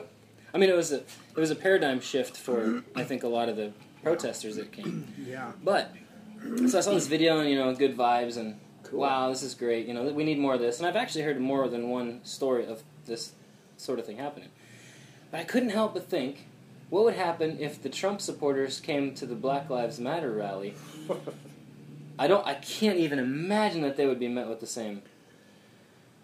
I 0.52 0.58
mean, 0.58 0.70
it 0.70 0.76
was 0.76 0.92
a 0.92 0.98
it 0.98 1.36
was 1.36 1.50
a 1.50 1.56
paradigm 1.56 2.00
shift 2.00 2.36
for 2.36 2.82
I 2.96 3.04
think 3.04 3.22
a 3.22 3.28
lot 3.28 3.48
of 3.48 3.56
the 3.56 3.72
protesters 4.02 4.56
that 4.56 4.72
came. 4.72 5.12
Yeah. 5.24 5.52
But 5.62 5.94
so 6.68 6.78
I 6.78 6.80
saw 6.80 6.92
this 6.92 7.06
video 7.06 7.40
and 7.40 7.50
you 7.50 7.56
know 7.56 7.74
good 7.74 7.96
vibes 7.96 8.36
and 8.36 8.58
Cool. 8.90 9.00
wow 9.00 9.28
this 9.28 9.42
is 9.42 9.54
great 9.54 9.86
you 9.86 9.94
know 9.94 10.02
we 10.10 10.24
need 10.24 10.38
more 10.38 10.54
of 10.54 10.60
this 10.60 10.78
and 10.78 10.86
I've 10.86 10.96
actually 10.96 11.22
heard 11.22 11.40
more 11.40 11.68
than 11.68 11.90
one 11.90 12.20
story 12.24 12.66
of 12.66 12.82
this 13.06 13.32
sort 13.76 13.98
of 13.98 14.06
thing 14.06 14.16
happening. 14.18 14.48
But 15.30 15.40
I 15.40 15.44
couldn't 15.44 15.70
help 15.70 15.94
but 15.94 16.08
think 16.08 16.46
what 16.90 17.04
would 17.04 17.14
happen 17.14 17.58
if 17.60 17.82
the 17.82 17.88
Trump 17.90 18.20
supporters 18.20 18.80
came 18.80 19.14
to 19.14 19.26
the 19.26 19.34
Black 19.34 19.68
Lives 19.68 20.00
Matter 20.00 20.32
rally. 20.32 20.74
I 22.18 22.26
don't 22.26 22.46
I 22.46 22.54
can't 22.54 22.98
even 22.98 23.18
imagine 23.18 23.82
that 23.82 23.96
they 23.96 24.06
would 24.06 24.18
be 24.18 24.28
met 24.28 24.48
with 24.48 24.60
the 24.60 24.66
same. 24.66 25.02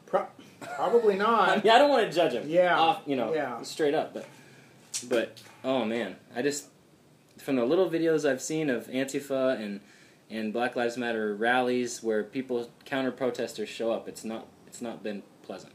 Pro- 0.06 0.26
probably 0.60 1.14
I 1.16 1.18
not. 1.18 1.64
mean 1.64 1.72
I 1.72 1.78
don't 1.78 1.90
want 1.90 2.08
to 2.08 2.14
judge 2.14 2.32
them. 2.32 2.44
Yeah, 2.48 2.78
Off, 2.78 3.02
you 3.06 3.16
know 3.16 3.34
yeah. 3.34 3.62
straight 3.62 3.94
up 3.94 4.14
but 4.14 4.26
but 5.08 5.38
oh 5.64 5.84
man 5.84 6.16
I 6.34 6.42
just 6.42 6.66
from 7.38 7.56
the 7.56 7.64
little 7.64 7.90
videos 7.90 8.28
I've 8.28 8.42
seen 8.42 8.70
of 8.70 8.86
Antifa 8.88 9.60
and 9.60 9.80
and 10.30 10.52
Black 10.52 10.76
Lives 10.76 10.96
Matter 10.96 11.34
rallies 11.34 12.02
where 12.02 12.24
people 12.24 12.70
counter 12.84 13.12
protesters 13.12 13.68
show 13.68 13.92
up, 13.92 14.08
it's 14.08 14.24
not 14.24 14.46
it's 14.66 14.82
not 14.82 15.02
been 15.02 15.22
pleasant. 15.42 15.72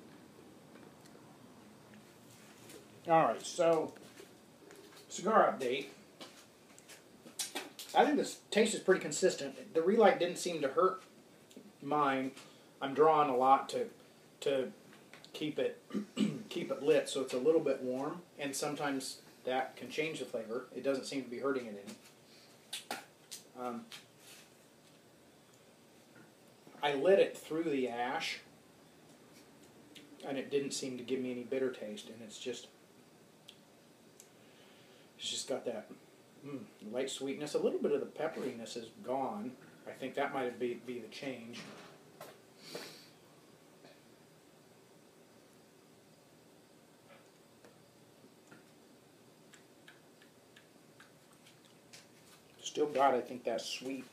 All 3.07 3.23
right, 3.23 3.45
so 3.45 3.93
cigar 5.07 5.55
update. 5.57 5.85
I 7.95 8.05
think 8.05 8.17
this 8.17 8.39
taste 8.51 8.75
is 8.75 8.81
pretty 8.81 9.01
consistent. 9.01 9.73
The 9.73 9.81
relight 9.81 10.19
didn't 10.19 10.37
seem 10.37 10.61
to 10.61 10.67
hurt 10.67 11.01
mine. 11.81 12.31
I'm 12.81 12.93
drawing 12.93 13.29
a 13.29 13.35
lot 13.35 13.69
to 13.69 13.85
to 14.41 14.71
keep 15.33 15.59
it 15.59 15.81
keep 16.49 16.71
it 16.71 16.83
lit, 16.83 17.09
so 17.09 17.21
it's 17.21 17.33
a 17.33 17.37
little 17.37 17.61
bit 17.61 17.81
warm, 17.81 18.21
and 18.37 18.55
sometimes 18.55 19.21
that 19.45 19.75
can 19.75 19.89
change 19.89 20.19
the 20.19 20.25
flavor. 20.25 20.65
It 20.75 20.83
doesn't 20.83 21.05
seem 21.05 21.23
to 21.23 21.29
be 21.29 21.39
hurting 21.39 21.65
it 21.65 21.85
any. 21.85 22.97
Um, 23.59 23.85
I 26.81 26.93
lit 26.93 27.19
it 27.19 27.37
through 27.37 27.65
the 27.65 27.89
ash, 27.89 28.39
and 30.25 30.37
it 30.37 30.49
didn't 30.49 30.71
seem 30.71 30.97
to 30.97 31.03
give 31.03 31.19
me 31.19 31.31
any 31.31 31.43
bitter 31.43 31.71
taste, 31.71 32.07
and 32.07 32.21
it's 32.23 32.39
just 32.39 32.67
it's 35.17 35.29
just 35.29 35.49
got 35.49 35.65
that 35.65 35.89
mm, 36.45 36.59
light 36.91 37.09
sweetness. 37.09 37.53
A 37.53 37.59
little 37.59 37.79
bit 37.79 37.91
of 37.91 37.99
the 37.99 38.05
pepperiness 38.05 38.77
is 38.77 38.87
gone. 39.03 39.51
I 39.87 39.91
think 39.91 40.15
that 40.15 40.33
might 40.33 40.59
be 40.59 40.79
be 40.85 40.99
the 40.99 41.07
change. 41.09 41.59
Still 52.61 52.85
got, 52.85 53.15
I 53.15 53.19
think, 53.19 53.43
that 53.45 53.61
sweet, 53.61 54.05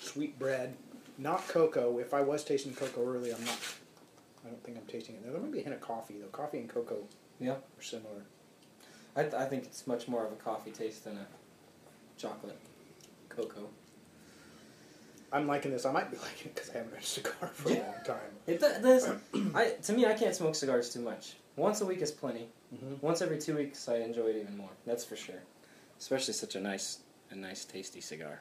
sweet 0.00 0.38
bread. 0.38 0.74
Not 1.18 1.46
cocoa. 1.48 1.98
If 1.98 2.12
I 2.14 2.20
was 2.22 2.44
tasting 2.44 2.74
cocoa 2.74 3.06
early, 3.06 3.32
I'm 3.32 3.44
not. 3.44 3.58
I 4.44 4.48
don't 4.48 4.62
think 4.64 4.76
I'm 4.78 4.86
tasting 4.86 5.14
it. 5.14 5.22
There 5.30 5.40
might 5.40 5.52
be 5.52 5.60
a 5.60 5.62
hint 5.62 5.74
of 5.74 5.80
coffee 5.80 6.14
though. 6.20 6.26
Coffee 6.28 6.58
and 6.58 6.68
cocoa 6.68 7.04
Yeah. 7.40 7.52
are 7.52 7.82
similar. 7.82 8.22
I, 9.16 9.22
th- 9.22 9.34
I 9.34 9.44
think 9.46 9.64
it's 9.64 9.86
much 9.86 10.08
more 10.08 10.26
of 10.26 10.32
a 10.32 10.36
coffee 10.36 10.72
taste 10.72 11.04
than 11.04 11.16
a 11.16 11.26
chocolate 12.18 12.58
cocoa. 13.28 13.68
I'm 15.32 15.46
liking 15.46 15.70
this. 15.70 15.86
I 15.86 15.92
might 15.92 16.10
be 16.10 16.16
liking 16.28 16.46
it 16.46 16.54
because 16.54 16.70
I 16.70 16.74
haven't 16.78 16.94
had 16.94 17.02
a 17.02 17.06
cigar 17.06 17.32
for 17.54 17.68
a 17.70 17.74
Yeah. 17.74 17.82
long 17.82 18.04
time. 18.04 18.30
It 18.46 18.60
does. 18.60 19.08
I 19.54 19.70
to 19.82 19.92
me, 19.92 20.06
I 20.06 20.14
can't 20.14 20.34
smoke 20.34 20.54
cigars 20.54 20.90
too 20.90 21.00
much. 21.00 21.36
Once 21.56 21.80
a 21.80 21.86
week 21.86 22.02
is 22.02 22.10
plenty. 22.10 22.48
Mhm. 22.74 23.00
Once 23.02 23.22
every 23.22 23.38
two 23.38 23.56
weeks, 23.56 23.88
I 23.88 23.96
enjoy 23.98 24.26
it 24.26 24.36
even 24.36 24.56
more. 24.56 24.70
That's 24.84 25.04
for 25.04 25.14
sure. 25.16 25.42
Especially 25.98 26.34
such 26.34 26.56
a 26.56 26.60
nice, 26.60 26.98
a 27.30 27.36
nice, 27.36 27.64
tasty 27.64 28.00
cigar. 28.00 28.40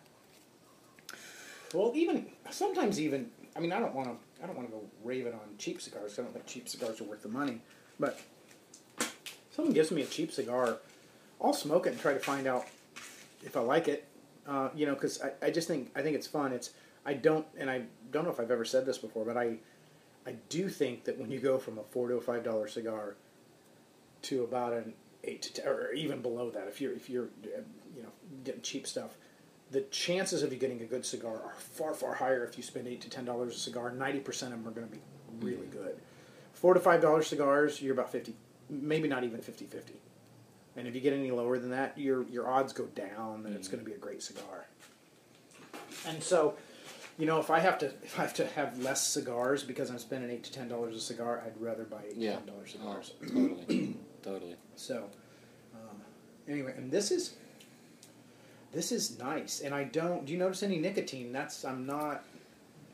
Well, 1.74 1.92
even 1.96 2.28
sometimes 2.52 3.00
even 3.00 3.30
I 3.56 3.60
mean 3.60 3.72
I 3.72 3.80
don't 3.80 3.94
want 3.94 4.08
to 4.10 4.44
I 4.44 4.48
don't 4.48 4.56
want 4.56 4.70
to 4.70 4.74
go 4.74 4.84
raving 5.04 5.34
on 5.34 5.40
cheap 5.58 5.82
cigars. 5.82 6.18
I 6.18 6.24
don't 6.24 6.34
think 6.34 6.46
cheap 6.46 6.70
cigars 6.70 7.02
are 7.02 7.06
worth 7.06 7.24
the 7.24 7.30
money. 7.30 7.62
But 8.00 8.20
someone 9.52 9.74
gives 9.74 9.92
me 9.92 10.02
a 10.02 10.06
cheap 10.06 10.32
cigar, 10.32 10.80
I'll 11.42 11.54
smoke 11.54 11.86
it 11.86 11.92
and 11.92 12.00
try 12.00 12.14
to 12.14 12.20
find 12.20 12.48
out 12.48 12.66
if 13.44 13.58
I 13.58 13.60
like 13.60 13.88
it. 13.88 14.08
Uh, 14.48 14.70
you 14.76 14.86
know, 14.86 14.94
because 14.94 15.22
I, 15.22 15.32
I 15.48 15.52
just 15.52 15.68
think 15.68 15.92
I 15.96 16.02
think 16.02 16.16
it's 16.16 16.28
fun. 16.28 16.52
It's 16.54 16.72
I 17.06 17.14
don't 17.14 17.46
and 17.58 17.70
I 17.70 17.84
don't 18.12 18.24
know 18.24 18.32
if 18.32 18.40
I've 18.40 18.52
ever 18.52 18.66
said 18.66 18.86
this 18.86 18.98
before, 18.98 19.26
but 19.26 19.38
I 19.38 19.58
I 20.26 20.36
do 20.50 20.70
think 20.70 21.04
that 21.06 21.18
when 21.18 21.32
you 21.32 21.40
go 21.40 21.58
from 21.58 21.78
a 21.78 21.84
four 21.84 22.08
to 22.08 22.16
a 22.16 22.22
five 22.22 22.44
dollar 22.44 22.68
cigar 22.68 23.16
to 24.24 24.44
about 24.44 24.74
an 24.74 24.94
eight 25.24 25.42
to 25.44 25.54
ten, 25.54 25.68
or 25.68 25.92
even 25.94 26.22
below 26.22 26.50
that, 26.52 26.68
if 26.68 26.82
you're 26.82 26.94
if 26.94 27.10
you're 27.10 27.26
uh, 27.46 27.62
you 27.96 28.04
know 28.04 28.10
getting 28.44 28.62
cheap 28.62 28.86
stuff, 28.88 29.16
the 29.74 29.82
chances 29.82 30.42
of 30.44 30.54
you 30.54 30.58
getting 30.60 30.82
a 30.82 30.86
good 30.86 31.06
cigar 31.06 31.34
are 31.36 31.56
far 31.58 31.94
far 31.94 32.14
higher 32.16 32.46
if 32.46 32.56
you 32.58 32.64
spend 32.64 32.88
eight 32.88 33.02
to 33.02 33.10
ten 33.10 33.26
dollars 33.26 33.56
a 33.56 33.60
cigar. 33.60 33.92
Ninety 33.92 34.20
percent 34.22 34.54
of 34.54 34.60
them 34.64 34.68
are 34.68 34.72
going 34.76 34.88
to 34.88 34.94
be 34.94 35.02
really 35.42 35.68
good. 35.68 36.00
Four 36.54 36.74
to 36.74 36.80
five 36.80 37.02
dollar 37.02 37.22
cigars, 37.24 37.82
you're 37.82 37.94
about 37.94 38.12
fifty, 38.12 38.36
maybe 38.70 39.10
not 39.10 39.24
even 39.26 39.42
50-50. 39.42 39.92
And 40.78 40.88
if 40.88 40.96
you 40.96 41.02
get 41.02 41.14
any 41.14 41.30
lower 41.32 41.60
than 41.60 41.72
that, 41.72 41.98
your 41.98 42.24
your 42.30 42.48
odds 42.50 42.72
go 42.72 42.86
down 42.86 43.44
that 43.44 43.54
it's 43.54 43.68
going 43.68 43.84
to 43.84 43.90
be 43.90 43.96
a 43.96 44.00
great 44.00 44.22
cigar. 44.24 44.68
And 46.08 46.22
so, 46.24 46.56
you 47.18 47.26
know, 47.26 47.40
if 47.40 47.50
I 47.50 47.60
have 47.60 47.78
to 47.80 47.86
if 48.04 48.18
I 48.20 48.24
have 48.24 48.34
to 48.36 48.48
have 48.48 48.80
less 48.80 49.06
cigars 49.06 49.64
because 49.64 49.90
I'm 49.90 50.00
spending 50.00 50.30
eight 50.30 50.44
to 50.46 50.52
ten 50.52 50.68
dollars 50.68 50.96
a 50.96 51.00
cigar, 51.02 51.44
I'd 51.46 51.60
rather 51.60 51.84
buy 51.84 52.04
eight 52.10 52.16
Yeah. 52.18 52.32
to 52.32 52.38
ten 52.38 52.46
dollars 52.48 52.76
Oh, 52.78 53.02
cigars. 53.02 53.14
totally, 53.28 53.98
totally. 54.24 54.56
So, 54.76 55.10
um, 55.76 55.98
anyway, 56.48 56.74
and 56.78 56.92
this 56.92 57.12
is 57.12 57.36
this 58.74 58.92
is 58.92 59.18
nice. 59.20 59.62
And 59.62 59.74
I 59.74 59.84
don't. 59.84 60.26
Do 60.26 60.34
you 60.34 60.40
notice 60.40 60.64
any 60.64 60.78
nicotine? 60.80 61.32
That's 61.32 61.64
I'm 61.64 61.86
not. 61.86 62.24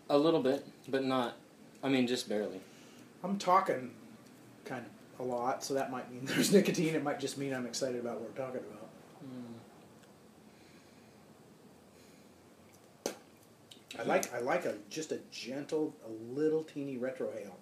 A 0.10 0.18
little 0.18 0.42
bit, 0.42 0.66
but 0.88 1.04
not. 1.04 1.36
I 1.84 1.90
mean, 1.90 2.08
just 2.08 2.28
barely. 2.28 2.60
I'm 3.24 3.38
talking 3.38 3.92
kind 4.66 4.86
of 4.86 5.26
a 5.26 5.30
lot, 5.30 5.64
so 5.64 5.74
that 5.76 5.92
might 5.92 6.12
mean 6.12 6.22
there's 6.26 6.52
nicotine. 6.52 6.96
It 6.96 7.04
might 7.04 7.20
just 7.20 7.38
mean 7.38 7.54
I'm 7.54 7.66
excited 7.66 8.00
about 8.00 8.20
what 8.20 8.30
we're 8.30 8.46
talking 8.46 8.62
about. 8.62 8.90
I 13.98 14.04
like 14.04 14.34
I 14.34 14.40
like 14.40 14.66
a 14.66 14.76
just 14.90 15.12
a 15.12 15.20
gentle, 15.32 15.94
a 16.06 16.34
little 16.34 16.64
teeny 16.64 16.98
retrohale. 16.98 17.56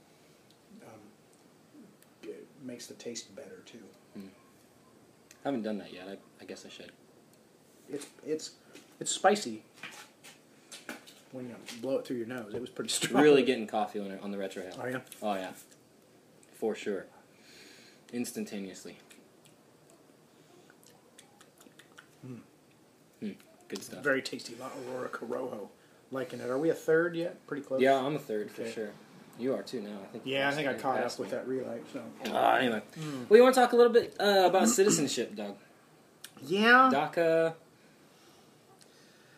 Um, 0.83 0.99
it 2.23 2.47
makes 2.63 2.85
the 2.85 2.93
taste 2.93 3.35
better 3.35 3.63
too. 3.65 3.79
I 4.15 5.49
haven't 5.49 5.63
done 5.63 5.77
that 5.79 5.93
yet. 5.93 6.07
I, 6.07 6.17
I 6.41 6.45
guess 6.45 6.65
I 6.65 6.69
should. 6.69 6.91
It's 7.89 8.07
it's 8.25 8.51
it's 8.99 9.11
spicy 9.11 9.63
when 11.31 11.49
you 11.49 11.55
blow 11.81 11.97
it 11.97 12.05
through 12.05 12.17
your 12.17 12.27
nose. 12.27 12.53
It 12.53 12.61
was 12.61 12.69
pretty 12.69 12.89
strong. 12.91 13.23
Really 13.23 13.43
getting 13.43 13.67
coffee 13.67 13.99
on, 13.99 14.17
on 14.21 14.31
the 14.31 14.37
retrohale. 14.37 14.77
Are 14.79 14.89
you? 14.89 15.01
Oh 15.21 15.35
yeah, 15.35 15.51
for 16.55 16.75
sure. 16.75 17.05
Instantaneously. 18.13 18.97
Hmm. 22.25 22.35
Hmm. 23.21 23.31
Good 23.67 23.83
stuff. 23.83 24.03
Very 24.03 24.21
tasty. 24.21 24.55
La 24.59 24.69
Aurora 24.89 25.09
Corojo. 25.09 25.69
Liking 26.11 26.39
it. 26.39 26.49
Are 26.49 26.57
we 26.57 26.69
a 26.69 26.73
third 26.73 27.15
yet? 27.15 27.45
Pretty 27.47 27.63
close. 27.63 27.81
Yeah, 27.81 27.95
I'm 27.97 28.15
a 28.15 28.19
third 28.19 28.49
Okay. 28.51 28.63
for 28.65 28.71
sure. 28.71 28.89
You 29.39 29.53
are 29.53 29.61
too 29.61 29.81
now. 29.81 29.97
I 30.03 30.07
think. 30.07 30.23
Yeah, 30.25 30.47
I 30.49 30.51
think 30.51 30.67
I 30.67 30.73
caught 30.73 30.95
up 30.97 31.03
passed 31.03 31.19
with 31.19 31.29
that 31.31 31.47
relight. 31.47 31.83
So. 31.93 32.01
Uh, 32.33 32.55
anyway, 32.59 32.81
well, 33.29 33.37
you 33.37 33.43
want 33.43 33.53
to 33.55 33.61
talk 33.61 33.73
a 33.73 33.75
little 33.75 33.91
bit 33.93 34.15
uh, 34.19 34.43
about 34.47 34.67
citizenship, 34.69 35.35
Doug? 35.35 35.55
Yeah. 36.41 36.89
DACA. 36.91 37.53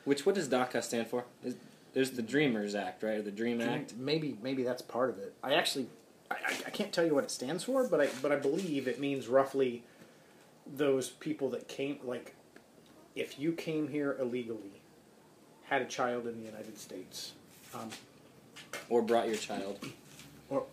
Which 0.09 0.25
what 0.25 0.33
does 0.33 0.49
DACA 0.49 0.81
stand 0.83 1.05
for? 1.05 1.25
Is, 1.43 1.55
there's 1.93 2.09
the 2.09 2.23
Dreamers 2.23 2.73
Act, 2.73 3.03
right? 3.03 3.17
Or 3.17 3.21
the 3.21 3.29
Dream 3.29 3.61
Act. 3.61 3.93
Maybe 3.95 4.35
maybe 4.41 4.63
that's 4.63 4.81
part 4.81 5.11
of 5.11 5.19
it. 5.19 5.35
I 5.43 5.53
actually 5.53 5.85
I, 6.31 6.37
I, 6.47 6.53
I 6.65 6.69
can't 6.71 6.91
tell 6.91 7.05
you 7.05 7.13
what 7.13 7.23
it 7.23 7.29
stands 7.29 7.63
for, 7.63 7.87
but 7.87 8.01
I 8.01 8.09
but 8.19 8.31
I 8.31 8.37
believe 8.37 8.87
it 8.87 8.99
means 8.99 9.27
roughly 9.27 9.83
those 10.65 11.09
people 11.11 11.51
that 11.51 11.67
came 11.67 11.99
like 12.03 12.33
if 13.15 13.37
you 13.37 13.51
came 13.51 13.87
here 13.87 14.17
illegally, 14.19 14.81
had 15.65 15.83
a 15.83 15.85
child 15.85 16.25
in 16.25 16.39
the 16.39 16.45
United 16.47 16.79
States. 16.79 17.33
Um, 17.75 17.91
Or 18.89 19.03
brought 19.03 19.27
your 19.27 19.37
child. 19.37 19.77
Or- 20.49 20.65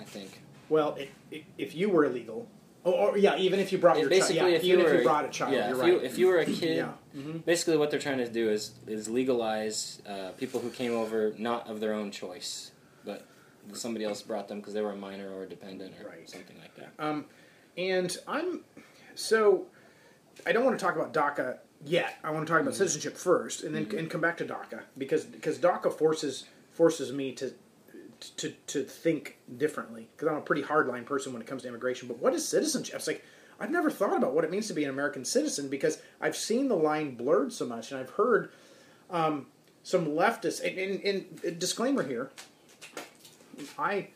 I 0.00 0.02
think. 0.02 0.40
well, 0.68 0.96
it, 0.96 1.10
it, 1.30 1.44
if 1.56 1.76
you 1.76 1.88
were 1.88 2.04
illegal, 2.04 2.48
or, 2.84 2.92
or 2.94 3.18
yeah, 3.18 3.36
even 3.36 3.60
if 3.60 3.70
you 3.72 3.78
brought 3.78 3.96
your 3.98 4.08
child, 4.08 4.20
basically, 4.20 4.50
yeah, 4.50 4.56
if 4.56 4.64
even 4.64 4.78
you 4.80 4.84
were 4.84 4.92
if 4.92 4.98
you 4.98 5.04
brought 5.04 5.24
a 5.24 5.28
child, 5.28 5.52
yeah, 5.52 5.68
you're 5.68 5.76
if 5.76 5.82
right. 5.82 5.92
you 5.92 5.98
if 6.00 6.18
you 6.18 6.26
were 6.26 6.38
a 6.38 6.44
kid, 6.44 6.76
yeah. 6.76 6.92
hmm 7.20 7.38
basically 7.38 7.76
what 7.76 7.90
they're 7.90 8.00
trying 8.00 8.18
to 8.18 8.28
do 8.28 8.50
is 8.50 8.72
is 8.86 9.08
legalize 9.08 10.02
uh, 10.08 10.30
people 10.38 10.60
who 10.60 10.70
came 10.70 10.92
over 10.92 11.32
not 11.38 11.68
of 11.68 11.80
their 11.80 11.92
own 11.94 12.10
choice, 12.10 12.72
but 13.04 13.26
somebody 13.72 14.04
else 14.04 14.22
brought 14.22 14.48
them 14.48 14.58
because 14.58 14.74
they 14.74 14.82
were 14.82 14.92
a 14.92 14.96
minor 14.96 15.32
or 15.32 15.44
a 15.44 15.48
dependent 15.48 15.94
or 16.00 16.08
Right. 16.08 16.28
something 16.28 16.56
like 16.58 16.74
that. 16.76 16.92
Um, 16.98 17.26
and 17.76 18.16
I'm 18.26 18.64
so 19.14 19.66
I 20.46 20.52
don't 20.52 20.64
want 20.64 20.78
to 20.78 20.84
talk 20.84 20.96
about 20.96 21.12
DACA 21.14 21.58
yet. 21.84 22.18
I 22.24 22.30
want 22.30 22.46
to 22.46 22.52
talk 22.52 22.62
about 22.62 22.74
citizenship 22.74 23.16
first, 23.16 23.62
and 23.62 23.74
then 23.74 23.88
and 23.96 24.10
come 24.10 24.20
back 24.20 24.36
to 24.38 24.44
DACA 24.44 24.82
because 24.98 25.24
because 25.24 25.58
DACA 25.58 25.92
forces 25.96 26.46
forces 26.72 27.12
me 27.12 27.32
to 27.32 27.52
to 28.36 28.50
to 28.68 28.84
think 28.84 29.38
differently 29.56 30.08
because 30.16 30.28
I'm 30.28 30.38
a 30.38 30.42
pretty 30.42 30.62
hardline 30.62 31.04
person 31.04 31.32
when 31.32 31.42
it 31.42 31.48
comes 31.48 31.62
to 31.62 31.68
immigration. 31.68 32.08
But 32.08 32.18
what 32.18 32.34
is 32.34 32.46
citizenship? 32.46 32.96
It's 32.96 33.06
like 33.06 33.24
I've 33.60 33.70
never 33.70 33.90
thought 33.90 34.16
about 34.16 34.34
what 34.34 34.44
it 34.44 34.50
means 34.50 34.66
to 34.68 34.74
be 34.74 34.84
an 34.84 34.90
American 34.90 35.24
citizen 35.24 35.68
because 35.68 36.00
I've 36.20 36.36
seen 36.36 36.68
the 36.68 36.76
line 36.76 37.14
blurred 37.14 37.52
so 37.52 37.66
much, 37.66 37.90
and 37.90 38.00
I've 38.00 38.10
heard 38.10 38.50
um, 39.10 39.46
some 39.82 40.06
leftists. 40.06 40.60
And, 40.64 40.78
and, 41.00 41.40
and 41.44 41.58
disclaimer 41.58 42.02
here, 42.02 42.30
I 43.78 44.08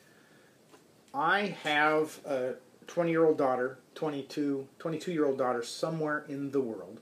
I 1.15 1.57
have 1.63 2.21
a 2.25 2.55
20 2.87 3.11
year 3.11 3.25
old 3.25 3.39
daughter, 3.39 3.79
22, 3.95 4.69
22 4.79 5.13
year 5.13 5.27
old 5.27 5.39
daughter 5.39 5.63
somewhere 5.63 6.25
in 6.29 6.51
the 6.51 6.61
world. 6.61 7.01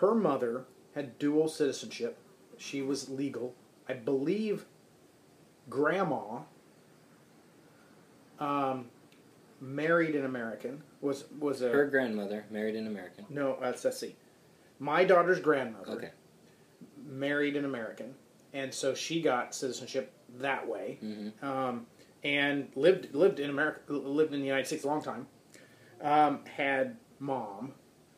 Her 0.00 0.14
mother 0.14 0.64
had 0.94 1.18
dual 1.18 1.48
citizenship. 1.48 2.18
She 2.58 2.82
was 2.82 3.08
legal. 3.08 3.54
I 3.88 3.94
believe 3.94 4.64
grandma 5.68 6.40
um, 8.38 8.86
married 9.60 10.14
an 10.16 10.24
American. 10.24 10.82
Was 11.00 11.24
was 11.38 11.62
a 11.62 11.68
Her 11.68 11.86
grandmother 11.86 12.44
married 12.50 12.76
an 12.76 12.86
American. 12.86 13.26
no? 13.28 13.54
Uh, 13.54 13.72
let's 13.82 13.98
see. 13.98 14.16
My 14.78 15.04
daughter's 15.04 15.40
grandmother 15.40 15.92
Okay. 15.92 16.10
married 17.06 17.56
an 17.56 17.64
American, 17.64 18.14
and 18.52 18.72
so 18.72 18.94
she 18.94 19.20
got 19.22 19.54
citizenship 19.54 20.12
that 20.38 20.66
way, 20.66 20.98
hmm 21.00 21.28
um, 21.42 21.86
and 22.24 22.68
lived 22.74 23.14
lived 23.14 23.38
in 23.40 23.50
America, 23.50 23.92
lived 23.92 24.32
in 24.34 24.40
the 24.40 24.46
United 24.46 24.66
States 24.66 24.84
a 24.84 24.86
long 24.88 25.02
time. 25.02 25.26
Um, 26.02 26.40
had 26.44 26.96
mom, 27.18 27.72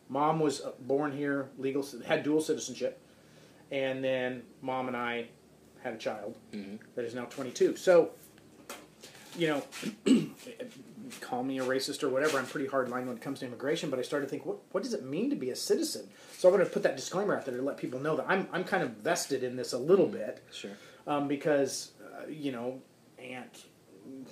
mom 0.08 0.40
was 0.40 0.60
uh, 0.62 0.72
born 0.80 1.12
here, 1.12 1.48
legal, 1.58 1.84
had 2.06 2.22
dual 2.22 2.40
citizenship, 2.40 3.00
and 3.70 4.02
then 4.02 4.42
mom 4.62 4.88
and 4.88 4.96
I 4.96 5.28
had 5.86 5.94
a 5.94 5.98
child 5.98 6.36
hmm 6.52 6.76
that 6.96 7.04
is 7.04 7.14
now 7.14 7.24
22. 7.26 7.76
So, 7.76 8.10
you 9.38 9.48
know, 9.48 9.62
call 11.20 11.42
me 11.44 11.58
a 11.58 11.62
racist 11.64 12.02
or 12.02 12.08
whatever. 12.08 12.38
I'm 12.38 12.46
pretty 12.46 12.66
hard 12.66 12.88
line 12.88 13.06
when 13.06 13.16
it 13.16 13.22
comes 13.22 13.40
to 13.40 13.46
immigration, 13.46 13.90
but 13.90 13.98
I 13.98 14.02
started 14.02 14.26
to 14.26 14.30
think, 14.30 14.46
what, 14.46 14.58
what 14.72 14.82
does 14.82 14.94
it 14.94 15.04
mean 15.04 15.28
to 15.30 15.36
be 15.36 15.50
a 15.50 15.56
citizen? 15.56 16.08
So 16.38 16.48
I'm 16.48 16.54
going 16.54 16.66
to 16.66 16.72
put 16.72 16.82
that 16.84 16.96
disclaimer 16.96 17.36
out 17.36 17.44
there 17.44 17.56
to 17.56 17.62
let 17.62 17.76
people 17.76 18.00
know 18.00 18.16
that 18.16 18.26
I'm, 18.28 18.48
I'm 18.52 18.64
kind 18.64 18.82
of 18.82 18.90
vested 18.92 19.42
in 19.44 19.56
this 19.56 19.72
a 19.74 19.78
little 19.78 20.06
bit 20.06 20.42
Sure. 20.52 20.70
um, 21.06 21.28
because, 21.28 21.92
uh, 22.02 22.26
you 22.28 22.50
know, 22.52 22.80
Aunt 23.18 23.64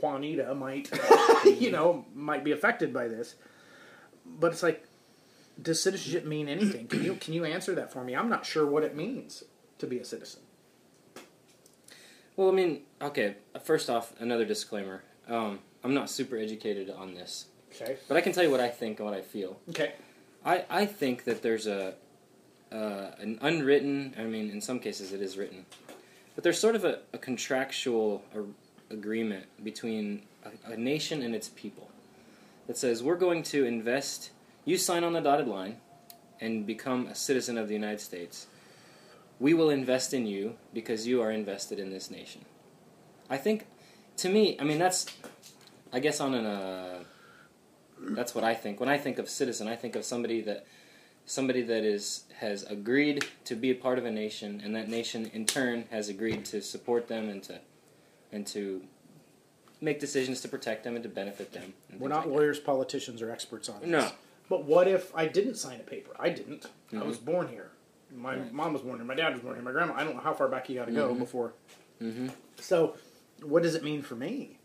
Juanita 0.01 0.55
might, 0.55 0.91
you 1.45 1.71
know, 1.71 2.07
might 2.15 2.43
be 2.43 2.53
affected 2.53 2.93
by 2.93 3.07
this. 3.09 3.35
But 4.27 4.53
it's 4.53 4.63
like, 4.63 4.87
does 5.61 5.83
citizenship 5.83 6.25
mean 6.25 6.49
anything? 6.49 6.87
Can 6.89 7.05
you, 7.05 7.15
can 7.17 7.35
you 7.35 7.45
answer 7.45 7.75
that 7.75 7.93
for 7.93 8.03
me? 8.03 8.17
I'm 8.17 8.31
not 8.31 8.47
sure 8.47 8.67
what 8.67 8.83
it 8.85 8.97
means 8.97 9.45
to 9.79 9.87
be 9.87 9.99
a 9.99 10.05
citizen. 10.05 10.41
Well, 12.37 12.49
I 12.49 12.53
mean, 12.53 12.81
okay. 13.01 13.37
First 13.63 13.89
off, 13.89 14.13
another 14.21 14.45
disclaimer. 14.45 15.03
Um, 15.29 15.61
I'm 15.83 15.95
not 15.95 16.11
super 16.11 16.37
educated 16.37 16.91
on 16.91 17.15
this, 17.15 17.47
Okay. 17.75 17.97
but 18.09 18.17
I 18.17 18.21
can 18.21 18.33
tell 18.33 18.43
you 18.43 18.51
what 18.51 18.61
I 18.61 18.69
think 18.69 18.99
and 18.99 19.09
what 19.09 19.17
I 19.17 19.21
feel. 19.23 19.59
Okay. 19.71 19.93
I, 20.45 20.65
I 20.69 20.87
think 20.87 21.25
that 21.25 21.43
there's 21.43 21.67
a 21.67 21.95
uh, 22.73 23.11
an 23.19 23.39
unwritten. 23.41 24.15
I 24.19 24.25
mean, 24.25 24.51
in 24.51 24.61
some 24.61 24.81
cases 24.81 25.13
it 25.13 25.23
is 25.23 25.37
written, 25.39 25.65
but 26.35 26.43
there's 26.45 26.59
sort 26.59 26.75
of 26.75 26.85
a, 26.85 26.99
a 27.13 27.19
contractual 27.19 28.23
ar- 28.35 28.43
agreement 28.91 29.47
between 29.63 30.23
a, 30.45 30.73
a 30.73 30.77
nation 30.77 31.23
and 31.23 31.35
its 31.35 31.49
people 31.49 31.89
that 32.67 32.77
says 32.77 33.03
we're 33.03 33.15
going 33.17 33.43
to 33.45 33.65
invest. 33.65 34.31
You 34.65 34.77
sign 34.79 35.05
on 35.05 35.13
the 35.13 35.21
dotted 35.21 35.47
line 35.47 35.77
and 36.41 36.67
become 36.67 37.07
a 37.07 37.15
citizen 37.15 37.57
of 37.59 37.69
the 37.69 37.75
United 37.75 38.01
States. 38.01 38.47
We 39.41 39.55
will 39.55 39.71
invest 39.71 40.15
in 40.15 40.27
you 40.27 40.55
because 40.73 41.07
you 41.07 41.21
are 41.23 41.31
invested 41.31 41.79
in 41.79 41.91
this 41.91 42.11
nation. 42.11 42.45
I 43.29 43.37
think, 43.37 43.67
to 44.19 44.29
me, 44.29 44.57
I 44.61 44.65
mean 44.65 44.79
that's, 44.79 45.07
I 45.93 46.01
guess 46.01 46.21
on 46.21 46.35
an. 46.35 46.47
Uh, 46.47 47.05
that's 48.01 48.35
what 48.35 48.45
I 48.45 48.55
think. 48.55 48.81
When 48.81 48.89
I 48.89 48.99
think 48.99 49.19
of 49.19 49.29
citizen, 49.29 49.67
I 49.69 49.77
think 49.77 49.97
of 49.97 50.05
somebody 50.05 50.41
that 50.43 50.67
somebody 51.27 51.63
that 51.63 51.85
is 51.85 52.25
has 52.39 52.65
agreed 52.65 53.25
to 53.47 53.55
be 53.55 53.71
a 53.71 53.75
part 53.75 53.99
of 53.99 54.05
a 54.05 54.11
nation, 54.11 54.61
and 54.65 54.75
that 54.77 54.89
nation 54.89 55.31
in 55.33 55.47
turn 55.47 55.85
has 55.91 56.09
agreed 56.09 56.45
to 56.47 56.61
support 56.61 57.09
them 57.09 57.29
and 57.29 57.43
to 57.45 57.61
and 58.33 58.47
to 58.49 58.83
make 59.81 60.01
decisions 60.01 60.41
to 60.43 60.49
protect 60.49 60.85
them 60.85 60.95
and 60.97 61.03
to 61.03 61.09
benefit 61.09 61.53
them. 61.53 61.75
We're 61.99 62.09
not 62.09 62.27
like 62.27 62.37
lawyers, 62.37 62.59
politicians, 62.59 63.23
or 63.23 63.31
experts 63.31 63.69
on 63.69 63.81
this. 63.81 63.89
No. 63.89 64.11
But 64.49 64.65
what 64.65 64.87
if 64.89 65.15
I 65.15 65.27
didn't 65.27 65.55
sign 65.57 65.81
a 65.81 65.85
paper? 65.85 66.11
I 66.19 66.29
didn't. 66.31 66.67
I 66.93 66.97
Mhm. 66.97 67.07
was 67.07 67.19
born 67.19 67.49
here. 67.49 67.71
My 68.15 68.37
Right. 68.37 68.53
mom 68.53 68.73
was 68.73 68.83
born 68.83 68.97
here. 68.99 69.05
My 69.05 69.15
dad 69.15 69.33
was 69.33 69.43
born 69.43 69.55
here. 69.57 69.65
My 69.65 69.73
grandma. 69.73 69.95
I 69.95 70.05
don't 70.05 70.15
know 70.15 70.21
how 70.21 70.35
far 70.35 70.49
back 70.49 70.69
you 70.69 70.77
got 70.77 70.87
to 70.87 70.93
go 70.93 71.15
Mhm. 71.15 71.19
before. 71.19 71.53
that. 71.99 72.13
hmm 72.13 72.29
So, 72.57 72.97
what 73.43 73.63
does 73.63 73.75
it 73.75 73.83
mean 73.83 74.03
for 74.03 74.15
me? 74.17 74.59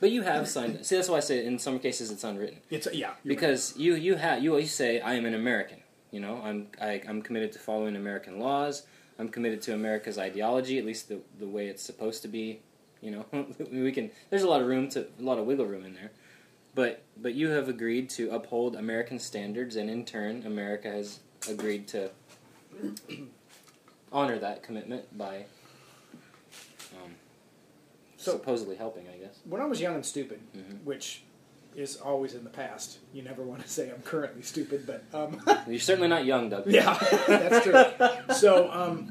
But 0.00 0.10
you 0.10 0.22
have 0.22 0.48
signed. 0.48 0.84
See, 0.86 0.96
that's 0.96 1.08
why 1.08 1.18
I 1.18 1.20
say 1.20 1.44
in 1.44 1.58
some 1.58 1.78
cases 1.78 2.10
it's 2.10 2.24
unwritten. 2.24 2.60
It's 2.70 2.86
yeah. 2.86 2.92
you're 2.98 3.08
right. 3.10 3.22
because 3.24 3.74
you 3.76 3.94
you 3.94 4.14
have 4.16 4.42
you 4.42 4.50
always 4.50 4.72
say 4.72 5.00
I 5.00 5.14
am 5.14 5.26
an 5.26 5.34
American. 5.34 5.78
You 6.10 6.20
know, 6.20 6.40
I'm 6.42 6.68
I, 6.80 7.02
I'm 7.06 7.20
committed 7.22 7.52
to 7.52 7.58
following 7.58 7.96
American 7.96 8.38
laws. 8.38 8.86
I'm 9.18 9.28
committed 9.28 9.60
to 9.62 9.74
America's 9.74 10.18
ideology, 10.18 10.78
at 10.78 10.86
least 10.86 11.08
the 11.08 11.20
the 11.38 11.46
way 11.46 11.68
it's 11.68 11.82
supposed 11.82 12.22
to 12.22 12.28
be. 12.28 12.60
You 13.02 13.10
know, 13.10 13.26
we 13.70 13.92
can. 13.92 14.10
There's 14.30 14.42
a 14.42 14.48
lot 14.48 14.62
of 14.62 14.66
room 14.66 14.88
to 14.90 15.00
a 15.18 15.22
lot 15.22 15.38
of 15.38 15.44
wiggle 15.46 15.66
room 15.66 15.84
in 15.84 15.92
there, 15.94 16.10
but 16.74 17.02
but 17.16 17.34
you 17.34 17.48
have 17.50 17.68
agreed 17.68 18.08
to 18.10 18.30
uphold 18.30 18.76
American 18.76 19.18
standards, 19.18 19.76
and 19.76 19.90
in 19.90 20.04
turn, 20.06 20.44
America 20.46 20.90
has 20.90 21.20
agreed 21.48 21.86
to 21.88 22.10
honor 24.12 24.38
that 24.38 24.62
commitment 24.62 25.16
by 25.16 25.44
um, 26.94 27.12
So- 28.16 28.32
supposedly 28.32 28.76
helping. 28.76 29.06
I 29.08 29.16
guess. 29.18 29.38
when 29.44 29.60
I 29.60 29.66
was 29.66 29.80
young 29.80 29.94
and 29.94 30.04
stupid, 30.06 30.40
Mhm. 30.56 30.84
which 30.84 31.22
is 31.76 31.96
always 31.98 32.34
in 32.34 32.42
the 32.42 32.50
past. 32.50 32.98
You 33.14 33.22
never 33.22 33.42
want 33.44 33.62
to 33.62 33.68
say 33.68 33.90
I'm 33.90 34.02
currently 34.02 34.42
stupid, 34.42 34.86
but 34.86 35.04
um, 35.14 35.40
You're 35.68 35.78
certainly 35.78 36.08
not 36.08 36.24
young, 36.24 36.48
Doug. 36.50 36.66
yeah, 36.66 36.94
that's 37.28 37.64
true. 37.64 38.34
So 38.34 38.70
um, 38.72 39.06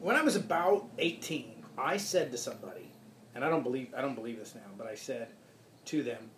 when 0.00 0.16
I 0.16 0.22
was 0.22 0.34
about 0.34 0.88
18, 0.98 1.62
I 1.76 1.98
said 1.98 2.30
to 2.32 2.38
somebody, 2.38 2.90
and 3.34 3.44
I 3.44 3.50
don't 3.50 3.62
believe 3.62 3.92
I 3.94 4.00
don't 4.00 4.14
believe 4.14 4.38
this 4.38 4.54
now, 4.54 4.62
but 4.78 4.86
I 4.86 4.94
said 4.94 5.28
to 5.86 6.02
them, 6.02 6.30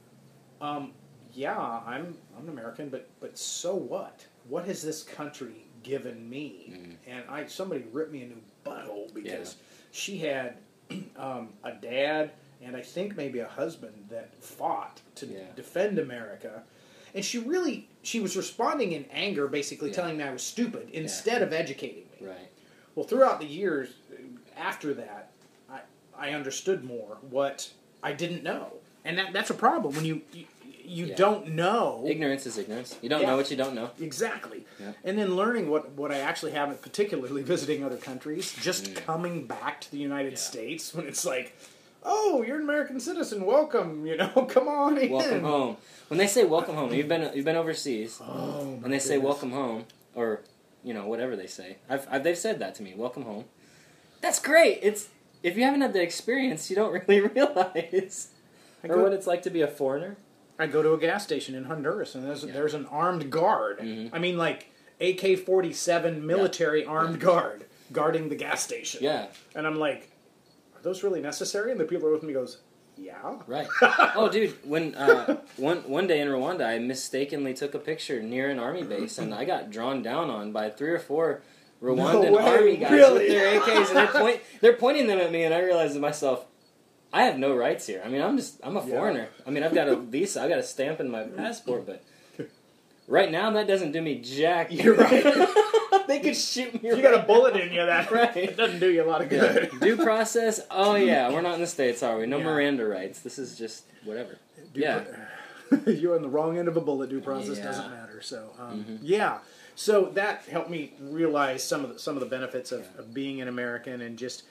um, 0.60 0.92
"Yeah, 1.32 1.56
I'm 1.58 2.16
I'm 2.36 2.44
an 2.44 2.48
American, 2.50 2.88
but 2.88 3.08
but 3.20 3.38
so 3.38 3.74
what? 3.74 4.26
What 4.48 4.64
has 4.66 4.82
this 4.82 5.02
country 5.04 5.64
given 5.82 6.28
me?" 6.28 6.72
Mhm. 6.72 6.96
And 7.06 7.24
I 7.28 7.46
somebody 7.46 7.84
ripped 7.92 8.12
me 8.12 8.22
a 8.22 8.26
new 8.26 8.42
butthole 8.64 9.12
because 9.14 9.56
Yeah. 9.56 9.64
she 9.90 10.18
had 10.18 10.56
um, 11.16 11.50
a 11.64 11.72
dad 11.72 12.32
and 12.62 12.76
I 12.76 12.82
think 12.82 13.16
maybe 13.16 13.38
a 13.38 13.48
husband 13.48 14.06
that 14.10 14.34
fought 14.42 15.00
to 15.16 15.26
Yeah. 15.26 15.44
defend 15.56 15.98
America. 15.98 16.62
And 17.14 17.24
she 17.24 17.38
really 17.38 17.88
she 18.02 18.20
was 18.20 18.36
responding 18.36 18.92
in 18.92 19.04
anger, 19.10 19.46
basically 19.48 19.88
Yeah. 19.90 19.96
telling 19.96 20.16
me 20.18 20.24
I 20.24 20.32
was 20.32 20.42
stupid 20.42 20.90
instead 20.92 21.42
of 21.42 21.52
educating 21.52 22.04
me. 22.20 22.26
Right. 22.28 22.50
Well, 22.94 23.06
throughout 23.06 23.40
the 23.40 23.46
years 23.46 23.90
uh, 24.12 24.16
after 24.56 24.94
that, 24.94 25.30
I 25.68 25.80
I 26.16 26.30
understood 26.32 26.84
more 26.84 27.16
what 27.30 27.70
I 28.02 28.12
didn't 28.12 28.42
know, 28.42 28.74
and 29.04 29.16
that 29.18 29.32
that's 29.32 29.50
a 29.50 29.54
problem 29.54 29.94
when 29.94 30.04
you 30.04 30.22
you, 30.32 30.44
you 30.90 31.06
Yeah. 31.06 31.14
don't 31.16 31.48
know 31.54 32.04
Ignorance 32.06 32.46
is 32.46 32.58
ignorance. 32.58 32.96
You 33.02 33.08
don't 33.08 33.20
Yeah. 33.22 33.28
know 33.30 33.36
what 33.36 33.50
you 33.50 33.56
don't 33.56 33.74
know. 33.74 33.90
exactly, 34.00 34.64
Yeah. 34.78 34.92
and 35.04 35.18
then 35.18 35.36
learning 35.36 35.70
what 35.70 35.90
what 35.92 36.10
I 36.12 36.18
actually 36.18 36.52
haven't, 36.52 36.82
particularly 36.82 37.42
visiting 37.54 37.84
other 37.84 37.96
countries, 37.96 38.52
just 38.60 38.82
Mm. 38.86 38.94
coming 38.96 39.46
back 39.46 39.80
to 39.82 39.90
the 39.90 39.98
United. 39.98 40.38
States 40.38 40.92
when 40.94 41.06
it's 41.06 41.24
like. 41.24 41.52
Oh, 42.02 42.40
you're 42.42 42.56
an 42.56 42.62
American 42.62 42.98
citizen. 42.98 43.44
Welcome. 43.44 44.06
You 44.06 44.16
know, 44.16 44.28
come 44.48 44.68
on 44.68 44.96
in. 44.96 45.10
Welcome 45.12 45.42
home. 45.44 45.76
When 46.08 46.16
they 46.16 46.26
say 46.26 46.44
welcome 46.44 46.74
home, 46.74 46.94
you've 46.94 47.08
been 47.08 47.30
you've 47.34 47.44
been 47.44 47.56
overseas, 47.56 48.18
Oh, 48.22 48.80
and 48.82 48.90
they 48.90 48.98
say 48.98 49.18
welcome 49.18 49.52
home, 49.52 49.84
or 50.14 50.40
you 50.82 50.94
know 50.94 51.06
whatever 51.06 51.36
they 51.36 51.46
say. 51.46 51.76
I've, 51.90 52.06
I've 52.10 52.24
they've 52.24 52.38
said 52.38 52.58
that 52.60 52.74
to 52.76 52.82
me. 52.82 52.94
Welcome 52.96 53.24
home. 53.24 53.44
That's 54.22 54.38
great. 54.38 54.78
It's 54.82 55.08
if 55.42 55.58
you 55.58 55.64
haven't 55.64 55.82
had 55.82 55.92
the 55.92 56.00
experience, 56.00 56.70
you 56.70 56.76
don't 56.76 56.90
really 57.06 57.20
realize 57.20 58.28
I 58.82 58.88
or 58.88 59.02
what 59.02 59.12
it's 59.12 59.26
like 59.26 59.42
to 59.42 59.50
be 59.50 59.60
a 59.60 59.68
foreigner. 59.68 60.16
I 60.60 60.66
go 60.66 60.82
to 60.82 60.92
a 60.92 60.98
gas 60.98 61.24
station 61.24 61.54
in 61.54 61.64
Honduras 61.64 62.14
and 62.14 62.24
there's 62.26 62.44
Yeah. 62.44 62.52
there's 62.52 62.74
an 62.74 62.86
armed 62.86 63.30
guard. 63.30 63.78
Mhm. 63.78 64.10
I 64.12 64.18
mean, 64.18 64.36
like 64.36 64.66
AK 65.00 65.36
forty 65.36 65.72
seven 65.72 66.26
military 66.26 66.84
armed 66.84 67.18
guard 67.20 67.64
guarding 67.92 68.28
the 68.28 68.36
gas 68.36 68.62
station. 68.62 69.02
Yeah, 69.02 69.26
And 69.54 69.66
I'm 69.66 69.78
like, 69.78 70.10
are 70.76 70.82
those 70.82 71.02
really 71.02 71.20
necessary? 71.20 71.72
And 71.72 71.80
the 71.80 71.84
people 71.84 72.08
are 72.08 72.12
with 72.12 72.22
me 72.22 72.32
goes, 72.32 72.58
yeah. 72.96 73.38
right. 73.46 73.66
oh, 74.14 74.28
dude, 74.30 74.54
when 74.68 74.94
uh, 74.94 75.40
one 75.56 75.78
one 75.88 76.06
day 76.06 76.20
in 76.20 76.28
Rwanda, 76.28 76.66
I 76.66 76.78
mistakenly 76.78 77.54
took 77.54 77.74
a 77.74 77.78
picture 77.78 78.22
near 78.22 78.50
an 78.50 78.58
army 78.58 78.82
base, 78.82 79.16
and 79.18 79.34
I 79.34 79.44
got 79.44 79.70
drawn 79.70 80.02
down 80.02 80.28
on 80.30 80.52
by 80.52 80.68
three 80.70 80.90
or 80.90 80.98
four 80.98 81.42
Rwandan 81.82 82.30
way, 82.32 82.42
army 82.44 82.76
guys 82.76 82.90
really? 82.92 83.20
with 83.20 83.28
their 83.28 83.58
AKs, 83.60 83.88
and 83.88 83.96
they're 83.96 84.06
point 84.08 84.40
they're 84.60 84.74
pointing 84.74 85.06
them 85.06 85.18
at 85.18 85.32
me, 85.32 85.44
and 85.44 85.54
I 85.54 85.60
realized 85.60 85.94
to 85.94 86.00
myself. 86.00 86.44
I 87.12 87.24
have 87.24 87.38
no 87.38 87.56
rights 87.56 87.86
here. 87.86 88.02
I 88.04 88.08
mean, 88.08 88.22
I'm 88.22 88.36
just 88.36 88.60
I'm 88.62 88.76
a 88.76 88.80
Yeah. 88.86 88.94
foreigner. 88.98 89.28
I 89.46 89.50
mean, 89.50 89.62
I've 89.62 89.74
got 89.74 89.88
a 89.88 89.96
visa, 89.96 90.42
I've 90.42 90.48
got 90.48 90.58
a 90.58 90.62
stamp 90.62 91.00
in 91.00 91.10
my 91.10 91.24
passport, 91.24 91.86
but 91.86 92.02
right 93.08 93.30
now 93.30 93.50
that 93.52 93.66
doesn't 93.66 93.92
do 93.92 94.00
me 94.00 94.16
jack. 94.20 94.68
You're 94.70 94.94
right. 94.94 95.24
they 96.06 96.20
could 96.20 96.36
shoot 96.36 96.80
me. 96.82 96.88
you 96.88 97.02
got 97.02 97.14
a 97.14 97.18
right 97.18 97.26
bullet 97.26 97.56
in 97.56 97.72
you 97.72 97.84
that 97.84 98.10
Right. 98.12 98.36
it 98.36 98.56
doesn't 98.56 98.78
do 98.80 98.90
you 98.90 99.02
a 99.04 99.06
lot 99.08 99.22
of 99.22 99.28
good. 99.28 99.70
Due 99.80 99.96
process? 99.96 100.60
Oh 100.70 100.94
yeah, 100.94 101.30
we're 101.32 101.40
not 101.42 101.54
in 101.54 101.60
the 101.60 101.66
states, 101.66 102.02
are 102.02 102.18
we? 102.18 102.26
No 102.26 102.38
Yeah. 102.38 102.44
Miranda 102.44 102.84
rights. 102.86 103.20
This 103.20 103.38
is 103.38 103.58
just 103.58 103.84
whatever. 104.04 104.38
Due 104.72 104.80
Yeah. 104.80 105.04
pro- 105.68 105.92
you're 105.92 106.14
on 106.16 106.22
the 106.22 106.28
wrong 106.28 106.58
end 106.58 106.68
of 106.68 106.76
a 106.76 106.80
bullet. 106.80 107.10
Due 107.10 107.20
process 107.20 107.58
Yeah. 107.58 107.64
doesn't 107.64 107.90
matter. 107.90 108.20
So 108.22 108.50
um, 108.58 108.84
Mhm. 108.84 108.98
yeah, 109.02 109.38
so 109.74 110.10
that 110.14 110.44
helped 110.50 110.70
me 110.70 110.92
realize 111.00 111.62
some 111.64 111.84
of 111.84 111.92
the, 111.94 111.98
some 111.98 112.14
of 112.14 112.20
the 112.20 112.26
benefits 112.26 112.70
of, 112.72 112.80
Yeah. 112.82 113.00
of 113.00 113.14
being 113.14 113.40
an 113.40 113.48
American 113.48 114.00
and 114.00 114.16
just 114.16 114.42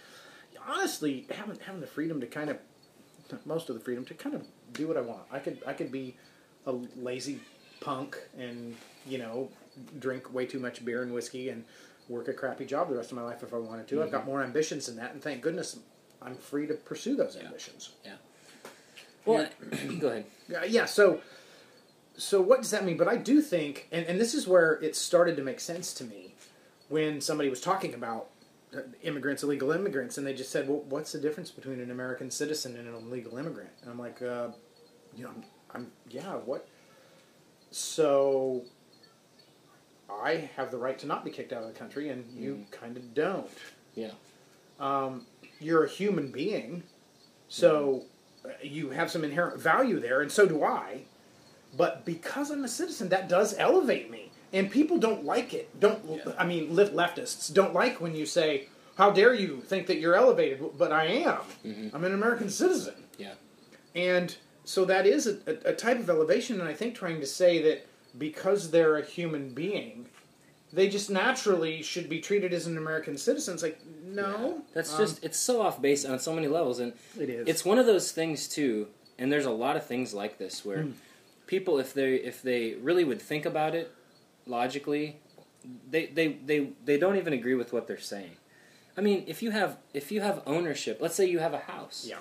honestly 0.67 1.25
having 1.31 1.57
having 1.65 1.81
the 1.81 1.87
freedom 1.87 2.19
to 2.21 2.27
kind 2.27 2.49
of 2.49 2.57
most 3.45 3.69
of 3.69 3.75
the 3.75 3.81
freedom 3.81 4.05
to 4.05 4.13
kind 4.13 4.35
of 4.35 4.43
do 4.73 4.87
what 4.87 4.97
I 4.97 5.01
want. 5.01 5.21
I 5.31 5.39
could 5.39 5.59
I 5.67 5.73
could 5.73 5.91
be 5.91 6.15
a 6.65 6.71
lazy 6.71 7.39
punk 7.81 8.17
and 8.37 8.75
you 9.07 9.17
know 9.17 9.49
drink 9.99 10.33
way 10.33 10.45
too 10.45 10.59
much 10.59 10.83
beer 10.83 11.03
and 11.03 11.13
whiskey 11.13 11.49
and 11.49 11.63
work 12.09 12.27
a 12.27 12.33
crappy 12.33 12.65
job 12.65 12.89
the 12.89 12.95
rest 12.97 13.11
of 13.11 13.17
my 13.17 13.23
life 13.23 13.43
if 13.43 13.53
I 13.53 13.57
wanted 13.57 13.87
to. 13.89 14.01
I've 14.03 14.11
got 14.11 14.25
more 14.25 14.43
ambitions 14.43 14.87
than 14.87 14.95
that, 14.97 15.13
and 15.13 15.21
thank 15.21 15.41
goodness 15.41 15.77
I'm 16.21 16.35
free 16.35 16.67
to 16.67 16.73
pursue 16.73 17.15
those 17.15 17.35
Yeah. 17.39 17.45
ambitions. 17.47 17.91
Yeah. 18.03 18.15
Well, 19.25 19.47
go 19.99 20.07
ahead. 20.09 20.25
Uh, 20.53 20.63
yeah 20.65 20.85
so 20.85 21.21
so 22.17 22.41
what 22.41 22.61
does 22.61 22.71
that 22.71 22.83
mean 22.83 22.97
but 22.97 23.07
i 23.07 23.15
do 23.15 23.39
think 23.41 23.87
and, 23.91 24.05
and 24.07 24.19
this 24.19 24.33
is 24.33 24.45
where 24.47 24.73
it 24.81 24.93
started 24.95 25.37
to 25.37 25.43
make 25.43 25.59
sense 25.59 25.93
to 25.93 26.03
me 26.03 26.33
when 26.89 27.21
somebody 27.21 27.49
was 27.49 27.61
talking 27.61 27.93
about 27.93 28.27
immigrants 29.01 29.41
illegal 29.41 29.71
immigrants 29.71 30.17
and 30.17 30.27
they 30.27 30.33
just 30.33 30.51
said 30.51 30.67
well 30.69 30.83
what's 30.89 31.11
the 31.11 31.19
difference 31.19 31.49
between 31.49 31.79
an 31.79 31.89
american 31.89 32.29
citizen 32.29 32.75
and 32.77 32.87
an 32.87 32.93
illegal 32.93 33.37
immigrant? 33.37 33.71
And 33.81 33.89
i'm 33.91 33.97
like 33.99 34.21
uh, 34.21 34.49
you 35.15 35.23
know 35.23 35.31
i'm 35.73 35.91
yeah 36.09 36.33
what? 36.35 36.67
So 37.71 38.63
i 40.11 40.49
have 40.55 40.71
the 40.71 40.77
right 40.77 40.97
to 40.99 41.07
not 41.07 41.23
be 41.25 41.31
kicked 41.31 41.53
out 41.53 41.63
of 41.63 41.67
the 41.73 41.77
country 41.79 42.09
and 42.09 42.25
you 42.35 42.65
kind 42.71 42.97
of 42.97 43.13
don't. 43.13 43.49
Yeah. 43.95 44.11
um, 44.79 45.25
you're 45.59 45.83
a 45.83 45.89
human 45.89 46.31
being, 46.31 46.83
so 47.49 48.03
uh, 48.45 48.49
you 48.61 48.91
have 48.91 49.11
some 49.11 49.23
inherent 49.25 49.59
value 49.59 49.99
there, 49.99 50.21
and 50.21 50.31
so 50.31 50.45
do 50.45 50.63
I. 50.63 51.01
But 51.75 52.05
because 52.05 52.49
I'm 52.49 52.63
a 52.63 52.67
citizen, 52.67 53.09
that 53.09 53.27
does 53.27 53.55
elevate 53.57 54.09
me, 54.09 54.28
and 54.53 54.69
people 54.71 54.97
don't 54.97 55.23
like 55.25 55.53
it. 55.53 55.79
Don't 55.79 55.99
Yeah. 56.09 56.33
I 56.37 56.45
mean, 56.45 56.75
left 56.75 56.93
leftists 56.93 57.53
don't 57.53 57.73
like 57.73 57.99
when 58.01 58.15
you 58.15 58.25
say, 58.25 58.67
"How 58.95 59.11
dare 59.11 59.33
you 59.33 59.61
think 59.61 59.87
that 59.87 59.99
you're 59.99 60.15
elevated?" 60.15 60.61
But 60.77 60.91
I 60.91 61.05
am. 61.05 61.39
Mhm. 61.65 61.93
I'm 61.93 62.03
an 62.03 62.13
American 62.13 62.49
citizen. 62.49 62.95
Yeah. 63.17 63.33
And 63.95 64.35
so 64.63 64.85
that 64.85 65.05
is 65.07 65.27
a, 65.27 65.37
a, 65.47 65.71
a 65.71 65.73
type 65.75 65.99
of 65.99 66.09
elevation, 66.09 66.59
and 66.59 66.69
I 66.69 66.73
think 66.73 66.95
trying 66.95 67.19
to 67.19 67.25
say 67.25 67.61
that 67.63 67.85
because 68.17 68.71
they're 68.71 68.97
a 68.97 69.05
human 69.05 69.49
being, 69.53 70.07
they 70.71 70.87
just 70.89 71.09
naturally 71.09 71.81
should 71.81 72.09
be 72.09 72.19
treated 72.19 72.53
as 72.53 72.67
an 72.67 72.77
American 72.77 73.17
citizen. 73.17 73.53
It's 73.55 73.63
like, 73.63 73.79
no. 74.03 74.61
That's 74.73 74.93
Um, 74.93 74.99
just 74.99 75.23
it's 75.23 75.37
so 75.39 75.61
off 75.61 75.81
base 75.81 76.05
on 76.05 76.19
so 76.19 76.33
many 76.33 76.47
levels, 76.47 76.79
and 76.79 76.93
it 77.19 77.29
is. 77.29 77.47
it's 77.47 77.65
one 77.65 77.79
of 77.79 77.85
those 77.85 78.11
things 78.11 78.47
too. 78.47 78.87
And 79.17 79.31
there's 79.31 79.45
a 79.45 79.51
lot 79.51 79.75
of 79.75 79.85
things 79.85 80.13
like 80.13 80.37
this 80.37 80.63
where 80.63 80.77
Mm. 80.83 80.93
people, 81.47 81.77
if 81.79 81.93
they 81.93 82.15
if 82.15 82.41
they 82.41 82.75
really 82.75 83.03
would 83.03 83.21
think 83.21 83.45
about 83.45 83.73
it 83.75 83.91
logically, 84.49 85.17
they 85.89 86.07
they 86.07 86.27
they 86.45 86.69
they 86.83 86.97
don't 86.97 87.17
even 87.17 87.33
agree 87.33 87.55
with 87.55 87.71
what 87.71 87.87
they're 87.87 87.97
saying. 87.99 88.31
I 88.97 89.01
mean, 89.01 89.23
if 89.27 89.41
you 89.43 89.51
have 89.51 89.77
if 89.93 90.11
you 90.11 90.21
have 90.21 90.41
ownership, 90.45 90.97
let's 90.99 91.15
say 91.15 91.25
you 91.25 91.39
have 91.39 91.53
a 91.53 91.59
house. 91.59 92.05
Yeah. 92.09 92.17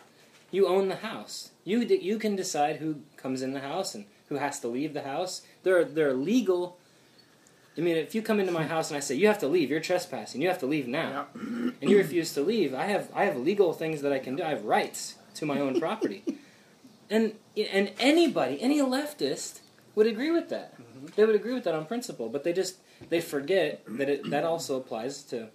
You 0.51 0.66
own 0.66 0.89
the 0.89 0.97
house. 0.97 1.51
You 1.64 1.81
you 1.81 2.18
can 2.18 2.37
decide 2.37 2.76
who 2.76 3.01
comes 3.16 3.43
in 3.43 3.53
the 3.53 3.61
house 3.61 3.95
and 3.95 4.05
who 4.29 4.37
has 4.37 4.61
to 4.61 4.68
leave 4.68 4.95
the 4.95 5.03
house. 5.03 5.43
There 5.62 5.79
are 5.79 5.85
there 5.85 6.09
are 6.11 6.14
legal. 6.14 6.79
I 7.76 7.81
mean, 7.81 7.97
if 7.97 8.14
you 8.14 8.22
come 8.22 8.41
into 8.41 8.53
my 8.53 8.64
house 8.74 8.91
and 8.91 8.97
I 8.97 9.01
say 9.01 9.14
you 9.14 9.26
have 9.29 9.39
to 9.41 9.49
leave, 9.49 9.70
you're 9.70 9.81
trespassing. 9.81 10.41
You 10.43 10.49
have 10.49 10.59
to 10.61 10.66
leave 10.66 10.89
now, 10.89 11.26
Yeah. 11.35 11.70
and 11.81 11.91
you 11.91 11.97
refuse 11.99 12.33
to 12.35 12.43
leave. 12.43 12.74
I 12.74 12.85
have 12.87 13.11
I 13.14 13.24
have 13.24 13.37
legal 13.37 13.72
things 13.72 14.03
that 14.03 14.12
I 14.12 14.18
can 14.18 14.37
do. 14.37 14.43
I 14.43 14.51
have 14.51 14.64
rights 14.64 15.16
to 15.35 15.47
my 15.47 15.61
own 15.61 15.79
property, 15.81 16.22
and 17.11 17.35
and 17.57 17.93
anybody, 17.99 18.61
any 18.61 18.79
leftist 18.81 19.61
would 19.95 20.07
agree 20.07 20.31
with 20.31 20.49
that. 20.49 20.74
They 21.16 21.24
would 21.24 21.34
agree 21.34 21.54
with 21.54 21.64
that 21.64 21.74
on 21.74 21.86
principle, 21.86 22.28
but 22.28 22.44
they 22.44 22.52
just 22.52 22.76
they 23.09 23.20
forget 23.20 23.82
that 23.86 24.09
it, 24.09 24.30
that 24.30 24.44
also 24.44 24.76
applies 24.76 25.22
to 25.24 25.48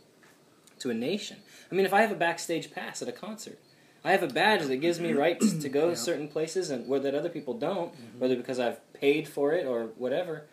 to 0.79 0.89
a 0.89 0.93
nation. 0.93 1.37
I 1.71 1.75
mean, 1.75 1.85
if 1.85 1.93
I 1.93 2.01
have 2.01 2.11
a 2.11 2.15
backstage 2.15 2.71
pass 2.71 3.01
at 3.01 3.07
a 3.07 3.11
concert, 3.11 3.57
I 4.03 4.11
have 4.11 4.23
a 4.23 4.27
badge 4.27 4.63
that 4.67 4.77
gives 4.77 4.99
me 4.99 5.13
rights 5.25 5.53
to 5.53 5.69
go 5.69 5.89
Yeah. 5.89 5.95
certain 5.95 6.27
places 6.27 6.69
and 6.69 6.87
where 6.87 6.99
that 6.99 7.15
other 7.15 7.29
people 7.29 7.53
don't, 7.53 7.93
whether 8.19 8.35
because 8.35 8.59
I've 8.59 8.79
paid 8.93 9.27
for 9.27 9.53
it 9.53 9.65
or 9.65 9.85
whatever. 9.97 10.45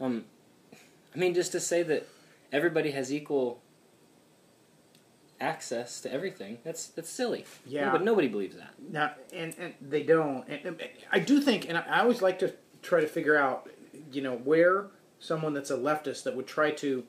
Um, 0.00 0.24
I 1.14 1.18
mean, 1.18 1.34
just 1.34 1.52
to 1.52 1.60
say 1.60 1.82
that 1.82 2.06
everybody 2.52 2.92
has 2.92 3.12
equal 3.12 3.60
access 5.40 6.00
to 6.00 6.12
everything, 6.12 6.58
that's 6.64 6.86
that's 6.88 7.10
silly. 7.10 7.44
Yeah. 7.66 7.90
but 7.92 8.02
nobody 8.02 8.28
believes 8.28 8.56
that. 8.56 8.74
Now, 8.90 9.12
and, 9.32 9.54
and 9.58 9.74
they 9.80 10.02
don't. 10.02 10.46
And, 10.48 10.64
and 10.64 10.80
I 11.12 11.18
do 11.20 11.40
think, 11.40 11.68
and 11.68 11.78
I 11.78 12.00
always 12.00 12.22
like 12.22 12.38
to 12.40 12.54
try 12.82 13.00
to 13.00 13.06
figure 13.06 13.36
out, 13.36 13.68
you 14.12 14.22
know, 14.22 14.36
where 14.36 14.86
someone 15.18 15.54
that's 15.54 15.70
a 15.70 15.76
leftist 15.76 16.22
that 16.24 16.36
would 16.36 16.46
try 16.46 16.70
to 16.70 17.04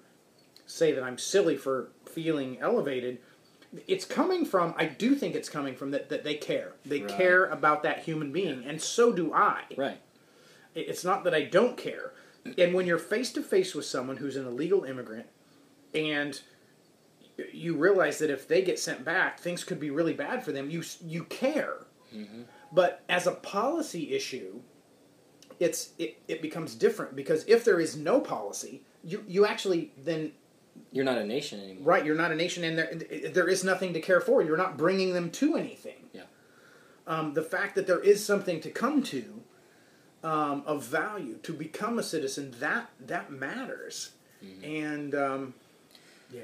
say 0.66 0.91
that 0.91 1.04
I'm 1.04 1.18
silly 1.18 1.58
for 1.58 1.89
feeling 2.06 2.58
elevated. 2.60 3.20
It's 3.88 4.06
coming 4.06 4.45
from. 4.45 4.74
I 4.78 4.86
do 4.86 5.16
think 5.16 5.36
it's 5.36 5.50
coming 5.50 5.76
from 5.76 5.91
that, 5.91 6.10
that 6.10 6.24
they 6.24 6.36
care. 6.36 6.74
They 6.86 7.02
Right. 7.02 7.10
care 7.12 7.45
about 7.45 7.84
that 7.84 8.00
human 8.00 8.32
being, 8.32 8.64
and 8.66 8.82
so 8.82 9.12
do 9.12 9.34
I. 9.34 9.64
Right. 9.78 10.00
It's 10.76 11.04
not 11.04 11.24
that 11.24 11.34
I 11.34 11.43
don't 11.43 11.78
care. 11.78 12.14
And 12.58 12.74
when 12.74 12.88
you're 12.88 12.97
face 12.97 13.32
to 13.34 13.43
face 13.43 13.76
with 13.76 13.86
someone 13.86 14.18
who's 14.18 14.36
an 14.38 14.47
illegal 14.47 14.86
immigrant, 14.86 15.28
and 15.93 16.39
you 17.54 17.76
realize 17.76 18.18
that 18.20 18.30
if 18.30 18.47
they 18.47 18.62
get 18.62 18.80
sent 18.80 19.06
back, 19.06 19.39
things 19.39 19.64
could 19.64 19.80
be 19.80 19.89
really 19.89 20.14
bad 20.14 20.43
for 20.43 20.52
them. 20.52 20.70
You 20.70 20.84
you 21.06 21.24
care, 21.26 21.86
mm-hmm. 22.14 22.43
but 22.72 23.04
as 23.08 23.28
a 23.28 23.32
policy 23.32 24.14
issue, 24.14 24.62
it's 25.60 25.91
it, 25.97 26.18
it 26.28 26.41
becomes 26.41 26.76
different 26.76 27.16
because 27.16 27.43
if 27.47 27.64
there 27.66 27.80
is 27.80 27.95
no 27.95 28.20
policy, 28.20 28.82
you 29.03 29.24
you 29.28 29.45
actually 29.45 29.91
then 30.03 30.32
You're 30.91 31.05
not 31.05 31.18
a 31.18 31.26
nation 31.26 31.60
anymore. 31.62 31.84
right 31.84 32.05
you're 32.05 32.16
not 32.16 32.32
a 32.32 32.36
nation 32.36 32.64
and 32.64 32.78
there 32.78 33.30
there 33.32 33.47
is 33.47 33.64
nothing 33.64 33.93
to 33.93 34.01
care 34.01 34.22
for. 34.22 34.41
You're 34.41 34.57
not 34.57 34.78
bringing 34.78 35.14
them 35.14 35.30
to 35.32 35.55
anything. 35.55 36.10
Yeah. 36.14 36.24
Um, 37.07 37.34
the 37.34 37.43
fact 37.43 37.76
that 37.76 37.88
there 37.88 37.99
is 37.99 38.24
something 38.24 38.62
to 38.62 38.70
come 38.70 39.01
to 39.03 39.41
um, 40.24 40.64
of 40.66 40.84
value 40.84 41.38
to 41.43 41.53
become 41.53 41.97
a 41.99 42.03
citizen 42.03 42.53
that 42.60 42.89
that 43.05 43.32
matters, 43.32 44.12
and 44.64 45.16
um, 45.16 45.53
yeah. 46.32 46.41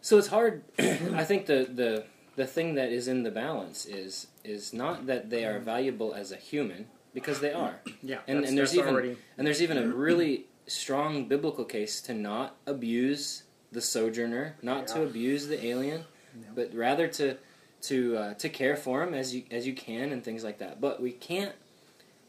So 0.00 0.18
it's 0.18 0.26
hard. 0.28 0.62
I 0.78 1.24
think 1.24 1.46
the, 1.46 1.68
the 1.72 2.04
the 2.36 2.46
thing 2.46 2.74
that 2.74 2.90
is 2.90 3.08
in 3.08 3.22
the 3.22 3.30
balance 3.30 3.86
is 3.86 4.26
is 4.44 4.72
not 4.72 5.06
that 5.06 5.30
they 5.30 5.44
are 5.44 5.58
valuable 5.60 6.12
as 6.14 6.32
a 6.32 6.36
human 6.36 6.86
because 7.14 7.40
they 7.40 7.52
are, 7.52 7.80
Yeah, 8.02 8.18
and, 8.26 8.44
and 8.44 8.56
there's 8.56 8.74
even 8.76 8.94
already- 8.94 9.16
and 9.36 9.46
there's 9.46 9.62
even 9.62 9.78
a 9.78 9.86
really 9.86 10.46
strong 10.66 11.26
biblical 11.28 11.64
case 11.64 12.00
to 12.02 12.14
not 12.14 12.56
abuse 12.66 13.42
the 13.70 13.80
sojourner, 13.80 14.56
not 14.62 14.86
to 14.88 15.02
abuse 15.02 15.46
the 15.48 15.64
alien, 15.64 16.04
but 16.54 16.72
rather 16.74 17.08
to 17.08 17.36
to 17.82 18.16
uh, 18.16 18.34
to 18.34 18.48
care 18.48 18.76
for 18.76 19.02
him 19.02 19.12
as 19.14 19.34
you 19.34 19.42
as 19.50 19.66
you 19.66 19.74
can 19.74 20.12
and 20.12 20.22
things 20.24 20.44
like 20.44 20.58
that. 20.58 20.80
But 20.80 21.00
we 21.02 21.10
can't 21.12 21.54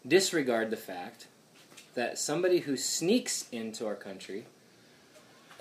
disregard 0.08 0.70
the 0.72 0.78
fact 0.78 1.28
that 1.96 2.18
somebody 2.18 2.60
who 2.60 2.76
sneaks 2.76 3.48
into 3.52 3.86
our 3.86 3.96
country 3.96 4.46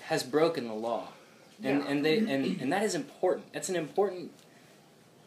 has 0.03 0.23
broken 0.23 0.67
the 0.67 0.73
law, 0.73 1.09
and 1.63 1.79
Yeah. 1.81 1.87
and 1.89 2.03
they 2.05 2.17
and, 2.17 2.59
and 2.61 2.73
that 2.73 2.83
is 2.83 2.95
important. 2.95 3.53
That's 3.53 3.69
an 3.69 3.75
important 3.75 4.31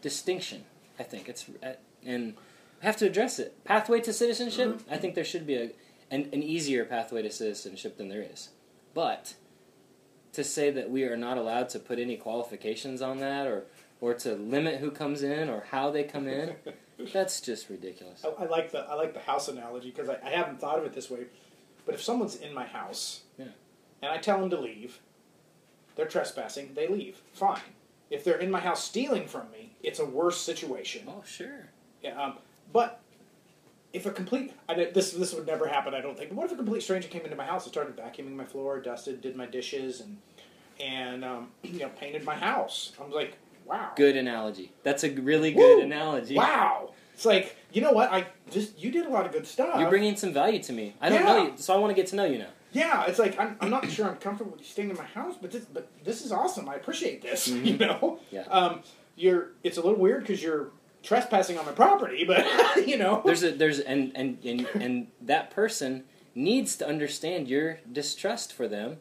distinction. 0.02 0.64
I 0.98 1.02
think 1.04 1.28
it's 1.28 1.46
uh, 1.62 1.74
and 2.04 2.34
we 2.80 2.86
have 2.86 2.96
to 2.98 3.06
address 3.06 3.38
it. 3.38 3.62
Pathway 3.64 4.00
to 4.00 4.12
citizenship. 4.12 4.80
I 4.90 4.96
think 4.96 5.14
there 5.14 5.24
should 5.24 5.46
be 5.46 5.56
a 5.56 5.70
an, 6.10 6.28
an 6.32 6.42
easier 6.42 6.84
pathway 6.84 7.22
to 7.22 7.30
citizenship 7.30 7.96
than 7.96 8.08
there 8.08 8.22
is, 8.22 8.50
but 8.94 9.34
to 10.32 10.44
say 10.44 10.70
that 10.70 10.90
we 10.90 11.02
are 11.04 11.16
not 11.16 11.36
allowed 11.38 11.68
to 11.70 11.78
put 11.80 11.98
any 11.98 12.16
qualifications 12.16 13.02
on 13.02 13.18
that 13.18 13.46
or 13.46 13.64
or 14.00 14.12
to 14.14 14.34
limit 14.34 14.80
who 14.80 14.90
comes 14.90 15.22
in 15.22 15.48
or 15.48 15.64
how 15.70 15.90
they 15.90 16.04
come 16.04 16.28
in, 16.28 16.54
that's 17.12 17.40
just 17.40 17.68
ridiculous. 17.70 18.24
I, 18.24 18.44
I 18.44 18.46
like 18.46 18.70
the 18.70 18.80
I 18.80 18.94
like 18.94 19.14
the 19.14 19.20
house 19.20 19.48
analogy 19.48 19.90
because 19.90 20.08
I, 20.08 20.18
I 20.24 20.30
haven't 20.30 20.60
thought 20.60 20.78
of 20.78 20.84
it 20.84 20.92
this 20.92 21.10
way. 21.10 21.24
But 21.86 21.94
if 21.94 22.02
someone's 22.02 22.34
in 22.36 22.52
my 22.52 22.66
house, 22.66 23.22
Yeah. 23.38 23.46
and 24.02 24.10
I 24.10 24.18
tell 24.18 24.40
them 24.40 24.50
to 24.50 24.60
leave, 24.60 24.98
they're 25.94 26.04
trespassing. 26.06 26.74
They 26.74 26.88
leave. 26.88 27.22
Fine. 27.32 27.60
If 28.10 28.24
they're 28.24 28.38
in 28.38 28.50
my 28.50 28.60
house 28.60 28.82
stealing 28.84 29.26
from 29.28 29.50
me, 29.52 29.70
it's 29.84 30.00
a 30.00 30.04
worse 30.04 30.40
situation. 30.40 31.04
Oh, 31.08 31.22
sure. 31.24 31.68
Yeah, 32.02 32.20
um, 32.20 32.38
but 32.72 33.00
if 33.92 34.04
a 34.06 34.10
complete 34.10 34.52
I, 34.68 34.74
this 34.92 35.12
this 35.12 35.32
would 35.34 35.46
never 35.46 35.66
happen, 35.66 35.94
I 35.94 36.00
don't 36.00 36.16
think. 36.16 36.30
But 36.30 36.36
what 36.36 36.46
if 36.46 36.52
a 36.52 36.56
complete 36.56 36.82
stranger 36.82 37.08
came 37.08 37.22
into 37.22 37.36
my 37.36 37.46
house 37.46 37.64
and 37.64 37.72
started 37.72 37.96
vacuuming 37.96 38.34
my 38.36 38.44
floor, 38.44 38.80
dusted, 38.80 39.20
did 39.20 39.36
my 39.36 39.46
dishes, 39.46 40.00
and 40.00 40.18
and 40.80 41.24
um, 41.24 41.48
you 41.62 41.80
know 41.80 41.88
painted 42.00 42.24
my 42.24 42.34
house? 42.36 42.92
I 43.00 43.04
was 43.04 43.14
like, 43.14 43.36
wow, 43.64 43.92
Good 43.96 44.16
analogy. 44.16 44.72
That's 44.82 45.04
a 45.04 45.10
really 45.10 45.52
good 45.52 45.78
Woo! 45.78 45.82
analogy. 45.82 46.36
wow. 46.36 46.90
It's 47.14 47.24
like 47.24 47.56
you 47.72 47.80
know 47.80 47.92
what 47.92 48.12
I 48.12 48.26
just 48.50 48.78
you 48.78 48.90
did 48.90 49.06
a 49.06 49.08
lot 49.08 49.24
of 49.24 49.32
good 49.32 49.46
stuff. 49.46 49.80
You're 49.80 49.88
bringing 49.88 50.16
some 50.16 50.34
value 50.34 50.62
to 50.64 50.72
me. 50.72 50.94
I 51.00 51.08
don't 51.08 51.20
Yeah. 51.20 51.24
know 51.24 51.42
you, 51.44 51.52
so 51.56 51.74
I 51.74 51.78
want 51.78 51.90
to 51.90 51.94
get 51.94 52.08
to 52.08 52.16
know 52.16 52.24
you 52.26 52.38
now. 52.38 52.48
Yeah, 52.72 53.06
it's 53.06 53.18
like 53.18 53.38
I'm, 53.40 53.56
I'm 53.62 53.70
not 53.70 53.90
sure 53.90 54.06
I'm 54.06 54.16
comfortable 54.16 54.52
with 54.52 54.60
you 54.60 54.66
staying 54.66 54.90
in 54.90 54.96
my 54.98 55.04
house, 55.04 55.36
but 55.40 55.50
this 55.50 55.64
but 55.64 55.88
this 56.04 56.22
is 56.22 56.30
awesome. 56.30 56.68
I 56.68 56.74
appreciate 56.74 57.22
this. 57.22 57.48
You 57.64 57.78
know, 57.78 58.20
Mm-hmm. 58.30 58.34
Yeah. 58.36 58.42
Um, 58.42 58.82
you're 59.16 59.52
it's 59.64 59.78
a 59.78 59.80
little 59.80 59.98
weird 59.98 60.20
because 60.24 60.42
you're 60.42 60.72
trespassing 61.06 61.56
on 61.56 61.64
my 61.64 61.72
property, 61.72 62.24
but 62.24 62.44
you 62.86 62.98
know, 62.98 63.22
There's 63.24 63.42
a 63.42 63.52
there's 63.52 63.78
and 63.80 64.12
and 64.14 64.38
and, 64.44 64.66
and 64.74 65.06
that 65.22 65.50
person 65.50 66.04
needs 66.34 66.76
to 66.76 66.86
understand 66.86 67.48
your 67.48 67.78
distrust 67.90 68.52
for 68.52 68.68
them 68.68 68.98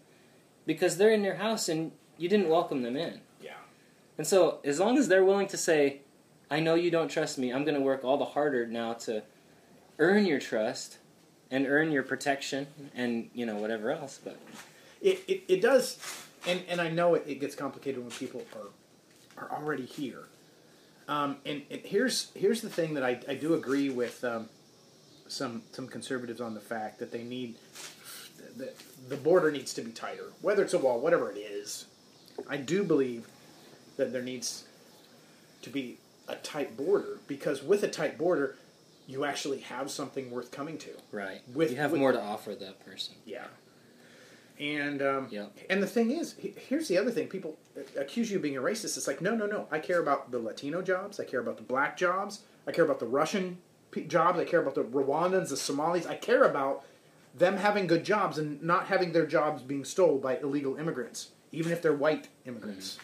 because 0.65 0.95
they're 0.97 1.11
in 1.11 1.23
your 1.23 1.35
house 1.35 1.67
and 1.67 1.91
you 2.17 2.29
didn't 2.29 2.47
welcome 2.47 2.81
them 2.81 2.95
in. 2.95 3.19
yeah, 3.41 3.51
And 4.17 4.25
so 4.25 4.59
as 4.63 4.79
long 4.79 4.97
as 4.97 5.09
they're 5.09 5.25
willing 5.25 5.47
to 5.47 5.57
say, 5.57 5.99
I 6.49 6.61
know 6.61 6.75
you 6.75 6.89
don't 6.89 7.09
trust 7.09 7.37
me, 7.37 7.51
I'm 7.51 7.65
going 7.65 7.75
to 7.75 7.81
work 7.81 8.05
all 8.05 8.17
the 8.17 8.23
harder 8.25 8.65
now 8.65 8.93
to 8.93 9.23
earn 9.99 10.25
your 10.25 10.39
trust 10.39 10.99
and 11.51 11.67
earn 11.67 11.91
your 11.91 12.03
protection 12.03 12.67
and 12.95 13.29
you 13.33 13.45
know 13.45 13.55
whatever 13.57 13.91
else, 13.91 14.19
but 14.23 14.37
it, 15.01 15.23
it, 15.27 15.43
it 15.47 15.61
does, 15.61 15.97
and 16.47 16.61
and 16.69 16.79
I 16.79 16.89
know 16.89 17.15
it, 17.15 17.23
it 17.27 17.39
gets 17.41 17.55
complicated 17.55 17.99
when 18.01 18.11
people 18.11 18.43
are 18.55 18.69
are 19.37 19.51
already 19.57 19.85
here. 19.85 20.23
Um, 21.07 21.37
and, 21.45 21.61
and 21.69 21.81
here's 21.83 22.31
here's 22.35 22.61
the 22.61 22.69
thing 22.69 22.95
that 22.95 23.03
I, 23.03 23.19
I 23.27 23.35
do 23.35 23.53
agree 23.53 23.89
with 23.89 24.23
um, 24.23 24.49
some 25.27 25.61
some 25.71 25.87
conservatives 25.87 26.41
on 26.41 26.53
the 26.53 26.59
fact 26.59 26.99
that 26.99 27.11
they 27.11 27.23
need 27.23 27.55
the, 28.57 28.71
the 29.09 29.17
border 29.17 29.51
needs 29.51 29.73
to 29.75 29.81
be 29.81 29.91
tighter, 29.91 30.31
whether 30.41 30.63
it's 30.63 30.73
a 30.73 30.79
wall, 30.79 30.99
whatever 30.99 31.29
it 31.31 31.37
is. 31.37 31.85
I 32.49 32.57
do 32.57 32.83
believe 32.83 33.27
that 33.97 34.11
there 34.11 34.21
needs 34.21 34.65
to 35.61 35.69
be 35.69 35.97
a 36.27 36.35
tight 36.35 36.75
border 36.75 37.19
because 37.27 37.63
with 37.63 37.83
a 37.83 37.87
tight 37.87 38.17
border, 38.17 38.55
you 39.07 39.25
actually 39.25 39.59
have 39.59 39.91
something 39.91 40.31
worth 40.31 40.51
coming 40.51 40.77
to. 40.79 40.89
right. 41.11 41.41
With- 41.53 41.71
you 41.71 41.77
have 41.77 41.91
with- 41.91 42.01
more 42.01 42.11
to 42.11 42.21
offer 42.21 42.55
that 42.55 42.83
person. 42.85 43.15
Yeah. 43.25 43.45
And 44.59 45.01
um, 45.01 45.29
and 45.69 45.83
the 45.83 45.87
thing 45.87 46.11
is, 46.11 46.35
here's 46.39 46.87
the 46.87 46.97
other 46.97 47.11
thing: 47.11 47.27
people 47.27 47.57
accuse 47.97 48.31
you 48.31 48.37
of 48.37 48.43
being 48.43 48.57
a 48.57 48.61
racist. 48.61 48.95
It's 48.97 49.07
like, 49.07 49.21
no, 49.21 49.35
no, 49.35 49.45
no. 49.45 49.67
I 49.69 49.79
care 49.79 49.99
about 49.99 50.31
the 50.31 50.39
Latino 50.39 50.81
jobs. 50.81 51.19
I 51.19 51.25
care 51.25 51.41
about 51.41 51.57
the 51.57 51.63
black 51.63 51.97
jobs. 51.97 52.41
I 52.65 52.71
care 52.71 52.85
about 52.85 52.99
the 52.99 53.05
Russian 53.05 53.57
jobs. 54.07 54.39
I 54.39 54.45
care 54.45 54.61
about 54.61 54.75
the 54.75 54.83
Rwandans, 54.83 55.49
the 55.49 55.57
Somalis. 55.57 56.05
I 56.05 56.15
care 56.15 56.43
about 56.43 56.85
them 57.33 57.57
having 57.57 57.85
good 57.85 58.05
jobs 58.05 58.37
and 58.37 58.61
not 58.63 58.87
having 58.87 59.11
their 59.11 59.25
jobs 59.25 59.61
being 59.61 59.83
stolen 59.83 60.21
by 60.21 60.37
illegal 60.37 60.77
immigrants, 60.77 61.29
even 61.51 61.71
if 61.71 61.81
they're 61.81 61.93
white 61.93 62.29
immigrants. 62.45 62.97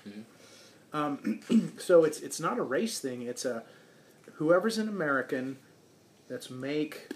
Um, 0.94 1.74
so 1.78 2.04
it's 2.06 2.20
it's 2.22 2.40
not 2.40 2.58
a 2.58 2.64
race 2.64 3.00
thing. 3.00 3.24
It's 3.24 3.46
a 3.46 3.64
whoever's 4.36 4.78
an 4.78 4.88
American. 4.88 5.58
Let's 6.30 6.50
make 6.50 7.12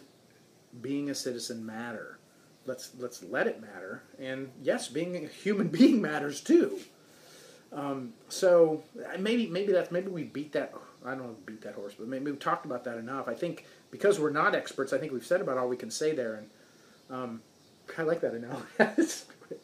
being 0.81 1.09
a 1.09 1.15
citizen 1.15 1.65
matter. 1.65 2.19
Let's 2.65 2.91
let's 2.99 3.23
let 3.23 3.47
it 3.47 3.61
matter. 3.61 4.03
And 4.19 4.51
yes, 4.61 4.87
being 4.87 5.15
a 5.23 5.27
human 5.27 5.67
being 5.79 6.01
matters 6.01 6.41
too. 6.41 6.79
Um, 7.73 8.13
so 8.29 8.83
uh, 8.97 9.17
maybe 9.19 9.47
maybe 9.47 9.71
that's 9.71 9.91
maybe 9.91 10.07
we 10.07 10.23
beat 10.23 10.53
that. 10.53 10.73
I 11.05 11.09
don't 11.09 11.19
know 11.19 11.35
beat 11.45 11.61
that 11.61 11.75
horse, 11.75 11.93
but 11.97 12.07
maybe 12.07 12.25
we've 12.31 12.39
talked 12.39 12.65
about 12.65 12.83
that 12.85 12.97
enough. 12.97 13.27
I 13.27 13.33
think 13.35 13.65
because 13.91 14.19
we're 14.19 14.31
not 14.31 14.55
experts, 14.55 14.93
I 14.93 14.97
think 14.97 15.11
we've 15.11 15.25
said 15.25 15.41
about 15.41 15.57
all 15.57 15.67
we 15.67 15.77
can 15.77 15.91
say 15.91 16.13
there. 16.15 16.35
And 16.35 16.49
um, 17.09 17.41
I 17.97 18.01
like 18.03 18.21
that 18.21 18.33
analogy. 18.33 18.65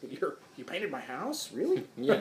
You're, 0.08 0.36
you 0.56 0.62
painted 0.64 0.92
my 0.92 1.00
house, 1.00 1.50
really? 1.52 1.84
Yeah. 1.96 2.20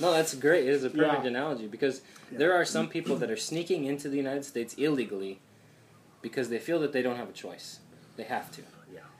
No, 0.00 0.10
that's 0.12 0.34
great. 0.34 0.66
It 0.66 0.70
is 0.70 0.84
a 0.84 0.90
perfect 0.90 1.24
Yeah. 1.24 1.28
analogy 1.28 1.66
because 1.66 2.00
there 2.32 2.54
are 2.54 2.64
some 2.64 2.88
people 2.88 3.16
that 3.16 3.30
are 3.30 3.36
sneaking 3.36 3.84
into 3.84 4.08
the 4.08 4.16
United 4.16 4.44
States 4.46 4.72
illegally 4.74 5.40
because 6.22 6.48
they 6.48 6.58
feel 6.58 6.80
that 6.80 6.92
they 6.94 7.02
don't 7.02 7.16
have 7.16 7.28
a 7.28 7.32
choice. 7.32 7.80
They 8.16 8.24
have 8.24 8.50
to. 8.52 8.62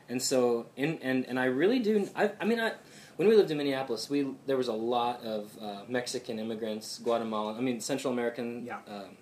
And 0.08 0.20
so, 0.20 0.66
in, 0.76 0.98
and 1.02 1.24
and 1.26 1.38
I 1.38 1.46
really 1.46 1.78
do. 1.78 2.08
I, 2.14 2.32
I 2.40 2.44
mean, 2.44 2.60
I 2.60 2.72
when 3.16 3.28
we 3.28 3.36
lived 3.36 3.50
in 3.50 3.56
Minneapolis, 3.56 4.10
we 4.10 4.26
there 4.46 4.56
was 4.56 4.68
a 4.68 4.72
lot 4.72 5.22
of 5.22 5.56
uh, 5.60 5.82
Mexican 5.88 6.38
immigrants, 6.38 6.98
Guatemalan. 6.98 7.56
I 7.56 7.60
mean, 7.60 7.80
Central 7.80 8.12
American. 8.12 8.66
Yeah. 8.66 8.78
Um, 8.88 9.16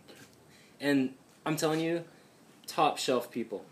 and 0.81 1.15
I'm 1.47 1.57
telling 1.57 1.81
you, 1.81 2.05
top 2.67 2.99
shelf 2.99 3.31
people. 3.31 3.65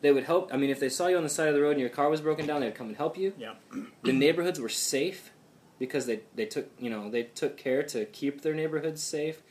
They 0.00 0.12
would 0.12 0.24
help. 0.24 0.50
I 0.52 0.56
mean, 0.56 0.70
if 0.70 0.78
they 0.78 0.88
saw 0.88 1.08
you 1.08 1.16
on 1.16 1.22
the 1.22 1.28
side 1.28 1.48
of 1.48 1.54
the 1.54 1.62
road 1.62 1.72
and 1.72 1.80
your 1.80 1.88
car 1.88 2.08
was 2.08 2.20
broken 2.20 2.46
down, 2.46 2.60
they'd 2.60 2.74
come 2.74 2.88
and 2.88 2.96
help 2.96 3.16
you. 3.16 3.32
Yeah. 3.38 3.54
The 4.04 4.12
neighborhoods 4.12 4.60
were 4.60 4.68
safe 4.68 5.32
because 5.78 6.06
they, 6.06 6.20
they 6.34 6.46
took 6.46 6.70
you 6.78 6.90
know 6.90 7.10
they 7.10 7.24
took 7.24 7.56
care 7.56 7.82
to 7.84 8.04
keep 8.06 8.42
their 8.42 8.54
neighborhoods 8.54 9.02
safe, 9.02 9.42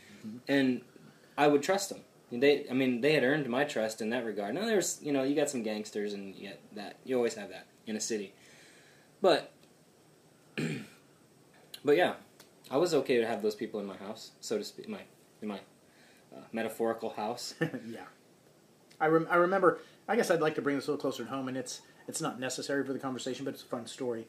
and 0.48 0.82
I 1.38 1.48
would 1.48 1.64
trust 1.64 1.90
them. 1.90 2.02
They, 2.32 2.66
I 2.70 2.74
mean, 2.74 3.02
they 3.02 3.14
had 3.14 3.24
earned 3.24 3.48
my 3.48 3.64
trust 3.64 4.02
in 4.02 4.10
that 4.10 4.26
regard. 4.26 4.54
Now 4.54 4.66
there's, 4.66 5.00
you 5.02 5.14
know, 5.14 5.24
you 5.24 5.36
got 5.36 5.50
some 5.50 5.64
gangsters 5.64 6.14
and 6.14 6.36
you 6.36 6.50
get 6.50 6.60
that. 6.76 6.98
You 7.06 7.16
always 7.16 7.36
have 7.36 7.50
that 7.50 7.68
in 7.86 7.96
a 7.96 8.02
city, 8.02 8.34
but, 9.22 9.54
but 10.58 11.96
yeah, 11.96 12.16
I 12.70 12.78
was 12.78 12.94
okay 12.94 13.18
to 13.18 13.26
have 13.26 13.42
those 13.42 13.56
people 13.56 13.80
in 13.80 13.86
my 13.86 13.96
house, 13.96 14.32
so 14.42 14.58
to 14.58 14.64
speak, 14.64 14.90
my 14.90 15.02
in 15.42 15.48
my 15.48 15.60
uh, 16.36 16.42
metaphorical 16.52 17.12
house. 17.12 17.56
yeah. 17.62 18.06
I, 19.00 19.08
rem- 19.08 19.28
I 19.30 19.36
remember. 19.36 19.80
I 20.08 20.16
guess 20.16 20.32
I'd 20.32 20.42
like 20.42 20.56
to 20.56 20.62
bring 20.62 20.76
this 20.76 20.88
a 20.88 20.92
little 20.92 21.02
closer 21.02 21.24
to 21.24 21.30
home, 21.30 21.48
and 21.48 21.58
it's 21.58 21.82
it's 22.08 22.22
not 22.22 22.40
necessary 22.40 22.84
for 22.84 22.94
the 22.94 23.00
conversation, 23.00 23.46
but 23.46 23.54
it's 23.54 23.64
a 23.64 23.68
fun 23.68 23.86
story. 23.88 24.28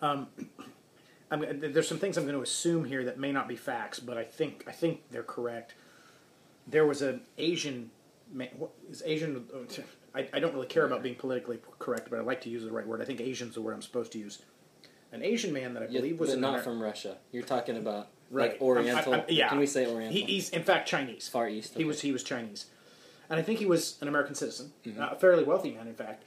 Um, 0.00 0.28
I'm, 1.30 1.60
there's 1.60 1.88
some 1.88 1.98
things 1.98 2.18
I'm 2.18 2.24
going 2.24 2.36
to 2.36 2.42
assume 2.42 2.84
here 2.84 3.04
that 3.04 3.18
may 3.18 3.32
not 3.32 3.48
be 3.48 3.56
facts, 3.56 3.98
but 3.98 4.18
I 4.18 4.24
think 4.24 4.64
I 4.68 4.72
think 4.72 5.02
they're 5.10 5.22
correct. 5.22 5.74
There 6.66 6.86
was 6.86 7.02
an 7.02 7.22
Asian 7.38 7.90
man. 8.32 8.48
What 8.56 8.70
is 8.90 9.02
Asian? 9.04 9.44
I, 10.14 10.28
I 10.32 10.40
don't 10.40 10.54
really 10.54 10.66
care 10.66 10.84
about 10.84 11.02
being 11.02 11.14
politically 11.14 11.58
correct, 11.78 12.08
but 12.10 12.18
I 12.18 12.22
like 12.22 12.40
to 12.42 12.50
use 12.50 12.62
the 12.64 12.70
right 12.70 12.86
word. 12.86 13.00
I 13.00 13.04
think 13.04 13.20
Asian's 13.20 13.54
the 13.54 13.62
word 13.62 13.72
I'm 13.72 13.82
supposed 13.82 14.12
to 14.12 14.18
use. 14.18 14.40
An 15.10 15.22
Asian 15.22 15.52
man 15.52 15.74
that 15.74 15.82
I 15.82 15.86
believe 15.86 16.18
was 16.20 16.30
but 16.30 16.38
not 16.38 16.62
from 16.64 16.80
Russia. 16.80 17.16
You're 17.32 17.42
talking 17.44 17.76
about 17.76 18.08
Right. 18.30 18.52
like 18.52 18.62
Oriental. 18.62 19.12
I'm- 19.12 19.20
I'm- 19.22 19.28
yeah. 19.28 19.48
Can 19.50 19.58
we 19.58 19.66
say 19.66 19.86
Oriental? 19.86 20.12
He, 20.16 20.22
he's 20.24 20.48
in 20.50 20.62
fact 20.62 20.88
Chinese. 20.88 21.28
Far 21.28 21.48
East. 21.48 21.74
He 21.74 21.84
was 21.84 22.00
he 22.00 22.12
was 22.12 22.22
Chinese, 22.22 22.66
and 23.28 23.38
I 23.38 23.42
think 23.42 23.58
he 23.58 23.66
was 23.66 23.98
an 24.00 24.08
American 24.08 24.34
citizen, 24.34 24.72
Mhm. 24.86 24.98
uh, 24.98 25.10
a 25.12 25.16
fairly 25.18 25.44
wealthy 25.44 25.72
man, 25.72 25.86
in 25.86 25.94
fact. 25.94 26.22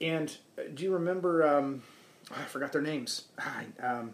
And 0.00 0.36
uh, 0.56 0.62
do 0.72 0.84
you 0.84 0.92
remember? 0.92 1.44
Um, 1.46 1.82
I 2.30 2.44
forgot 2.44 2.72
their 2.72 2.82
names. 2.82 3.24
Um, 3.82 4.12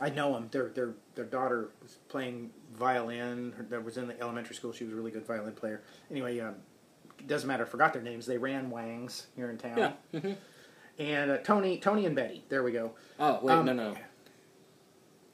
I 0.00 0.10
know 0.10 0.32
them. 0.34 0.48
Their 0.50 0.68
their 0.70 0.94
their 1.14 1.24
daughter 1.24 1.70
was 1.82 1.98
playing 2.08 2.50
violin. 2.74 3.52
Her, 3.56 3.62
that 3.70 3.84
was 3.84 3.96
in 3.96 4.08
the 4.08 4.20
elementary 4.20 4.54
school. 4.56 4.72
She 4.72 4.84
was 4.84 4.92
a 4.92 4.96
really 4.96 5.10
good 5.10 5.26
violin 5.26 5.52
player. 5.54 5.82
Anyway, 6.10 6.40
um, 6.40 6.56
doesn't 7.26 7.46
matter. 7.46 7.64
I 7.64 7.68
forgot 7.68 7.92
their 7.92 8.02
names. 8.02 8.26
They 8.26 8.38
ran 8.38 8.70
Wangs 8.70 9.26
here 9.36 9.50
in 9.50 9.58
town. 9.58 9.78
Yeah. 9.78 9.92
mhm. 10.20 10.36
And 10.98 11.30
uh, 11.30 11.36
Tony 11.38 11.78
Tony 11.78 12.06
and 12.06 12.14
Betty. 12.16 12.44
There 12.48 12.62
we 12.62 12.72
go. 12.72 12.92
Oh 13.18 13.38
wait, 13.42 13.52
Um, 13.54 13.66
no, 13.66 13.72
no. 13.72 13.94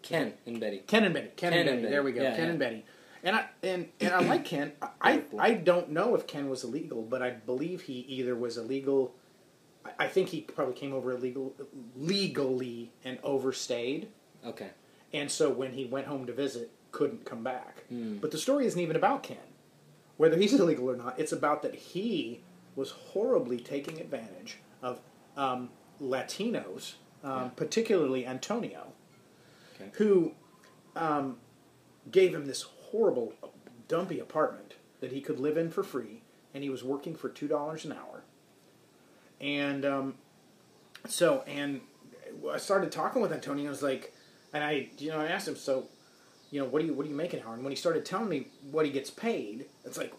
Ken 0.03 0.33
and 0.47 0.59
Betty. 0.61 0.79
Ken 0.87 1.05
and 1.05 1.13
Betty. 1.15 1.29
Ken, 1.37 1.53
Ken 1.53 1.53
and, 1.53 1.61
and 1.61 1.69
Betty. 1.69 1.83
Betty. 1.83 1.91
There 1.93 2.03
we 2.03 2.13
go. 2.13 2.23
Yeah, 2.23 2.31
Ken 2.37 2.45
yeah. 2.45 2.51
and 2.51 2.59
Betty. 2.59 2.85
And 3.23 3.37
I 3.37 3.45
and, 3.63 3.89
and 4.01 4.15
I 4.15 4.21
like 4.21 4.45
Ken. 4.47 4.73
I, 5.01 5.23
I 5.39 5.53
don't 5.53 5.91
know 5.91 6.15
if 6.15 6.27
Ken 6.27 6.49
was 6.49 6.65
illegal, 6.65 7.03
but 7.03 7.23
I 7.23 7.31
believe 7.31 7.83
he 7.83 7.95
either 8.09 8.35
was 8.35 8.57
illegal. 8.57 9.15
I- 9.85 10.05
I 10.05 10.09
think 10.09 10.29
he 10.31 10.41
probably 10.43 10.75
came 10.75 10.93
over 10.95 11.13
illegal, 11.13 11.55
legally 11.97 12.93
and 13.05 13.19
overstayed, 13.23 14.09
Okay. 14.47 14.71
and 15.13 15.31
so 15.31 15.51
when 15.51 15.73
he 15.73 15.85
went 15.85 16.07
home 16.07 16.27
to 16.27 16.33
visit, 16.33 16.71
couldn't 16.93 17.25
come 17.25 17.43
back. 17.45 17.85
Hmm. 17.89 18.17
But 18.19 18.31
the 18.31 18.39
story 18.39 18.67
isn't 18.67 18.81
even 18.81 18.97
about 18.97 19.23
Ken, 19.23 19.37
whether 20.17 20.37
he's 20.37 20.53
illegal 20.61 20.91
or 20.91 20.97
not. 20.97 21.19
It's 21.19 21.33
about 21.33 21.63
that 21.63 21.75
he 21.75 22.43
was 22.77 22.91
horribly 22.91 23.59
taking 23.59 24.01
advantage 24.01 24.59
of 24.83 25.01
um, 25.37 25.71
Latinos, 26.01 26.95
um, 27.23 27.31
Yeah. 27.45 27.49
particularly 27.57 28.27
Antonio, 28.27 28.93
Okay. 29.75 29.91
who 29.95 30.33
um, 30.97 31.37
gave 32.11 32.35
him 32.35 32.47
this 32.47 32.63
horrible, 32.63 33.35
dumpy 33.89 34.19
apartment 34.21 34.75
that 35.01 35.13
he 35.13 35.21
could 35.21 35.39
live 35.39 35.57
in 35.57 35.71
for 35.71 35.83
free, 35.83 36.23
and 36.55 36.63
he 36.65 36.71
was 36.71 36.83
working 36.83 37.15
for 37.15 37.29
two 37.29 37.47
dollars 37.49 37.85
an 37.85 37.93
hour. 37.93 38.23
And 39.41 39.85
um, 39.85 40.15
so, 41.07 41.43
and 41.47 41.81
I 42.51 42.59
started 42.59 42.93
talking 42.93 43.23
with 43.23 43.33
Antonio. 43.33 43.67
I 43.67 43.71
was 43.71 43.83
like, 43.83 44.13
and 44.53 44.65
I, 44.65 44.89
you 44.99 45.11
know, 45.11 45.21
I 45.21 45.27
asked 45.27 45.49
him, 45.49 45.57
so, 45.57 45.87
you 46.51 46.61
know, 46.61 46.67
what 46.67 46.81
do 46.81 46.87
you 46.87 46.95
what 46.95 47.05
do 47.05 47.11
you 47.11 47.17
make 47.17 47.33
an 47.33 47.43
hour? 47.47 47.55
And 47.55 47.63
when 47.63 47.71
he 47.71 47.77
started 47.77 48.05
telling 48.05 48.29
me 48.29 48.49
what 48.71 48.85
he 48.85 48.93
gets 48.93 49.11
paid, 49.11 49.67
it's 49.85 49.97
like, 49.99 50.13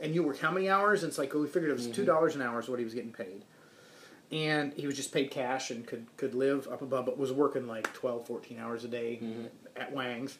and 0.00 0.14
you 0.14 0.22
work 0.22 0.38
how 0.40 0.50
many 0.50 0.68
hours? 0.68 1.02
And 1.02 1.10
it's 1.10 1.18
like, 1.18 1.32
well, 1.32 1.42
we 1.42 1.48
figured 1.48 1.70
it 1.70 1.74
was 1.74 1.86
two 1.88 2.04
dollars 2.04 2.34
an 2.34 2.42
hour 2.42 2.58
is 2.60 2.68
what 2.68 2.78
he 2.78 2.84
was 2.84 2.94
getting 2.94 3.12
paid. 3.12 3.42
And 4.32 4.72
he 4.72 4.86
was 4.86 4.96
just 4.96 5.12
paid 5.12 5.30
cash 5.30 5.70
and 5.70 5.86
could 5.86 6.06
could 6.16 6.34
live 6.34 6.66
up 6.68 6.82
above, 6.82 7.06
but 7.06 7.18
was 7.18 7.32
working 7.32 7.66
like 7.66 7.92
12, 7.94 8.26
14 8.26 8.58
hours 8.58 8.84
a 8.84 8.88
day 8.88 9.20
at 9.76 9.92
Wang's. 9.92 10.38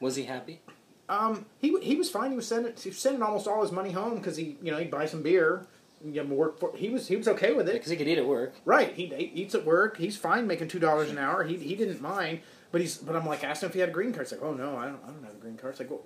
Was 0.00 0.16
he 0.16 0.24
happy? 0.24 0.60
Um, 1.08 1.44
he 1.60 1.76
he 1.80 1.96
was 1.96 2.08
fine. 2.08 2.30
He 2.30 2.36
was 2.36 2.46
sending 2.46 2.72
he 2.80 2.88
was 2.88 2.98
sending 2.98 3.22
almost 3.22 3.46
all 3.46 3.60
his 3.60 3.72
money 3.72 3.90
home 3.90 4.16
because 4.16 4.36
he 4.36 4.56
you 4.62 4.70
know 4.70 4.78
he'd 4.78 4.90
buy 4.90 5.06
some 5.06 5.22
beer, 5.22 5.66
and 6.02 6.14
give 6.14 6.24
him 6.24 6.36
work 6.36 6.58
for. 6.58 6.74
He 6.76 6.88
was 6.88 7.08
he 7.08 7.16
was 7.16 7.28
okay 7.28 7.52
with 7.52 7.68
it. 7.68 7.74
Because 7.74 7.90
he 7.90 7.96
could 7.96 8.08
eat 8.08 8.18
at 8.18 8.26
work. 8.26 8.54
Right. 8.64 8.94
He, 8.94 9.06
he 9.06 9.24
eats 9.34 9.54
at 9.54 9.64
work. 9.64 9.96
He's 9.98 10.16
fine 10.16 10.46
making 10.46 10.68
two 10.68 10.78
dollars 10.78 11.10
an 11.10 11.18
hour. 11.18 11.44
He 11.44 11.56
he 11.56 11.74
didn't 11.74 12.00
mind. 12.00 12.40
But 12.72 12.80
he's 12.80 12.96
but 12.96 13.14
I'm 13.14 13.26
like 13.26 13.44
asking 13.44 13.66
him 13.66 13.70
if 13.70 13.74
he 13.74 13.80
had 13.80 13.90
a 13.90 13.92
green 13.92 14.12
card. 14.12 14.22
It's 14.24 14.32
like 14.32 14.42
oh 14.42 14.54
no 14.54 14.76
I 14.76 14.86
don't 14.86 15.00
I 15.04 15.08
don't 15.08 15.22
have 15.24 15.34
a 15.34 15.38
green 15.40 15.56
card. 15.56 15.72
It's 15.72 15.80
like 15.80 15.90
well. 15.90 16.02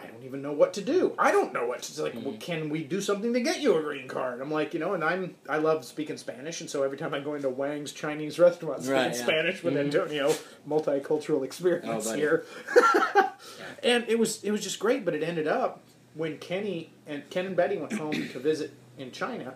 I 0.00 0.06
don't 0.06 0.22
even 0.22 0.42
know 0.42 0.52
what 0.52 0.74
to 0.74 0.80
do. 0.80 1.12
I 1.18 1.32
don't 1.32 1.52
know 1.52 1.66
what 1.66 1.82
to. 1.82 1.90
It's 1.90 1.98
like, 1.98 2.14
well, 2.24 2.36
can 2.38 2.68
we 2.70 2.84
do 2.84 3.00
something 3.00 3.32
to 3.32 3.40
get 3.40 3.58
you 3.60 3.76
a 3.76 3.82
green 3.82 4.06
card? 4.06 4.40
I'm 4.40 4.48
like, 4.50 4.72
you 4.72 4.78
know, 4.78 4.94
and 4.94 5.02
I'm 5.02 5.34
I 5.48 5.58
love 5.58 5.84
speaking 5.84 6.16
Spanish, 6.16 6.60
and 6.60 6.70
so 6.70 6.84
every 6.84 6.96
time 6.96 7.14
I 7.14 7.18
go 7.18 7.34
into 7.34 7.48
Wang's 7.48 7.90
Chinese 7.90 8.38
restaurant, 8.38 8.78
speaking 8.82 8.94
Right, 8.94 9.06
yeah. 9.16 9.24
Spanish 9.24 9.64
with 9.64 9.74
Mhm. 9.74 9.80
Antonio, 9.80 10.32
multicultural 10.68 11.42
experience 11.44 12.06
Oh, 12.06 12.12
here. 12.14 12.44
and 13.82 14.04
it 14.06 14.20
was 14.20 14.42
it 14.44 14.52
was 14.52 14.62
just 14.62 14.78
great. 14.78 15.04
But 15.04 15.14
it 15.14 15.24
ended 15.24 15.48
up 15.48 15.80
when 16.14 16.38
Kenny 16.38 16.90
and 17.08 17.28
Ken 17.28 17.46
and 17.46 17.56
Betty 17.56 17.76
went 17.76 17.94
home 17.94 18.12
to 18.12 18.38
visit 18.38 18.72
in 18.98 19.10
China, 19.10 19.54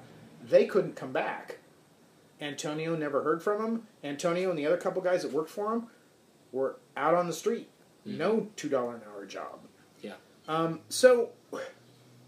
they 0.49 0.67
couldn't 0.67 0.97
come 0.97 1.13
back. 1.13 1.59
Antonio 2.43 2.97
never 2.97 3.23
heard 3.23 3.43
from 3.43 3.65
him. 3.65 3.83
Antonio 4.03 4.51
and 4.51 4.59
the 4.59 4.67
other 4.67 4.77
couple 4.77 5.01
guys 5.01 5.23
that 5.23 5.33
worked 5.33 5.51
for 5.51 5.73
him 5.75 5.87
were 6.51 6.77
out 6.97 7.15
on 7.15 7.27
the 7.27 7.33
street. 7.33 7.69
No 8.05 8.49
two 8.57 8.69
dollar 8.69 8.97
an 8.97 9.03
hour 9.09 9.25
job. 9.25 9.61
Yeah. 10.03 10.15
Um, 10.49 10.81
so, 10.89 11.31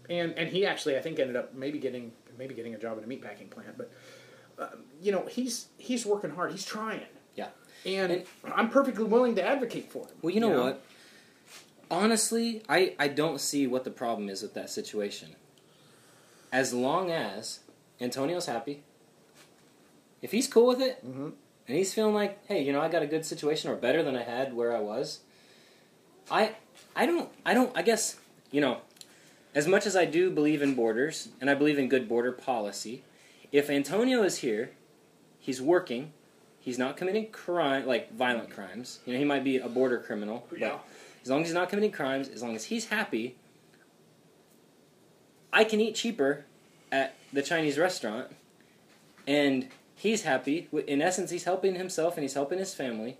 and 0.09 0.31
and 0.33 0.49
he 0.49 0.65
actually 0.65 0.97
I 0.97 1.01
think 1.01 1.19
ended 1.19 1.35
up 1.35 1.53
maybe 1.53 1.79
getting 1.79 2.13
maybe 2.37 2.55
getting 2.55 2.73
a 2.73 2.79
job 2.79 2.97
at 2.97 3.03
a 3.03 3.07
meatpacking 3.07 3.49
plant, 3.49 3.77
but 3.77 3.91
um, 4.57 4.85
you 5.01 5.11
know 5.11 5.25
he's 5.25 5.67
he's 5.77 6.05
working 6.05 6.29
hard. 6.31 6.51
He's 6.51 6.65
trying. 6.65 7.01
Yeah. 7.35 7.49
And, 7.85 8.11
And- 8.11 8.25
I'm 8.55 8.69
perfectly 8.69 9.03
willing 9.03 9.35
to 9.35 9.45
advocate 9.45 9.91
for 9.91 10.07
him. 10.07 10.15
Well, 10.21 10.33
you 10.33 10.39
know, 10.39 10.63
what? 10.63 10.81
Honestly, 11.91 12.63
I, 12.67 12.95
I 12.97 13.09
don't 13.09 13.39
see 13.39 13.67
what 13.67 13.83
the 13.83 13.91
problem 13.91 14.27
is 14.29 14.41
with 14.41 14.53
that 14.55 14.69
situation. 14.71 15.35
As 16.51 16.73
long 16.73 17.11
as 17.11 17.59
Antonio's 18.01 18.47
happy, 18.47 18.83
if 20.25 20.31
he's 20.31 20.47
cool 20.47 20.65
with 20.65 20.81
it, 20.81 21.05
Mhm. 21.05 21.33
and 21.67 21.77
he's 21.77 21.93
feeling 21.93 22.15
like, 22.15 22.43
hey, 22.47 22.59
you 22.63 22.73
know, 22.73 22.81
I 22.81 22.89
got 22.89 23.03
a 23.03 23.05
good 23.07 23.23
situation 23.23 23.69
or 23.69 23.75
better 23.75 24.01
than 24.01 24.15
I 24.15 24.23
had 24.23 24.55
where 24.55 24.75
I 24.75 24.79
was, 24.79 25.19
I 26.31 26.55
I 26.95 27.05
don't 27.05 27.29
I 27.45 27.53
don't 27.53 27.71
I 27.77 27.83
guess 27.83 28.17
you 28.51 28.59
know, 28.59 28.81
as 29.53 29.67
much 29.67 29.85
as 29.85 29.95
I 29.95 30.05
do 30.05 30.31
believe 30.31 30.63
in 30.63 30.73
borders 30.73 31.29
and 31.39 31.47
I 31.47 31.53
believe 31.53 31.77
in 31.77 31.87
good 31.89 32.09
border 32.09 32.31
policy, 32.31 33.03
if 33.51 33.69
Antonio 33.69 34.23
is 34.23 34.39
here, 34.39 34.71
he's 35.39 35.61
working, 35.61 36.11
he's 36.59 36.79
not 36.79 36.97
committing 36.97 37.27
crime 37.31 37.85
like 37.85 38.11
violent 38.11 38.49
crimes. 38.49 39.01
You 39.05 39.13
know, 39.13 39.19
he 39.19 39.25
might 39.25 39.43
be 39.43 39.57
a 39.57 39.69
border 39.69 39.99
criminal, 39.99 40.47
but 40.49 40.57
Yeah. 40.57 40.79
as 41.23 41.29
long 41.29 41.41
as 41.41 41.49
he's 41.49 41.53
not 41.53 41.69
committing 41.69 41.91
crimes, 41.91 42.29
as 42.29 42.41
long 42.41 42.55
as 42.55 42.65
he's 42.65 42.85
happy, 42.87 43.35
I 45.53 45.63
can 45.65 45.79
eat 45.79 45.93
cheaper 45.93 46.45
at 46.91 47.13
the 47.31 47.43
Chinese 47.43 47.77
restaurant, 47.77 48.31
and 49.27 49.67
he's 49.95 50.23
happy. 50.23 50.67
In 50.87 51.01
essence, 51.01 51.31
he's 51.31 51.43
helping 51.45 51.75
himself 51.75 52.15
and 52.15 52.23
he's 52.23 52.33
helping 52.33 52.59
his 52.59 52.73
family. 52.73 53.17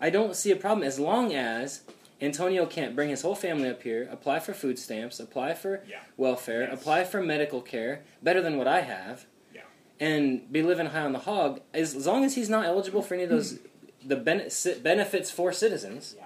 I 0.00 0.10
don't 0.10 0.36
see 0.36 0.50
a 0.50 0.56
problem 0.56 0.86
as 0.86 0.98
long 0.98 1.34
as 1.34 1.82
Antonio 2.20 2.66
can't 2.66 2.94
bring 2.96 3.08
his 3.10 3.22
whole 3.22 3.34
family 3.34 3.68
up 3.68 3.82
here, 3.82 4.08
apply 4.10 4.40
for 4.40 4.52
food 4.54 4.78
stamps, 4.78 5.20
apply 5.20 5.54
for 5.54 5.82
Yeah. 5.88 6.00
welfare, 6.16 6.62
Yes. 6.62 6.72
apply 6.80 7.04
for 7.04 7.22
medical 7.22 7.60
care, 7.60 8.02
better 8.22 8.40
than 8.40 8.56
what 8.56 8.66
I 8.68 8.80
have, 8.82 9.26
Yeah. 9.54 9.62
and 10.00 10.50
be 10.52 10.62
living 10.62 10.86
high 10.86 11.02
on 11.02 11.12
the 11.12 11.20
hog. 11.20 11.60
As, 11.74 11.94
as 11.94 12.06
long 12.06 12.24
as 12.24 12.34
he's 12.34 12.48
not 12.50 12.64
eligible 12.64 13.02
for 13.02 13.14
any 13.14 13.24
of 13.24 13.30
those 13.30 13.58
the 14.04 14.16
ci- 14.50 14.78
benefits 14.80 15.30
for 15.30 15.52
citizens, 15.52 16.14
Yeah. 16.16 16.24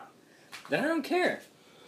then 0.69 0.85
I 0.85 0.89
don't 0.89 1.03
care. 1.03 1.41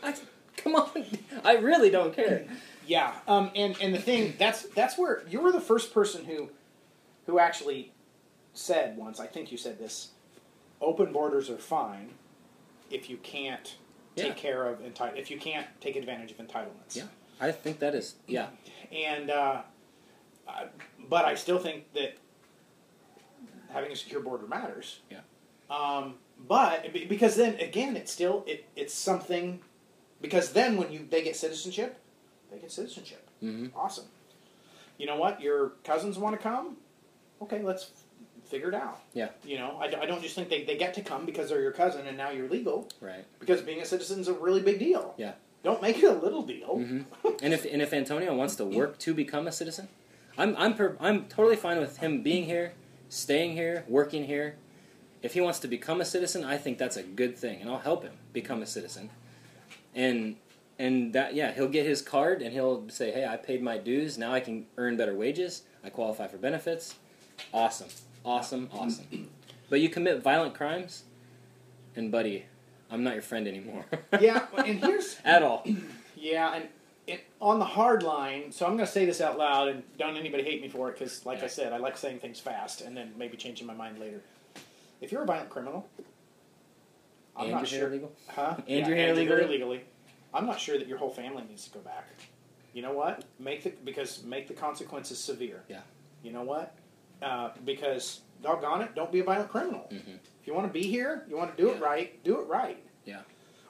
I, 0.03 0.14
come 0.57 0.74
on, 0.76 0.91
I 1.45 1.55
really 1.57 1.91
don't 1.91 2.14
care. 2.14 2.45
Yeah, 2.87 3.14
um, 3.26 3.51
and 3.55 3.74
and 3.80 3.95
the 3.95 3.99
thing 3.99 4.35
that's 4.39 4.62
that's 4.74 4.99
where 4.99 5.22
you 5.30 5.41
were 5.41 5.53
the 5.53 5.61
first 5.61 5.95
person 5.95 6.24
who 6.26 6.51
who 7.27 7.39
actually 7.39 7.93
said 8.53 8.97
once. 8.97 9.20
I 9.20 9.27
think 9.27 9.51
you 9.53 9.59
said 9.59 9.79
this. 9.79 10.11
Open 10.81 11.12
borders 11.12 11.49
are 11.51 11.57
fine 11.59 12.11
if 12.91 13.09
you 13.09 13.16
can't 13.18 13.77
take 14.16 14.27
Yeah. 14.29 14.35
care 14.35 14.66
of 14.66 14.81
enti- 14.81 15.16
if 15.16 15.31
you 15.31 15.39
can't 15.39 15.66
take 15.81 15.97
advantage 15.97 16.31
of 16.31 16.39
entitlements. 16.39 16.95
Yeah. 16.95 17.05
I 17.41 17.51
think 17.53 17.79
that 17.81 17.95
is 17.95 18.14
yeah. 18.27 18.49
And 18.93 19.31
uh, 19.31 19.62
uh, 20.47 20.66
but 21.09 21.25
I 21.25 21.35
still 21.35 21.59
think 21.59 21.93
that 21.95 22.16
having 23.70 23.91
a 23.91 23.97
secure 23.97 24.20
border 24.20 24.47
matters. 24.47 25.01
Yeah. 25.11 25.20
Um, 25.70 26.14
but 26.47 26.93
because 27.09 27.35
then 27.37 27.55
again, 27.57 27.97
it's 27.97 28.12
still 28.12 28.45
it, 28.47 28.66
it's 28.77 28.95
something 28.95 29.61
because 30.20 30.53
then 30.53 30.77
when 30.77 30.93
you 30.93 31.07
they 31.11 31.22
get 31.22 31.35
citizenship, 31.37 31.99
they 32.53 32.59
get 32.59 32.70
citizenship. 32.70 33.29
hmm 33.41 33.66
Awesome. 33.75 34.05
You 34.99 35.07
know 35.07 35.16
what? 35.16 35.41
Your 35.41 35.70
cousins 35.83 36.18
want 36.18 36.37
to 36.37 36.43
come? 36.43 36.77
Okay, 37.43 37.62
let's 37.62 37.91
figure 38.49 38.68
it 38.68 38.74
out. 38.74 39.01
Yeah. 39.14 39.28
You 39.45 39.59
know, 39.59 39.78
I 39.80 39.89
don't 40.07 40.22
just 40.22 40.35
think 40.35 40.49
they, 40.49 40.64
they 40.64 40.76
get 40.76 40.95
to 40.95 41.03
come 41.03 41.24
because 41.26 41.49
they're 41.49 41.61
your 41.62 41.72
cousin 41.72 42.07
and 42.07 42.16
now 42.16 42.30
you're 42.30 42.49
legal, 42.49 42.89
Right. 43.01 43.24
because 43.41 43.61
being 43.62 43.80
a 43.80 43.85
citizen 43.85 44.20
is 44.20 44.28
a 44.28 44.32
really 44.35 44.61
big 44.62 44.78
deal. 44.78 45.14
Yeah. 45.16 45.32
Don't 45.62 45.80
make 45.80 45.97
it 45.99 46.05
a 46.05 46.12
little 46.12 46.43
deal. 46.43 46.76
hmm 46.76 47.03
and 47.43 47.55
if 47.55 47.64
and 47.64 47.80
if 47.80 47.93
Antonio 47.95 48.35
wants 48.35 48.55
to 48.57 48.64
work 48.66 48.99
to 48.99 49.14
become 49.14 49.47
a 49.47 49.53
citizen, 49.53 49.89
I'm 50.37 50.55
I'm 50.59 50.74
per, 50.74 50.97
I'm 51.01 51.24
totally 51.24 51.57
fine 51.57 51.78
with 51.80 51.97
him 51.99 52.22
being 52.22 52.45
here, 52.45 52.74
staying 53.09 53.53
here, 53.53 53.85
working 53.89 54.24
here. 54.24 54.57
If 55.22 55.32
he 55.32 55.41
wants 55.41 55.59
to 55.61 55.68
become 55.68 56.03
a 56.03 56.05
citizen, 56.05 56.45
I 56.45 56.59
think 56.59 56.76
that's 56.76 56.99
a 56.99 57.03
good 57.03 57.39
thing, 57.39 57.62
and 57.62 57.70
I'll 57.70 57.78
help 57.78 58.03
him 58.05 58.12
become 58.35 58.61
a 58.61 58.66
citizen. 58.66 59.09
And 59.95 60.37
and 60.78 61.14
that 61.14 61.35
yeah, 61.35 61.53
he'll 61.53 61.68
get 61.68 61.87
his 61.87 62.03
card 62.03 62.43
and 62.43 62.53
he'll 62.53 62.87
say, 62.91 63.11
"Hey, 63.11 63.24
I 63.24 63.39
paid 63.39 63.62
my 63.62 63.78
dues. 63.78 64.18
Now 64.18 64.32
I 64.35 64.41
can 64.41 64.66
earn 64.76 64.99
better 64.99 65.14
wages. 65.14 65.62
I 65.82 65.89
qualify 65.89 66.26
for 66.26 66.37
benefits. 66.37 66.97
Awesome, 67.53 67.89
awesome, 68.24 68.68
awesome." 68.72 69.28
But 69.70 69.80
you 69.80 69.89
commit 69.89 70.22
violent 70.22 70.55
crimes, 70.55 71.05
and 71.97 72.11
buddy, 72.12 72.47
I'm 72.91 73.03
not 73.03 73.14
your 73.14 73.22
friend 73.22 73.49
anymore. 73.49 73.87
yeah, 74.20 74.47
and 74.57 74.78
here's 74.85 75.16
at 75.24 75.43
all. 75.43 75.66
Yeah, 76.16 76.55
and 76.55 76.68
it, 77.07 77.24
on 77.39 77.59
the 77.59 77.66
hard 77.66 78.03
line, 78.03 78.51
so 78.51 78.64
I'm 78.64 78.76
going 78.76 78.87
to 78.87 78.91
say 78.91 79.05
this 79.05 79.20
out 79.20 79.37
loud, 79.37 79.68
and 79.68 79.82
don't 79.99 80.16
anybody 80.16 80.43
hate 80.43 80.62
me 80.62 80.68
for 80.68 80.89
it, 80.89 80.99
because, 80.99 81.26
like 81.26 81.43
I 81.43 81.49
said, 81.49 81.74
I 81.74 81.76
like 81.76 81.99
saying 81.99 82.20
things 82.20 82.41
fast 82.41 82.80
and 82.80 82.97
then 82.97 83.12
maybe 83.18 83.37
changing 83.37 83.66
my 83.66 83.74
mind 83.74 83.99
later. 83.99 84.22
If 85.03 85.12
you're 85.12 85.22
a 85.22 85.26
violent 85.26 85.51
criminal, 85.51 85.87
I'm 87.37 87.51
not 87.51 87.68
sure. 87.68 87.89
illegal. 87.89 88.12
Huh? 88.28 88.55
And 88.57 88.68
yeah, 88.68 88.89
you're 88.89 88.97
here 88.97 89.09
and 89.09 89.18
illegally? 89.18 89.45
illegally. 89.45 89.80
I'm 90.32 90.47
not 90.47 90.59
sure 90.59 90.78
that 90.78 90.89
your 90.89 90.99
whole 90.99 91.11
family 91.11 91.45
needs 91.49 91.64
to 91.68 91.70
go 91.70 91.80
back. 91.80 92.09
You 92.72 92.82
know 92.82 92.93
what? 92.93 93.24
Make 93.39 93.64
the 93.64 93.72
because 93.85 94.22
make 94.24 94.49
the 94.49 94.55
consequences 94.55 95.18
severe. 95.18 95.62
Yeah. 95.68 95.80
You 96.22 96.32
know 96.32 96.43
what? 96.43 96.74
Uh, 97.25 97.51
because 97.64 98.20
doggone 98.43 98.83
it, 98.83 98.95
don't 98.95 99.11
be 99.11 99.20
a 99.20 99.25
violent 99.25 99.51
criminal. 99.51 99.89
Mhm. 99.91 100.18
If 100.41 100.47
you 100.47 100.53
want 100.55 100.66
to 100.66 100.72
be 100.72 100.83
here, 100.87 101.25
you 101.29 101.37
want 101.37 101.57
to 101.57 101.62
do 101.62 101.70
it 101.70 101.81
right. 101.81 102.22
Do 102.22 102.39
it 102.41 102.47
right. 102.47 102.79
Yeah. 103.07 103.20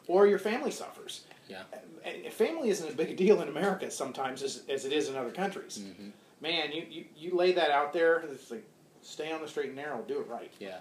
Or 0.09 0.27
your 0.27 0.41
family 0.41 0.73
suffers. 0.73 1.23
Yeah. 1.49 1.63
And 2.05 2.33
family 2.33 2.69
isn't 2.71 2.89
as 2.89 2.95
big 2.95 3.11
a 3.11 3.15
deal 3.15 3.41
in 3.43 3.49
America 3.49 3.91
sometimes 3.91 4.43
as, 4.43 4.63
as 4.69 4.85
it 4.85 4.93
is 4.93 5.09
in 5.09 5.17
other 5.17 5.31
countries. 5.31 5.79
hmm 5.99 6.09
Man, 6.41 6.73
you, 6.73 6.85
you, 6.91 7.05
you 7.17 7.37
lay 7.37 7.53
that 7.53 7.71
out 7.71 7.93
there. 7.93 8.19
It's 8.31 8.51
like 8.51 8.65
stay 9.03 9.31
on 9.33 9.41
the 9.41 9.49
straight 9.49 9.69
and 9.69 9.77
narrow. 9.77 10.03
Do 10.03 10.21
it 10.21 10.27
right. 10.29 10.53
Yeah, 10.59 10.79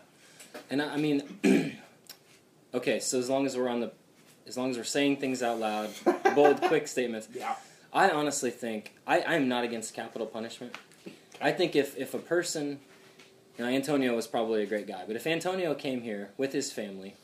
and 0.70 0.82
I, 0.82 0.96
I 0.96 0.98
mean, 0.98 1.22
okay. 2.74 3.00
So 3.00 3.20
as 3.20 3.30
long 3.30 3.46
as 3.46 3.56
we're 3.56 3.70
on 3.70 3.80
the, 3.80 3.92
as 4.48 4.58
long 4.58 4.72
as 4.72 4.78
we're 4.78 4.84
saying 4.84 5.18
things 5.18 5.42
out 5.42 5.60
loud, 5.60 5.92
bold, 6.36 6.60
quick 6.64 6.88
statements. 6.88 7.30
Yeah. 7.34 7.56
I 7.94 8.10
honestly 8.10 8.50
think 8.50 8.94
I 9.06 9.20
I 9.22 9.36
am 9.36 9.48
not 9.48 9.64
against 9.64 9.94
capital 9.94 10.28
punishment. 10.28 10.76
I 11.44 11.52
think 11.52 11.76
if 11.76 11.98
if 11.98 12.14
a 12.14 12.20
person, 12.20 12.80
you 13.58 13.66
know, 13.66 13.70
Antonio 13.70 14.16
was 14.16 14.26
probably 14.28 14.64
a 14.64 14.66
great 14.66 14.88
guy, 14.88 15.04
but 15.06 15.16
if 15.16 15.28
Antonio 15.28 15.76
came 15.76 16.02
here 16.02 16.32
with 16.38 16.54
his 16.54 16.72
family, 16.72 17.16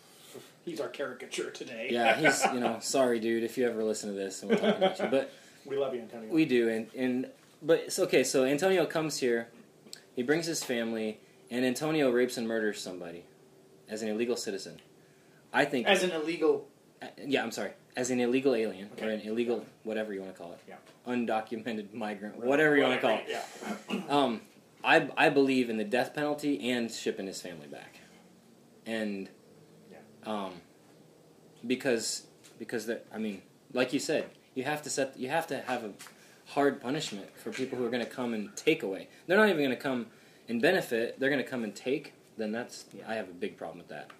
He's 0.65 0.79
our 0.81 0.89
caricature 0.89 1.49
today. 1.49 1.87
yeah, 1.89 2.15
he's 2.15 2.43
you 2.53 2.59
know, 2.59 2.77
sorry, 2.81 3.19
dude, 3.19 3.43
if 3.43 3.57
you 3.57 3.65
ever 3.67 3.83
listen 3.83 4.09
to 4.09 4.15
this, 4.15 4.41
and 4.43 4.51
we're 4.51 4.57
talking 4.57 4.83
about 4.83 4.99
you, 4.99 5.07
but 5.07 5.31
we 5.65 5.77
love 5.77 5.95
you, 5.95 6.01
Antonio. 6.01 6.31
We 6.31 6.45
do, 6.45 6.69
and 6.69 6.87
and 6.95 7.27
but 7.61 7.79
it's 7.79 7.97
okay. 7.97 8.23
So 8.23 8.43
Antonio 8.43 8.85
comes 8.85 9.17
here, 9.19 9.47
he 10.15 10.21
brings 10.21 10.45
his 10.45 10.63
family, 10.63 11.19
and 11.49 11.65
Antonio 11.65 12.11
rapes 12.11 12.37
and 12.37 12.47
murders 12.47 12.81
somebody 12.81 13.23
as 13.87 14.01
an 14.01 14.09
illegal 14.09 14.35
citizen. 14.35 14.79
I 15.53 15.65
think, 15.65 15.87
as 15.87 16.03
an 16.03 16.11
illegal. 16.11 16.67
Uh, 17.01 17.07
yeah, 17.25 17.43
I'm 17.43 17.51
sorry, 17.51 17.71
as 17.95 18.09
an 18.11 18.19
illegal 18.19 18.55
alien 18.55 18.89
or 19.01 19.09
an 19.09 19.21
illegal 19.21 19.65
whatever 19.83 20.13
you 20.13 20.21
want 20.21 20.33
to 20.35 20.39
call 20.41 20.51
it, 20.53 20.59
Yeah. 20.67 20.75
undocumented 21.07 21.93
migrant, 21.93 22.37
whatever 22.37 22.75
you 22.75 22.83
want 22.83 22.95
to 22.95 23.07
call 23.07 23.17
it. 23.17 23.25
Yeah. 23.27 23.99
Um, 24.09 24.41
I 24.83 25.09
I 25.17 25.29
believe 25.29 25.69
in 25.69 25.77
the 25.77 25.83
death 25.83 26.13
penalty 26.13 26.69
and 26.71 26.89
shipping 26.91 27.27
his 27.27 27.41
family 27.41 27.67
back, 27.67 27.99
and 28.85 29.29
yeah. 29.91 29.97
um, 30.25 30.53
because 31.65 32.27
because 32.57 32.85
that 32.85 33.05
I 33.13 33.17
mean, 33.17 33.41
like 33.73 33.93
you 33.93 33.99
said, 33.99 34.29
you 34.55 34.63
have 34.63 34.81
to 34.83 34.89
set 34.89 35.17
you 35.17 35.29
have 35.29 35.47
to 35.47 35.61
have 35.61 35.83
a 35.83 35.91
hard 36.47 36.81
punishment 36.81 37.27
for 37.37 37.51
people 37.51 37.77
who 37.77 37.85
are 37.85 37.89
going 37.89 38.03
to 38.03 38.09
come 38.09 38.33
and 38.33 38.55
take 38.55 38.81
away. 38.83 39.07
They're 39.27 39.37
not 39.37 39.49
even 39.49 39.59
going 39.59 39.69
to 39.69 39.75
come 39.75 40.07
and 40.47 40.61
benefit. 40.61 41.19
They're 41.19 41.29
going 41.29 41.43
to 41.43 41.49
come 41.49 41.63
and 41.63 41.75
take. 41.75 42.13
Then 42.37 42.51
that's 42.51 42.85
I 43.07 43.15
have 43.15 43.29
a 43.29 43.33
big 43.33 43.57
problem 43.57 43.79
with 43.79 43.89
that. 43.89 44.11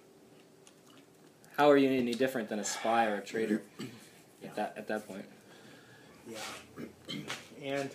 How 1.60 1.70
are 1.70 1.76
you 1.76 1.90
any 1.90 2.14
different 2.14 2.48
than 2.48 2.58
a 2.58 2.64
spy 2.64 3.04
or 3.04 3.16
a 3.16 3.20
traitor 3.20 3.60
at 4.42 4.54
that 4.54 4.72
at 4.78 4.88
that 4.88 5.06
point? 5.06 5.26
Yeah. 6.26 6.38
And 7.62 7.90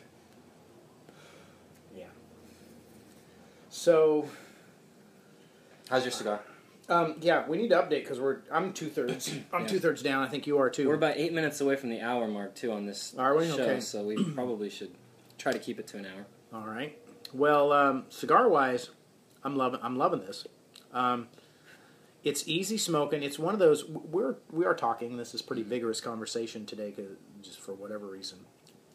yeah. 1.98 2.06
So 3.72 4.30
How's 5.90 6.04
your 6.04 6.12
cigar? 6.12 6.42
um, 6.90 7.16
yeah, 7.22 7.48
we 7.48 7.58
need 7.58 7.70
to 7.70 7.76
update 7.78 8.02
because 8.04 8.20
we're 8.20 8.42
I'm 8.52 8.72
two 8.72 8.88
thirds. 8.88 9.34
I'm 9.52 9.62
Yeah. 9.62 9.68
two 9.68 9.80
thirds 9.80 10.04
down. 10.04 10.22
I 10.22 10.28
think 10.28 10.46
you 10.46 10.60
are 10.60 10.70
too. 10.70 10.88
We're 10.88 10.94
about 10.94 11.18
eight 11.18 11.34
minutes 11.34 11.60
away 11.60 11.76
from 11.76 11.90
the 11.90 12.02
hour 12.02 12.28
mark 12.28 12.54
too 12.54 12.72
on 12.72 12.86
this 12.86 13.16
Are 13.18 13.36
we? 13.36 13.48
show, 13.48 13.54
Okay. 13.64 13.80
so 13.80 14.04
we 14.04 14.24
probably 14.36 14.70
should 14.70 14.92
try 15.40 15.52
to 15.52 15.58
keep 15.58 15.80
it 15.80 15.88
to 15.88 15.98
an 15.98 16.06
hour. 16.06 16.28
All 16.54 16.68
right. 16.68 16.96
Well, 17.34 17.72
um, 17.72 18.04
cigar 18.10 18.48
wise, 18.48 18.92
I'm 19.44 19.56
loving 19.56 19.80
I'm 19.82 19.98
loving 19.98 20.20
this. 20.20 20.46
Um, 20.94 21.30
it's 22.26 22.46
easy 22.48 22.78
smoking. 22.78 23.24
It's 23.24 23.40
one 23.40 23.54
of 23.54 23.60
those 23.60 23.86
we're 23.88 24.36
we 24.52 24.66
are 24.66 24.74
talking. 24.74 25.16
This 25.16 25.34
is 25.34 25.42
pretty 25.42 25.64
vigorous 25.64 26.02
conversation 26.02 26.66
today, 26.66 26.94
just 27.42 27.60
for 27.62 27.74
whatever 27.74 28.08
reason. 28.08 28.40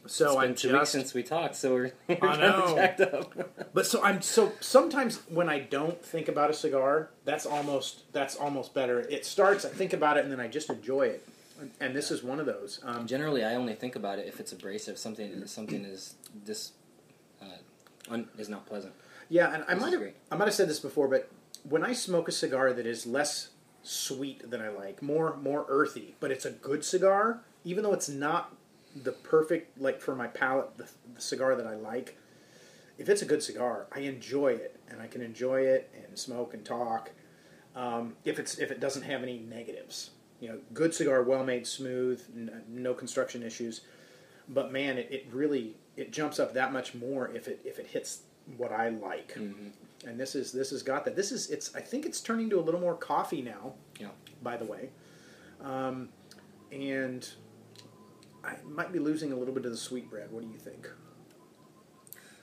So 0.07 0.27
it's 0.27 0.35
been 0.35 0.45
I'm 0.51 0.55
two 0.55 0.69
just 0.71 0.79
weeks 0.81 0.91
since 0.91 1.15
we 1.15 1.23
talked, 1.23 1.55
so 1.57 1.75
we're, 1.75 1.93
we're 2.09 2.15
I 2.17 2.17
kind 2.17 2.41
know. 2.41 2.63
of 2.65 2.75
jacked 2.75 3.01
up. 3.03 3.71
But 3.75 3.87
so 3.87 4.03
I'm 4.03 4.21
so 4.21 4.53
sometimes 4.61 5.19
when 5.29 5.49
I 5.49 5.61
don't 5.61 6.03
think 6.05 6.27
about 6.29 6.51
a 6.51 6.55
cigar, 6.55 7.11
that's 7.25 7.47
almost 7.47 8.13
that's 8.13 8.35
almost 8.35 8.75
better. 8.75 9.01
It 9.01 9.25
starts, 9.25 9.65
I 9.65 9.69
think 9.69 9.93
about 9.93 10.17
it, 10.17 10.25
and 10.25 10.33
then 10.33 10.41
I 10.41 10.49
just 10.49 10.69
enjoy 10.69 11.03
it. 11.09 11.27
And- 11.61 11.71
And 11.81 11.95
this 11.95 12.11
is 12.11 12.23
one 12.23 12.41
of 12.41 12.47
those. 12.47 12.81
Um, 12.83 13.07
Generally, 13.07 13.45
I 13.45 13.55
only 13.55 13.75
think 13.75 13.95
about 13.95 14.19
it 14.19 14.27
if 14.27 14.41
it's 14.41 14.51
abrasive. 14.53 14.97
Something 14.99 15.47
something 15.47 15.85
is 15.85 16.15
this 16.47 16.73
uh, 17.43 17.45
un, 18.11 18.29
is 18.39 18.49
not 18.49 18.65
pleasant. 18.67 18.95
yeah, 19.29 19.53
and 19.55 19.65
I 19.69 19.75
might 19.75 19.93
have. 19.93 20.03
I 20.33 20.37
might 20.37 20.47
have 20.47 20.55
said 20.55 20.69
this 20.69 20.81
before, 20.81 21.07
but 21.09 21.29
when 21.69 21.85
I 21.85 21.93
smoke 21.93 22.29
a 22.29 22.33
cigar 22.33 22.73
that 22.73 22.87
is 22.87 23.07
less 23.07 23.51
sweet 23.83 24.51
than 24.51 24.61
I 24.61 24.69
like, 24.69 25.03
more 25.03 25.37
more 25.37 25.65
earthy, 25.69 26.15
but 26.21 26.31
it's 26.31 26.45
a 26.45 26.51
good 26.51 26.85
cigar, 26.85 27.41
even 27.65 27.83
though 27.85 27.93
it's 27.93 28.09
not 28.09 28.55
the 28.95 29.13
perfect 29.13 29.81
like 29.81 30.01
for 30.01 30.15
my 30.15 30.27
palate, 30.27 30.77
the, 30.77 30.89
the 31.15 31.21
cigar 31.21 31.55
that 31.57 31.67
I 31.67 31.75
like. 31.77 32.17
If 32.99 33.09
it's 33.09 33.23
a 33.23 33.27
good 33.27 33.43
cigar, 33.43 33.87
I 33.93 34.01
enjoy 34.01 34.49
it, 34.49 34.79
and 34.89 35.01
I 35.01 35.07
can 35.07 35.23
enjoy 35.23 35.63
it 35.63 35.91
and 36.07 36.19
smoke 36.19 36.53
and 36.53 36.65
talk. 36.65 37.13
Um, 37.75 38.17
if 38.25 38.39
it's 38.39 38.59
if 38.59 38.71
it 38.71 38.81
doesn't 38.81 39.03
have 39.03 39.23
any 39.23 39.39
negatives, 39.39 40.11
you 40.41 40.49
know, 40.51 40.59
good 40.75 40.93
cigar, 40.95 41.23
well 41.23 41.45
made, 41.45 41.67
smooth, 41.67 42.23
n- 42.35 42.63
no 42.69 42.93
construction 42.93 43.43
issues. 43.43 43.83
But 44.49 44.73
man, 44.73 44.99
it, 44.99 45.09
it 45.11 45.27
really 45.33 45.77
it 45.97 46.13
jumps 46.13 46.39
up 46.39 46.53
that 46.55 46.73
much 46.73 46.95
more 46.95 47.31
if 47.35 47.49
it 47.49 47.61
if 47.65 47.79
it 47.79 47.87
hits 47.87 48.23
what 48.57 48.73
I 48.73 48.89
like. 48.91 49.35
Mhm. 49.35 49.71
And 50.07 50.19
this 50.19 50.35
is 50.35 50.53
this 50.53 50.71
has 50.71 50.83
got 50.83 51.05
that. 51.05 51.17
This 51.17 51.31
is 51.31 51.51
it's 51.51 51.75
I 51.75 51.81
think 51.81 52.07
it's 52.07 52.21
turning 52.21 52.49
to 52.51 52.59
a 52.59 52.63
little 52.63 52.81
more 52.81 52.95
coffee 52.95 53.43
now. 53.43 53.75
Yeah. 53.99 54.09
By 54.43 54.57
the 54.57 54.65
way, 54.65 54.89
um, 55.63 56.09
and 56.73 57.29
I 58.43 58.57
might 58.65 58.93
be 58.93 58.99
losing 58.99 59.33
a 59.33 59.37
little 59.37 59.53
bit 59.53 59.65
of 59.67 59.73
the 59.73 59.77
sweet, 59.77 60.05
sweetbread. 60.05 60.33
What 60.33 60.43
do 60.43 60.49
you 60.49 60.59
think? 60.59 60.89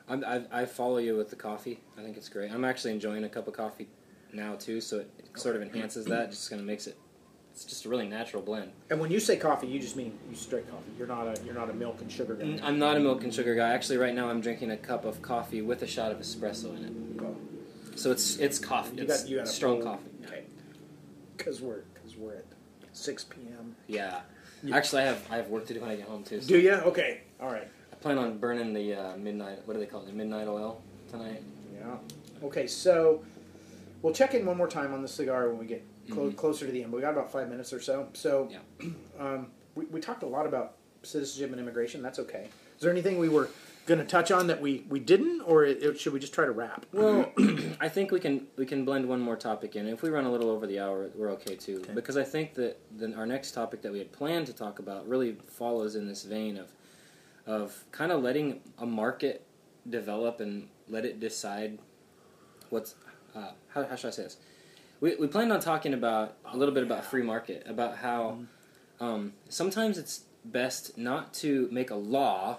I'm, 0.10 0.24
I, 0.24 0.44
I 0.52 0.66
follow 0.66 0.98
you 0.98 1.18
with 1.18 1.30
the 1.30 1.36
coffee. 1.36 1.80
I 1.98 2.02
think 2.02 2.16
it's 2.16 2.30
great. 2.30 2.52
I'm 2.52 2.64
actually 2.64 2.94
enjoying 2.94 3.24
a 3.24 3.30
cup 3.30 3.48
of 3.48 3.54
coffee 3.54 3.90
now 4.32 4.56
too, 4.56 4.80
so 4.80 5.00
it 5.00 5.10
sort 5.36 5.56
of 5.56 5.62
enhances 5.62 6.06
that. 6.06 6.30
Just 6.30 6.50
kind 6.50 6.60
of 6.60 6.66
makes 6.66 6.88
it. 6.88 6.98
It's 7.52 7.66
just 7.66 7.86
a 7.86 7.90
really 7.90 8.08
natural 8.08 8.44
blend. 8.44 8.72
And 8.92 9.00
when 9.00 9.10
you 9.10 9.20
say 9.20 9.36
coffee, 9.36 9.66
you 9.66 9.80
just 9.80 9.96
mean 9.96 10.18
you 10.30 10.36
straight 10.36 10.70
coffee. 10.70 10.92
You're 10.98 11.08
not 11.08 11.28
a 11.28 11.44
you're 11.44 11.56
not 11.56 11.72
a 11.72 11.74
milk 11.74 12.02
and 12.02 12.12
sugar 12.12 12.36
guy. 12.36 12.60
I'm 12.62 12.78
not 12.78 12.98
a 12.98 13.00
milk 13.00 13.24
and 13.24 13.34
sugar 13.34 13.56
guy. 13.56 13.70
Actually, 13.74 13.98
right 13.98 14.14
now 14.14 14.30
I'm 14.30 14.42
drinking 14.42 14.72
a 14.72 14.78
cup 14.78 15.06
of 15.06 15.22
coffee 15.24 15.64
with 15.64 15.82
a 15.82 15.88
shot 15.88 16.12
of 16.12 16.20
espresso 16.20 16.78
in 16.78 16.86
it. 16.86 17.17
So 17.98 18.12
it's 18.12 18.38
it's 18.38 18.60
coffee. 18.60 18.98
You 18.98 19.04
It's 19.04 19.22
got 19.24 19.30
you 19.30 19.38
got 19.38 19.48
strong 19.48 19.82
coffee. 19.82 20.10
Okay. 20.26 20.44
Because 21.36 21.62
we're 21.62 21.82
because 21.94 22.16
we're 22.16 22.36
at 22.36 22.46
six 22.94 23.24
p.m. 23.24 23.76
Yeah. 23.88 24.22
Actually, 24.72 25.04
I 25.04 25.06
have 25.06 25.28
I 25.32 25.36
have 25.38 25.50
work 25.50 25.66
to 25.68 25.74
do 25.74 25.82
when 25.82 25.90
I 25.90 25.96
get 25.96 26.08
home 26.08 26.24
too. 26.24 26.42
So 26.42 26.48
Do 26.48 26.60
you? 26.60 26.74
Okay. 26.74 27.22
All 27.42 27.52
right. 27.52 27.68
I 27.92 27.96
plan 27.96 28.18
on 28.18 28.38
burning 28.38 28.74
the 28.74 28.94
uh, 28.94 29.18
midnight. 29.18 29.60
What 29.66 29.74
do 29.74 29.80
they 29.80 29.86
call 29.88 30.02
it? 30.02 30.08
The 30.08 30.14
midnight 30.14 30.48
oil 30.48 30.82
tonight. 31.10 31.42
Yeah. 31.74 31.96
Okay. 32.44 32.68
So 32.68 33.24
we'll 34.02 34.14
check 34.14 34.34
in 34.36 34.46
one 34.46 34.58
more 34.58 34.68
time 34.68 34.94
on 34.94 35.02
the 35.02 35.08
cigar 35.08 35.50
when 35.50 35.58
we 35.58 35.66
get 35.66 35.84
clo- 36.12 36.30
Mhm. 36.30 36.36
closer 36.38 36.66
to 36.68 36.72
the 36.72 36.84
end. 36.84 36.92
But 36.92 36.98
we 36.98 37.02
got 37.02 37.14
about 37.14 37.32
five 37.32 37.50
minutes 37.50 37.74
or 37.74 37.80
so. 37.82 38.10
So 38.14 38.50
Yeah. 38.52 38.90
um, 39.20 39.48
we 39.76 39.86
we 39.86 40.00
talked 40.02 40.22
a 40.24 40.28
lot 40.28 40.46
about 40.46 40.76
citizenship 41.02 41.52
and 41.52 41.60
immigration. 41.60 42.02
That's 42.04 42.20
okay. 42.20 42.50
Is 42.76 42.82
there 42.82 42.92
anything 42.92 43.18
we 43.18 43.30
were 43.30 43.50
going 43.88 44.00
to 44.00 44.06
touch 44.06 44.30
on 44.32 44.48
that 44.48 44.62
we, 44.62 44.86
we 44.90 45.00
didn't, 45.00 45.42
or 45.42 45.64
it, 45.64 45.82
it- 45.82 46.00
should 46.00 46.14
we 46.14 46.20
just 46.20 46.34
try 46.34 46.46
to 46.46 46.52
wrap? 46.52 46.86
Well, 46.94 47.32
I 47.80 47.90
think 47.90 48.12
we 48.12 48.20
can 48.20 48.48
we 48.58 48.66
can 48.66 48.86
blend 48.86 49.08
one 49.08 49.20
more 49.22 49.36
topic 49.36 49.76
in. 49.76 49.88
If 49.88 50.02
we 50.04 50.10
run 50.10 50.26
a 50.26 50.32
little 50.32 50.50
over 50.50 50.68
the 50.68 50.80
hour, 50.80 51.10
we're 51.16 51.32
okay 51.32 51.56
too. 51.56 51.78
Okay. 51.84 51.94
Because 51.94 52.18
I 52.18 52.24
think 52.24 52.54
that 52.56 52.80
then 52.92 53.14
our 53.16 53.26
next 53.26 53.52
topic 53.54 53.82
that 53.82 53.92
we 53.92 53.98
had 54.00 54.12
planned 54.12 54.46
to 54.48 54.54
talk 54.54 54.80
about 54.80 55.08
really 55.08 55.38
follows 55.48 55.96
in 55.96 56.08
this 56.08 56.24
vein 56.24 56.58
of 56.58 56.70
of 57.48 57.86
kind 57.92 58.12
of 58.12 58.22
letting 58.22 58.60
a 58.78 58.86
market 58.86 59.46
develop 59.90 60.42
and 60.42 60.68
let 60.90 61.06
it 61.06 61.20
decide 61.20 61.80
what's 62.70 62.96
uh, 63.36 63.52
how, 63.70 63.86
how 63.86 63.96
should 63.96 64.08
I 64.10 64.12
say 64.12 64.24
this? 64.24 64.38
We, 65.00 65.16
we 65.16 65.28
planned 65.28 65.54
on 65.54 65.60
talking 65.60 65.94
about 65.94 66.36
a 66.46 66.58
little 66.58 66.74
bit 66.74 66.84
about 66.84 67.06
free 67.06 67.22
market, 67.24 67.64
about 67.68 67.98
how 67.98 68.40
um, 69.00 69.34
sometimes 69.48 69.98
it's 69.98 70.24
best 70.44 70.98
not 70.98 71.34
to 71.36 71.70
make 71.72 71.92
a 71.92 71.96
law, 71.96 72.58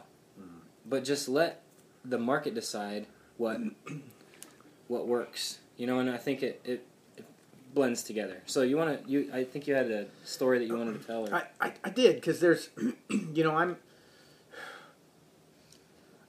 but 0.89 1.05
just 1.05 1.29
let 1.29 1.63
the 2.05 2.19
market 2.19 2.55
decide 2.55 3.07
what 3.37 3.61
what 4.89 5.07
works. 5.07 5.59
You 5.77 5.87
know, 5.87 5.99
and 6.01 6.11
I 6.11 6.17
think 6.17 6.43
it, 6.43 6.61
it, 6.65 6.85
it 7.17 7.25
blends 7.75 8.03
together. 8.03 8.43
So 8.47 8.63
you 8.63 8.77
want 8.77 9.05
to 9.05 9.11
you 9.11 9.31
I 9.33 9.45
think 9.45 9.67
you 9.67 9.75
had 9.75 9.91
a 9.91 10.07
story 10.25 10.59
that 10.59 10.67
you 10.67 10.77
wanted 10.77 11.01
to 11.01 11.07
tell. 11.07 11.29
Or, 11.29 11.35
I, 11.35 11.45
I, 11.61 11.73
I 11.85 11.91
did 11.91 12.17
because 12.17 12.41
there's, 12.41 12.71
you 13.11 13.45
know, 13.45 13.57
I'm, 13.57 13.77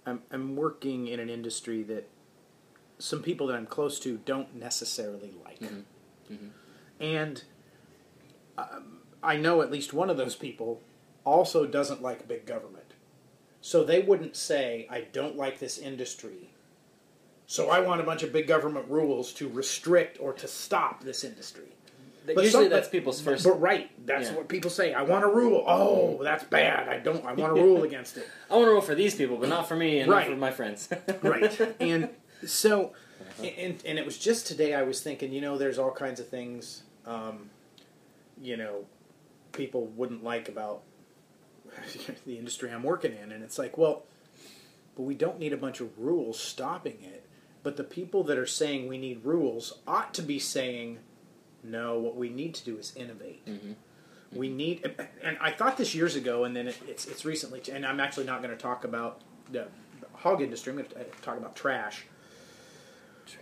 I'm 0.05 0.21
I'm 0.31 0.55
working 0.55 1.07
in 1.07 1.19
an 1.19 1.29
industry 1.29 1.83
that 1.83 2.07
some 2.97 3.21
people 3.21 3.47
that 3.47 3.55
I'm 3.55 3.65
close 3.65 3.99
to 4.01 4.17
don't 4.25 4.55
necessarily 4.55 5.33
like, 5.45 5.59
Mhm. 5.61 5.83
Mhm. 6.31 6.49
and 6.99 7.43
um, 8.57 8.99
I 9.23 9.37
know 9.37 9.61
at 9.61 9.71
least 9.71 9.93
one 9.93 10.09
of 10.09 10.17
those 10.17 10.35
people 10.35 10.81
also 11.25 11.65
doesn't 11.65 12.01
like 12.01 12.27
big 12.27 12.45
government, 12.45 12.88
so 13.61 13.83
they 13.83 13.99
wouldn't 14.01 14.35
say 14.35 14.87
I 14.89 15.01
don't 15.01 15.35
like 15.35 15.59
this 15.59 15.77
industry. 15.77 16.49
So 17.47 17.69
I 17.69 17.79
want 17.79 17.99
a 17.99 18.03
bunch 18.03 18.21
of 18.23 18.31
big 18.31 18.47
government 18.47 18.85
rules 18.89 19.33
to 19.33 19.49
restrict 19.49 20.17
or 20.19 20.33
to 20.33 20.47
stop 20.47 21.03
this 21.03 21.23
industry. 21.23 21.63
But 22.25 22.43
usually 22.43 22.65
some- 22.65 22.69
that's 22.69 22.87
but- 22.87 22.91
people's 22.91 23.21
first. 23.21 23.43
But 23.43 23.59
right, 23.59 23.89
that's 24.05 24.29
Yeah. 24.29 24.35
what 24.35 24.47
people 24.47 24.69
say. 24.69 24.93
I 24.93 25.01
want 25.01 25.23
a 25.23 25.27
rule. 25.27 25.63
Oh, 25.67 26.21
that's 26.23 26.43
bad. 26.43 26.87
I 26.87 26.99
don't. 26.99 27.25
I 27.25 27.33
want 27.33 27.57
a 27.57 27.61
rule 27.61 27.83
against 27.83 28.17
it. 28.17 28.27
I 28.51 28.55
want 28.55 28.67
to 28.67 28.71
rule 28.71 28.81
for 28.81 28.93
these 28.93 29.15
people, 29.15 29.37
but 29.37 29.49
not 29.49 29.67
for 29.67 29.75
me 29.75 29.99
and 29.99 30.11
Right. 30.11 30.27
not 30.27 30.33
for 30.35 30.39
my 30.39 30.51
friends. 30.51 30.89
Right. 31.23 31.59
And 31.79 32.09
so, 32.45 32.93
and 33.39 33.81
and 33.83 33.97
it 33.97 34.05
was 34.05 34.19
just 34.19 34.45
today 34.45 34.75
I 34.75 34.83
was 34.83 35.01
thinking. 35.01 35.33
You 35.33 35.41
know, 35.41 35.57
there's 35.57 35.79
all 35.79 35.91
kinds 35.91 36.19
of 36.19 36.27
things. 36.27 36.83
Um, 37.07 37.49
you 38.39 38.57
know, 38.57 38.85
people 39.53 39.87
wouldn't 39.87 40.23
like 40.23 40.49
about 40.49 40.83
the 42.25 42.37
industry 42.37 42.71
I'm 42.71 42.83
working 42.83 43.13
in, 43.13 43.31
and 43.31 43.43
it's 43.43 43.57
like, 43.57 43.77
well, 43.77 44.03
but 44.95 45.03
we 45.03 45.15
don't 45.15 45.39
need 45.39 45.53
a 45.53 45.57
bunch 45.57 45.79
of 45.81 45.97
rules 45.97 46.39
stopping 46.39 46.97
it. 47.01 47.25
But 47.61 47.77
the 47.77 47.83
people 47.83 48.23
that 48.25 48.37
are 48.37 48.45
saying 48.45 48.87
we 48.87 48.97
need 48.97 49.25
rules 49.25 49.79
ought 49.87 50.13
to 50.13 50.21
be 50.21 50.39
saying, 50.39 50.99
no, 51.63 51.99
what 51.99 52.15
we 52.15 52.29
need 52.29 52.53
to 52.55 52.63
do 52.63 52.77
is 52.77 52.95
innovate. 52.95 53.45
Mhm. 53.45 53.75
We 54.31 54.47
need, 54.47 54.89
and 55.23 55.37
I 55.41 55.51
thought 55.51 55.75
this 55.77 55.95
years 55.95 56.15
ago, 56.15 56.43
and 56.43 56.55
then 56.55 56.67
it, 56.67 56.77
it's 56.87 57.05
it's 57.07 57.25
recently, 57.25 57.61
and 57.71 57.85
I'm 57.85 57.99
actually 57.99 58.25
not 58.27 58.43
going 58.43 58.55
to 58.55 58.61
talk 58.61 58.83
about 58.83 59.21
the 59.51 59.67
hog 60.13 60.41
industry. 60.41 60.71
I'm 60.71 60.77
going 60.77 60.89
to 60.89 61.21
talk 61.21 61.37
about 61.37 61.55
trash. 61.55 62.05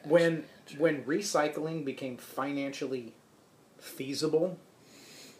When 0.03 0.45
when 0.77 1.03
recycling 1.03 1.83
became 1.83 2.17
financially 2.17 3.13
feasible, 3.79 4.57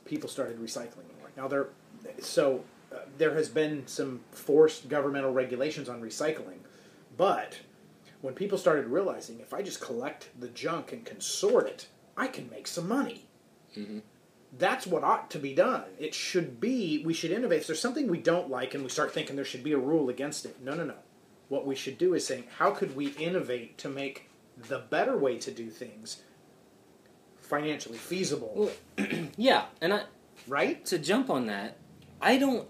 people 0.06 0.30
started 0.30 0.60
recycling 0.60 1.08
more. 1.20 1.32
Now 1.38 1.48
they're 1.48 1.68
so 2.20 2.64
uh, 2.94 3.00
there 3.18 3.34
has 3.34 3.50
been 3.50 3.86
some 3.88 4.22
forced 4.32 4.88
governmental 4.90 5.32
regulations 5.32 5.90
on 5.90 6.02
recycling, 6.02 6.60
but 7.16 7.60
when 8.22 8.34
people 8.34 8.58
started 8.58 8.88
realizing 8.88 9.40
if 9.40 9.54
I 9.54 9.62
just 9.62 9.82
collect 9.82 10.30
the 10.40 10.48
junk 10.50 10.92
and 10.92 11.06
can 11.06 11.20
sort 11.22 11.68
it, 11.68 11.88
I 12.16 12.28
can 12.28 12.50
make 12.50 12.68
some 12.68 12.88
money. 12.88 13.26
Mhm. 13.76 14.02
That's 14.58 14.88
what 14.88 15.04
ought 15.04 15.30
to 15.32 15.40
be 15.40 15.54
done. 15.54 15.84
It 16.00 16.14
should 16.16 16.60
be, 16.60 17.04
we 17.06 17.14
should 17.14 17.32
innovate. 17.32 17.62
If 17.62 17.68
there's 17.68 17.82
something 17.82 18.08
we 18.08 18.18
don't 18.20 18.50
like 18.50 18.74
and 18.74 18.84
we 18.84 18.90
start 18.90 19.14
thinking 19.14 19.36
there 19.36 19.46
should 19.46 19.64
be 19.64 19.74
a 19.74 19.78
rule 19.78 20.10
against 20.10 20.46
it, 20.46 20.62
no, 20.62 20.74
no, 20.74 20.86
no. 20.86 20.96
What 21.50 21.66
we 21.66 21.76
should 21.76 21.98
do 21.98 22.14
is 22.14 22.26
saying, 22.26 22.46
how 22.58 22.72
could 22.72 22.96
we 22.96 23.08
innovate 23.10 23.78
to 23.80 23.90
make 23.90 24.30
the 24.58 24.80
better 24.80 25.16
way 25.18 25.38
to 25.40 25.52
do 25.52 25.70
things 25.70 26.22
financially 27.40 27.98
feasible, 27.98 28.72
Well, 28.98 29.08
yeah, 29.38 29.66
and 29.82 29.94
I, 29.94 30.04
right? 30.48 30.84
to 30.86 30.98
jump 31.00 31.30
on 31.30 31.48
that, 31.48 31.78
I 32.22 32.38
don't. 32.38 32.68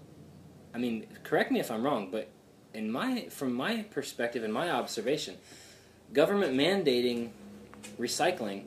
I 0.74 0.78
mean, 0.78 1.06
correct 1.24 1.50
me 1.50 1.60
if 1.60 1.70
I'm 1.70 1.82
wrong, 1.82 2.10
but 2.10 2.28
in 2.74 2.90
my 2.90 3.26
from 3.30 3.52
my 3.54 3.82
perspective 3.90 4.44
and 4.44 4.52
my 4.52 4.70
observation, 4.70 5.36
government 6.12 6.54
mandating 6.54 7.30
recycling 7.98 8.64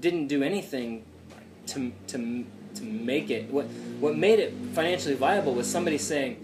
didn't 0.00 0.26
do 0.28 0.42
anything 0.42 1.04
to 1.68 1.92
to 2.08 2.44
to 2.74 2.84
make 2.84 3.30
it 3.30 3.50
what 3.50 3.66
what 4.00 4.16
made 4.16 4.38
it 4.38 4.52
financially 4.74 5.14
viable 5.14 5.54
was 5.54 5.66
somebody 5.70 5.98
saying, 5.98 6.36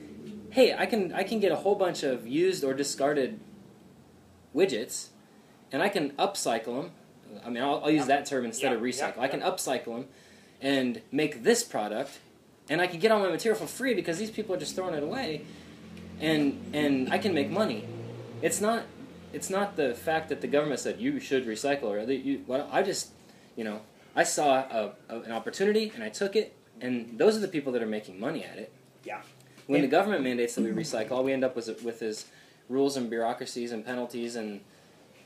"Hey, 0.50 0.74
I 0.74 0.86
can 0.86 1.12
I 1.12 1.22
can 1.24 1.40
get 1.40 1.52
a 1.52 1.56
whole 1.56 1.74
bunch 1.74 2.02
of 2.02 2.26
used 2.26 2.64
or 2.64 2.74
discarded 2.74 3.40
widgets, 4.54 5.08
and 5.72 5.82
I 5.82 5.88
can 5.88 6.10
upcycle 6.12 6.82
them. 6.82 6.90
I 7.44 7.50
mean, 7.50 7.62
I'll, 7.62 7.82
I'll 7.84 7.90
use 7.90 8.06
that 8.06 8.24
term 8.26 8.44
instead 8.44 8.72
of 8.72 8.80
Yeah, 8.80 8.86
recycle. 8.92 9.16
yeah, 9.16 9.22
I 9.22 9.28
can 9.28 9.40
upcycle 9.40 9.96
them 9.96 10.06
and 10.60 11.02
make 11.12 11.42
this 11.42 11.62
product, 11.62 12.18
and 12.68 12.80
I 12.80 12.86
can 12.86 12.98
get 12.98 13.10
all 13.10 13.20
my 13.20 13.28
material 13.28 13.58
for 13.58 13.66
free 13.66 13.94
because 13.94 14.18
these 14.18 14.30
people 14.30 14.54
are 14.54 14.58
just 14.58 14.74
throwing 14.74 14.94
it 14.94 15.02
away, 15.02 15.42
and 16.20 16.70
and 16.72 17.12
I 17.12 17.18
can 17.18 17.34
make 17.34 17.50
money. 17.50 17.86
It's 18.42 18.60
not 18.60 18.84
it's 19.32 19.50
not 19.50 19.76
the 19.76 19.94
fact 19.94 20.28
that 20.28 20.40
the 20.40 20.46
government 20.46 20.80
said 20.80 21.00
you 21.00 21.20
should 21.20 21.46
recycle 21.46 21.84
or 21.84 22.04
that 22.04 22.16
you. 22.16 22.44
Well, 22.46 22.68
I 22.72 22.82
just 22.82 23.10
you 23.56 23.64
know 23.64 23.80
I 24.14 24.24
saw 24.24 24.58
a, 24.58 24.92
a, 25.08 25.20
an 25.20 25.32
opportunity 25.32 25.92
and 25.94 26.02
I 26.02 26.08
took 26.08 26.36
it, 26.36 26.56
and 26.80 27.18
those 27.18 27.36
are 27.36 27.40
the 27.40 27.48
people 27.48 27.72
that 27.72 27.82
are 27.82 27.86
making 27.86 28.18
money 28.18 28.44
at 28.44 28.58
it. 28.58 28.72
Yeah. 29.04 29.20
When 29.66 29.82
the 29.82 29.88
government 29.88 30.22
mandates 30.22 30.54
that 30.54 30.62
we 30.62 30.70
recycle, 30.70 31.12
all 31.12 31.24
we 31.24 31.32
end 31.32 31.44
up 31.44 31.56
with 31.56 31.82
with 31.82 32.02
is 32.02 32.26
rules 32.68 32.96
and 32.96 33.08
bureaucracies 33.10 33.72
and 33.72 33.84
penalties 33.84 34.36
and 34.36 34.60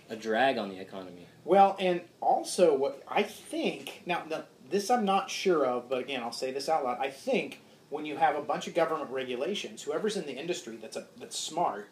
a 0.08 0.16
drag 0.16 0.58
on 0.58 0.68
the 0.68 0.80
economy. 0.80 1.26
Well, 1.44 1.76
and 1.78 2.02
also 2.20 2.76
what 2.76 3.02
I 3.08 3.22
think 3.22 4.02
now, 4.06 4.24
now 4.28 4.42
this 4.70 4.90
I'm 4.90 5.04
not 5.04 5.28
sure 5.30 5.66
of, 5.66 5.88
but 5.88 5.98
again, 5.98 6.22
I'll 6.22 6.32
say 6.32 6.52
this 6.52 6.68
out 6.68 6.84
loud. 6.84 6.98
I 7.00 7.10
think 7.10 7.60
when 7.90 8.06
you 8.06 8.16
have 8.16 8.36
a 8.36 8.42
bunch 8.42 8.68
of 8.68 8.74
government 8.74 9.10
regulations, 9.10 9.82
whoever's 9.82 10.16
in 10.16 10.26
the 10.26 10.34
industry 10.34 10.76
that's 10.76 10.96
a, 10.96 11.06
that's 11.18 11.38
smart 11.38 11.88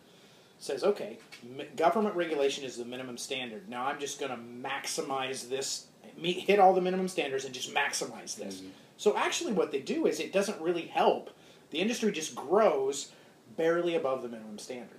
says, 0.60 0.84
okay, 0.84 1.18
m- 1.58 1.66
government 1.76 2.14
regulation 2.16 2.64
is 2.64 2.76
the 2.76 2.84
minimum 2.84 3.16
standard. 3.18 3.68
Now 3.68 3.86
I'm 3.86 3.98
just 4.00 4.20
going 4.20 4.30
to 4.30 4.38
maximize 4.38 5.48
this, 5.48 5.86
meet, 6.16 6.38
hit 6.40 6.58
all 6.58 6.72
the 6.72 6.80
minimum 6.80 7.08
standards, 7.08 7.44
and 7.44 7.54
just 7.54 7.74
maximize 7.74 8.36
this. 8.36 8.62
So 8.96 9.16
actually, 9.16 9.52
what 9.52 9.70
they 9.72 9.80
do 9.80 10.06
is 10.06 10.18
it 10.20 10.32
doesn't 10.32 10.60
really 10.60 10.86
help. 10.86 11.30
The 11.70 11.78
industry 11.78 12.10
just 12.12 12.34
grows 12.34 13.12
barely 13.56 13.94
above 13.94 14.22
the 14.22 14.28
minimum 14.28 14.58
standard, 14.58 14.98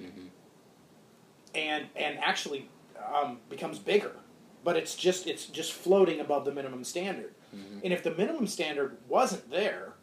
and 1.55 1.85
and 1.95 2.17
actually 2.19 2.69
um, 3.13 3.39
becomes 3.49 3.79
bigger. 3.79 4.11
But 4.63 4.75
it's 4.75 4.95
just 4.95 5.27
it's 5.27 5.45
just 5.45 5.73
floating 5.73 6.19
above 6.19 6.45
the 6.45 6.51
minimum 6.51 6.83
standard. 6.83 7.33
Mm-hmm. 7.55 7.79
And 7.83 7.93
if 7.93 8.03
the 8.03 8.11
minimum 8.11 8.47
standard 8.47 8.97
wasn't 9.07 9.49
there, 9.49 9.93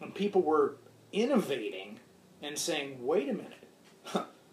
and 0.00 0.14
people 0.14 0.42
were 0.42 0.76
innovating 1.12 2.00
and 2.42 2.58
saying, 2.58 2.98
"Wait 3.04 3.28
a 3.28 3.32
minute, 3.32 3.66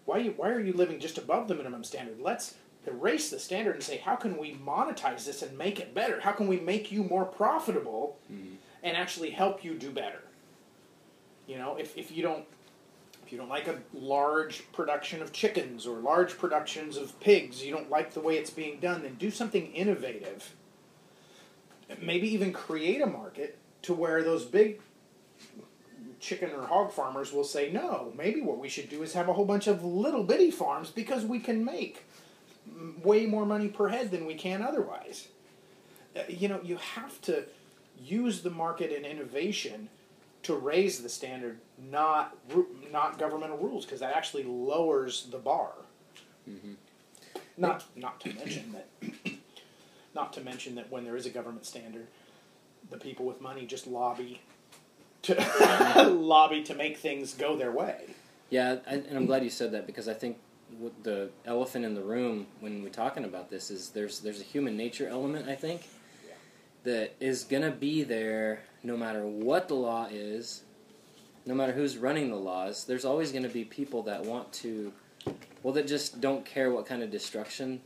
why 0.04 0.18
you, 0.18 0.34
why 0.36 0.50
are 0.50 0.60
you 0.60 0.72
living 0.72 1.00
just 1.00 1.18
above 1.18 1.48
the 1.48 1.54
minimum 1.54 1.84
standard? 1.84 2.20
Let's 2.20 2.54
erase 2.86 3.30
the 3.30 3.38
standard 3.38 3.74
and 3.74 3.82
say, 3.82 3.98
how 3.98 4.16
can 4.16 4.36
we 4.36 4.54
monetize 4.54 5.24
this 5.24 5.42
and 5.42 5.56
make 5.56 5.80
it 5.80 5.94
better? 5.94 6.20
How 6.20 6.32
can 6.32 6.46
we 6.46 6.60
make 6.60 6.92
you 6.92 7.02
more 7.02 7.24
profitable 7.24 8.18
mm-hmm. 8.30 8.54
and 8.82 8.96
actually 8.96 9.30
help 9.30 9.64
you 9.64 9.74
do 9.74 9.90
better? 9.90 10.22
You 11.46 11.58
know, 11.58 11.76
if, 11.76 11.96
if 11.96 12.10
you 12.10 12.22
don't 12.22 12.44
if 13.24 13.32
you 13.32 13.38
don't 13.38 13.48
like 13.48 13.68
a 13.68 13.78
large 13.94 14.70
production 14.72 15.22
of 15.22 15.32
chickens 15.32 15.86
or 15.86 15.98
large 15.98 16.36
productions 16.36 16.96
of 16.96 17.18
pigs, 17.20 17.64
you 17.64 17.72
don't 17.72 17.90
like 17.90 18.12
the 18.12 18.20
way 18.20 18.36
it's 18.36 18.50
being 18.50 18.78
done, 18.80 19.02
then 19.02 19.14
do 19.14 19.30
something 19.30 19.72
innovative. 19.72 20.54
Maybe 22.02 22.32
even 22.32 22.52
create 22.52 23.00
a 23.00 23.06
market 23.06 23.58
to 23.82 23.94
where 23.94 24.22
those 24.22 24.44
big 24.44 24.80
chicken 26.20 26.50
or 26.50 26.66
hog 26.66 26.92
farmers 26.92 27.32
will 27.32 27.44
say, 27.44 27.70
no, 27.70 28.12
maybe 28.16 28.40
what 28.40 28.58
we 28.58 28.68
should 28.68 28.90
do 28.90 29.02
is 29.02 29.14
have 29.14 29.28
a 29.28 29.32
whole 29.32 29.44
bunch 29.44 29.66
of 29.66 29.84
little 29.84 30.24
bitty 30.24 30.50
farms 30.50 30.90
because 30.90 31.24
we 31.24 31.38
can 31.38 31.64
make 31.64 32.04
way 33.02 33.26
more 33.26 33.46
money 33.46 33.68
per 33.68 33.88
head 33.88 34.10
than 34.10 34.26
we 34.26 34.34
can 34.34 34.62
otherwise. 34.62 35.28
Uh, 36.16 36.20
You 36.28 36.48
know, 36.48 36.60
you 36.62 36.76
have 36.76 37.20
to 37.22 37.44
use 38.02 38.42
the 38.42 38.50
market 38.50 38.92
and 38.92 39.06
innovation 39.06 39.88
to 40.44 40.54
raise 40.54 41.02
the 41.02 41.08
standard, 41.08 41.58
not 41.90 42.36
not 42.92 43.18
governmental 43.18 43.56
rules, 43.56 43.84
because 43.84 44.00
that 44.00 44.14
actually 44.14 44.44
lowers 44.44 45.26
the 45.30 45.38
bar. 45.38 45.72
Mm-hmm. 46.48 46.74
Not 47.56 47.84
not 47.96 48.20
to 48.20 48.32
mention 48.32 48.72
that, 48.72 49.12
not 50.14 50.32
to 50.34 50.40
mention 50.40 50.74
that 50.76 50.90
when 50.90 51.04
there 51.04 51.16
is 51.16 51.26
a 51.26 51.30
government 51.30 51.66
standard, 51.66 52.06
the 52.90 52.98
people 52.98 53.26
with 53.26 53.40
money 53.40 53.66
just 53.66 53.86
lobby 53.86 54.40
to 55.22 56.08
lobby 56.14 56.62
to 56.62 56.74
make 56.74 56.98
things 56.98 57.34
go 57.34 57.56
their 57.56 57.72
way. 57.72 58.14
Yeah, 58.50 58.76
and 58.86 59.06
I'm 59.12 59.26
glad 59.26 59.42
you 59.42 59.50
said 59.50 59.72
that 59.72 59.86
because 59.86 60.08
I 60.08 60.14
think 60.14 60.38
the 61.02 61.30
elephant 61.46 61.84
in 61.84 61.94
the 61.94 62.02
room 62.02 62.46
when 62.60 62.82
we're 62.82 62.88
talking 62.88 63.24
about 63.24 63.50
this 63.50 63.70
is 63.70 63.90
there's 63.90 64.20
there's 64.20 64.40
a 64.40 64.44
human 64.44 64.76
nature 64.76 65.06
element 65.08 65.48
I 65.48 65.54
think 65.54 65.88
that 66.82 67.14
is 67.20 67.44
gonna 67.44 67.70
be 67.70 68.02
there 68.02 68.64
no 68.84 68.96
matter 68.96 69.26
what 69.26 69.66
the 69.66 69.74
law 69.74 70.06
is, 70.10 70.62
no 71.46 71.54
matter 71.54 71.72
who's 71.72 71.96
running 71.96 72.28
the 72.28 72.36
laws, 72.36 72.84
there's 72.84 73.04
always 73.04 73.32
going 73.32 73.42
to 73.42 73.48
be 73.48 73.64
people 73.64 74.02
that 74.04 74.24
want 74.24 74.52
to, 74.52 74.92
well, 75.62 75.74
that 75.74 75.86
just 75.88 76.20
don't 76.20 76.44
care 76.44 76.70
what 76.70 76.86
kind 76.86 77.02
of 77.02 77.10
destruction 77.10 77.80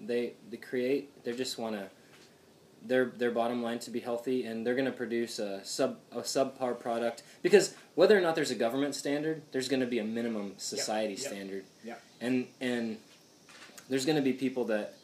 they 0.00 0.32
they 0.50 0.56
create. 0.56 1.24
They 1.24 1.32
just 1.32 1.56
want 1.56 1.76
to 1.76 1.88
their 2.86 3.06
their 3.06 3.30
bottom 3.30 3.62
line 3.62 3.78
to 3.80 3.90
be 3.90 4.00
healthy, 4.00 4.44
and 4.44 4.66
they're 4.66 4.74
going 4.74 4.84
to 4.84 4.92
produce 4.92 5.38
a 5.38 5.64
sub 5.64 5.98
a 6.12 6.18
subpar 6.20 6.78
product 6.78 7.22
because 7.42 7.74
whether 7.94 8.18
or 8.18 8.20
not 8.20 8.34
there's 8.34 8.50
a 8.50 8.54
government 8.56 8.94
standard, 8.94 9.40
there's 9.52 9.68
going 9.68 9.80
to 9.80 9.86
be 9.86 10.00
a 10.00 10.04
minimum 10.04 10.54
society 10.58 11.14
Yep. 11.14 11.22
Yep. 11.22 11.32
standard, 11.32 11.64
Yep. 11.84 12.02
and 12.20 12.46
and 12.60 12.98
there's 13.88 14.04
going 14.04 14.16
to 14.16 14.22
be 14.22 14.32
people 14.32 14.64
that 14.66 14.94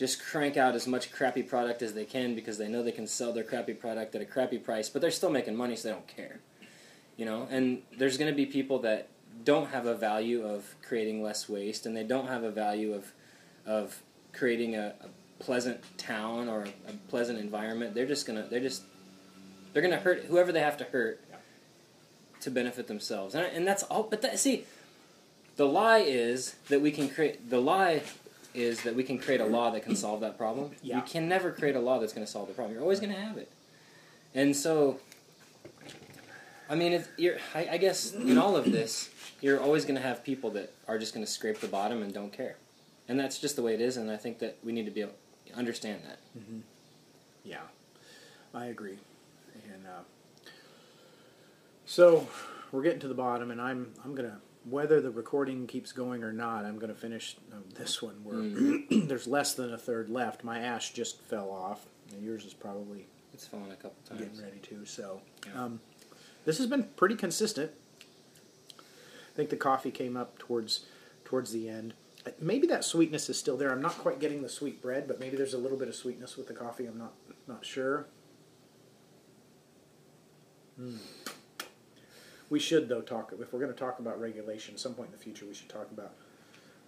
just 0.00 0.24
crank 0.24 0.56
out 0.56 0.74
as 0.74 0.86
much 0.86 1.12
crappy 1.12 1.42
product 1.42 1.82
as 1.82 1.92
they 1.92 2.06
can 2.06 2.34
because 2.34 2.56
they 2.56 2.66
know 2.66 2.82
they 2.82 2.90
can 2.90 3.06
sell 3.06 3.34
their 3.34 3.44
crappy 3.44 3.74
product 3.74 4.14
at 4.14 4.22
a 4.22 4.24
crappy 4.24 4.56
price, 4.56 4.88
but 4.88 5.02
they're 5.02 5.10
still 5.10 5.28
making 5.28 5.54
money, 5.54 5.76
so 5.76 5.88
they 5.88 5.94
don't 5.94 6.08
care, 6.08 6.40
you 7.18 7.26
know. 7.26 7.46
And 7.50 7.82
there's 7.98 8.16
going 8.16 8.32
to 8.32 8.34
be 8.34 8.46
people 8.46 8.78
that 8.78 9.08
don't 9.44 9.68
have 9.68 9.84
a 9.84 9.94
value 9.94 10.42
of 10.42 10.74
creating 10.82 11.22
less 11.22 11.50
waste, 11.50 11.84
and 11.84 11.94
they 11.94 12.02
don't 12.02 12.28
have 12.28 12.44
a 12.44 12.50
value 12.50 12.94
of 12.94 13.12
of 13.66 14.00
creating 14.32 14.74
a, 14.74 14.94
a 15.02 15.42
pleasant 15.42 15.82
town 15.98 16.48
or 16.48 16.64
a 16.88 16.92
pleasant 17.10 17.38
environment. 17.38 17.94
They're 17.94 18.06
just 18.06 18.26
gonna 18.26 18.46
they're 18.48 18.58
just 18.58 18.84
they're 19.74 19.82
gonna 19.82 19.98
hurt 19.98 20.24
whoever 20.24 20.50
they 20.50 20.60
have 20.60 20.78
to 20.78 20.84
hurt 20.84 21.20
to 22.40 22.50
benefit 22.50 22.86
themselves, 22.86 23.34
and, 23.34 23.44
and 23.44 23.66
that's 23.66 23.82
all. 23.82 24.04
But 24.04 24.22
that, 24.22 24.38
see, 24.38 24.64
the 25.56 25.66
lie 25.66 25.98
is 25.98 26.54
that 26.70 26.80
we 26.80 26.90
can 26.90 27.10
create 27.10 27.50
the 27.50 27.60
lie 27.60 28.02
is 28.54 28.82
that 28.82 28.94
we 28.94 29.02
can 29.02 29.18
create 29.18 29.40
a 29.40 29.46
law 29.46 29.70
that 29.70 29.82
can 29.82 29.94
solve 29.96 30.20
that 30.20 30.36
problem. 30.36 30.72
Yeah. 30.82 30.96
You 30.96 31.02
can 31.02 31.28
never 31.28 31.50
create 31.52 31.76
a 31.76 31.80
law 31.80 31.98
that's 31.98 32.12
going 32.12 32.26
to 32.26 32.30
solve 32.30 32.48
the 32.48 32.54
problem. 32.54 32.74
You're 32.74 32.82
always 32.82 33.00
going 33.00 33.12
to 33.12 33.20
have 33.20 33.36
it, 33.36 33.50
and 34.34 34.54
so. 34.54 34.98
I 36.68 36.76
mean, 36.76 37.04
I, 37.52 37.68
I 37.72 37.76
guess 37.78 38.12
in 38.14 38.38
all 38.38 38.56
of 38.56 38.70
this, 38.70 39.10
you're 39.40 39.60
always 39.60 39.84
going 39.84 39.96
to 39.96 40.00
have 40.02 40.22
people 40.22 40.50
that 40.50 40.72
are 40.86 41.00
just 41.00 41.12
going 41.12 41.26
to 41.26 41.30
scrape 41.30 41.58
the 41.58 41.66
bottom 41.66 42.00
and 42.00 42.14
don't 42.14 42.32
care, 42.32 42.58
and 43.08 43.18
that's 43.18 43.38
just 43.38 43.56
the 43.56 43.62
way 43.62 43.74
it 43.74 43.80
is. 43.80 43.96
And 43.96 44.08
I 44.08 44.16
think 44.16 44.38
that 44.38 44.56
we 44.62 44.70
need 44.70 44.84
to 44.84 44.92
be 44.92 45.00
able 45.00 45.14
to 45.48 45.54
understand 45.54 46.02
that. 46.04 46.20
Yeah, 47.42 47.62
I 48.54 48.66
agree. 48.66 48.98
And 49.72 49.84
uh, 49.84 50.02
so 51.86 52.28
we're 52.70 52.82
getting 52.82 53.00
to 53.00 53.08
the 53.08 53.14
bottom, 53.14 53.50
and 53.50 53.60
I'm 53.60 53.92
I'm 54.04 54.14
gonna 54.14 54.38
whether 54.64 55.00
the 55.00 55.10
recording 55.10 55.66
keeps 55.66 55.92
going 55.92 56.22
or 56.22 56.32
not, 56.32 56.64
I'm 56.64 56.78
gonna 56.78 56.94
finish 56.94 57.36
um, 57.52 57.64
this 57.74 58.02
one. 58.02 58.16
Where 58.24 59.00
there's 59.06 59.26
less 59.26 59.54
than 59.54 59.72
a 59.72 59.78
third 59.78 60.08
left. 60.10 60.44
My 60.44 60.58
ash 60.60 60.92
just 60.92 61.20
fell 61.22 61.50
off, 61.50 61.86
and 62.12 62.22
yours 62.22 62.44
is 62.44 62.54
probably 62.54 63.06
It's 63.32 63.46
fallen 63.46 63.70
a 63.70 63.76
couple 63.76 63.96
times. 64.06 64.20
getting 64.20 64.42
ready 64.44 64.58
to. 64.58 64.84
So 64.84 65.20
Yeah. 65.46 65.64
um, 65.64 65.80
this 66.44 66.58
has 66.58 66.66
been 66.66 66.84
pretty 66.96 67.14
consistent. 67.16 67.70
I 68.78 69.32
think 69.34 69.50
the 69.50 69.56
coffee 69.56 69.90
came 69.90 70.16
up 70.16 70.38
towards 70.38 70.86
towards 71.24 71.52
the 71.52 71.68
end. 71.68 71.94
Uh, 72.26 72.30
Maybe 72.40 72.66
that 72.66 72.84
sweetness 72.84 73.30
is 73.30 73.38
still 73.38 73.56
there. 73.56 73.70
I'm 73.72 73.80
not 73.80 73.96
quite 73.98 74.18
getting 74.20 74.42
the 74.42 74.48
sweet 74.48 74.82
bread, 74.82 75.06
but 75.08 75.18
maybe 75.20 75.36
there's 75.36 75.54
a 75.54 75.58
little 75.58 75.78
bit 75.78 75.88
of 75.88 75.94
sweetness 75.94 76.36
with 76.36 76.48
the 76.48 76.54
coffee. 76.54 76.86
I'm 76.86 76.98
not 76.98 77.14
not 77.48 77.64
sure. 77.64 78.06
Hmm. 80.76 80.96
We 82.50 82.58
should 82.58 82.88
though 82.88 83.00
talk 83.00 83.32
if 83.40 83.52
we're 83.52 83.60
going 83.60 83.72
to 83.72 83.78
talk 83.78 84.00
about 84.00 84.20
regulation. 84.20 84.74
At 84.74 84.80
some 84.80 84.94
point 84.94 85.10
in 85.12 85.12
the 85.16 85.22
future, 85.22 85.46
we 85.46 85.54
should 85.54 85.68
talk 85.68 85.88
about 85.92 86.12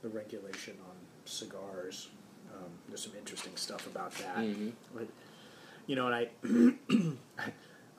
the 0.02 0.08
regulation 0.08 0.74
on 0.84 0.96
cigars. 1.24 2.08
Um, 2.52 2.70
there's 2.88 3.02
some 3.02 3.12
interesting 3.16 3.56
stuff 3.56 3.86
about 3.86 4.12
that. 4.16 4.36
Mhm. 4.38 4.72
But, 4.94 5.06
you 5.86 5.96
know, 5.96 6.08
and 6.08 6.14
I, 6.14 7.12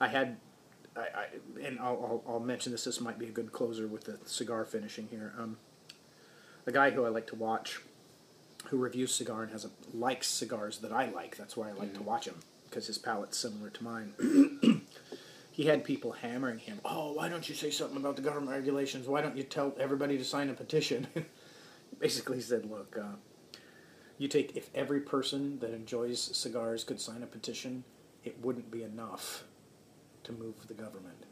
I 0.00 0.08
had, 0.08 0.36
I, 0.94 1.00
I 1.00 1.26
and 1.64 1.78
I'll, 1.80 2.22
I'll, 2.26 2.34
I'll 2.34 2.40
mention 2.40 2.70
this. 2.70 2.84
This 2.84 3.00
might 3.00 3.18
be 3.18 3.26
a 3.26 3.30
good 3.30 3.50
closer 3.50 3.86
with 3.86 4.04
the 4.04 4.18
cigar 4.26 4.64
finishing 4.64 5.08
here. 5.10 5.32
Um, 5.38 5.56
a 6.66 6.72
guy 6.72 6.90
who 6.90 7.04
I 7.04 7.08
like 7.08 7.26
to 7.28 7.34
watch, 7.34 7.80
who 8.66 8.76
reviews 8.76 9.14
cigar 9.14 9.42
and 9.42 9.52
has 9.52 9.64
a 9.64 9.70
likes 9.96 10.28
cigars 10.28 10.78
that 10.78 10.92
I 10.92 11.06
like. 11.10 11.36
That's 11.36 11.56
why 11.56 11.70
I 11.70 11.72
like 11.72 11.94
to 11.94 12.02
watch 12.02 12.26
him 12.26 12.36
because 12.68 12.86
his 12.86 12.98
palate's 12.98 13.38
similar 13.38 13.70
to 13.70 13.84
mine. 13.84 14.12
he 15.54 15.66
had 15.66 15.84
people 15.84 16.10
hammering 16.10 16.58
him. 16.58 16.80
Oh, 16.84 17.12
why 17.12 17.28
don't 17.28 17.48
you 17.48 17.54
say 17.54 17.70
something 17.70 17.96
about 17.96 18.16
the 18.16 18.22
government 18.22 18.50
regulations? 18.50 19.06
Why 19.06 19.20
don't 19.20 19.36
you 19.36 19.44
tell 19.44 19.72
everybody 19.78 20.18
to 20.18 20.24
sign 20.24 20.50
a 20.50 20.52
petition? 20.52 21.06
Basically, 22.00 22.38
he 22.38 22.42
said, 22.42 22.68
look. 22.68 22.98
Uh, 23.00 23.14
you 24.18 24.26
take 24.26 24.56
if 24.56 24.68
every 24.74 24.98
person 24.98 25.60
that 25.60 25.70
enjoys 25.72 26.20
cigars 26.36 26.82
could 26.82 27.00
sign 27.00 27.22
a 27.22 27.26
petition, 27.26 27.84
it 28.24 28.36
wouldn't 28.42 28.68
be 28.72 28.82
enough 28.82 29.44
to 30.24 30.32
move 30.32 30.66
the 30.66 30.74
government. 30.74 31.24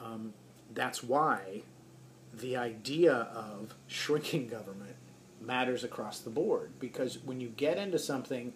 Um, 0.00 0.34
that's 0.74 1.04
why 1.04 1.62
the 2.34 2.56
idea 2.56 3.12
of 3.14 3.76
shrinking 3.86 4.48
government 4.48 4.96
matters 5.40 5.84
across 5.84 6.18
the 6.18 6.30
board 6.30 6.72
because 6.80 7.18
when 7.18 7.40
you 7.40 7.48
get 7.50 7.78
into 7.78 8.00
something 8.00 8.52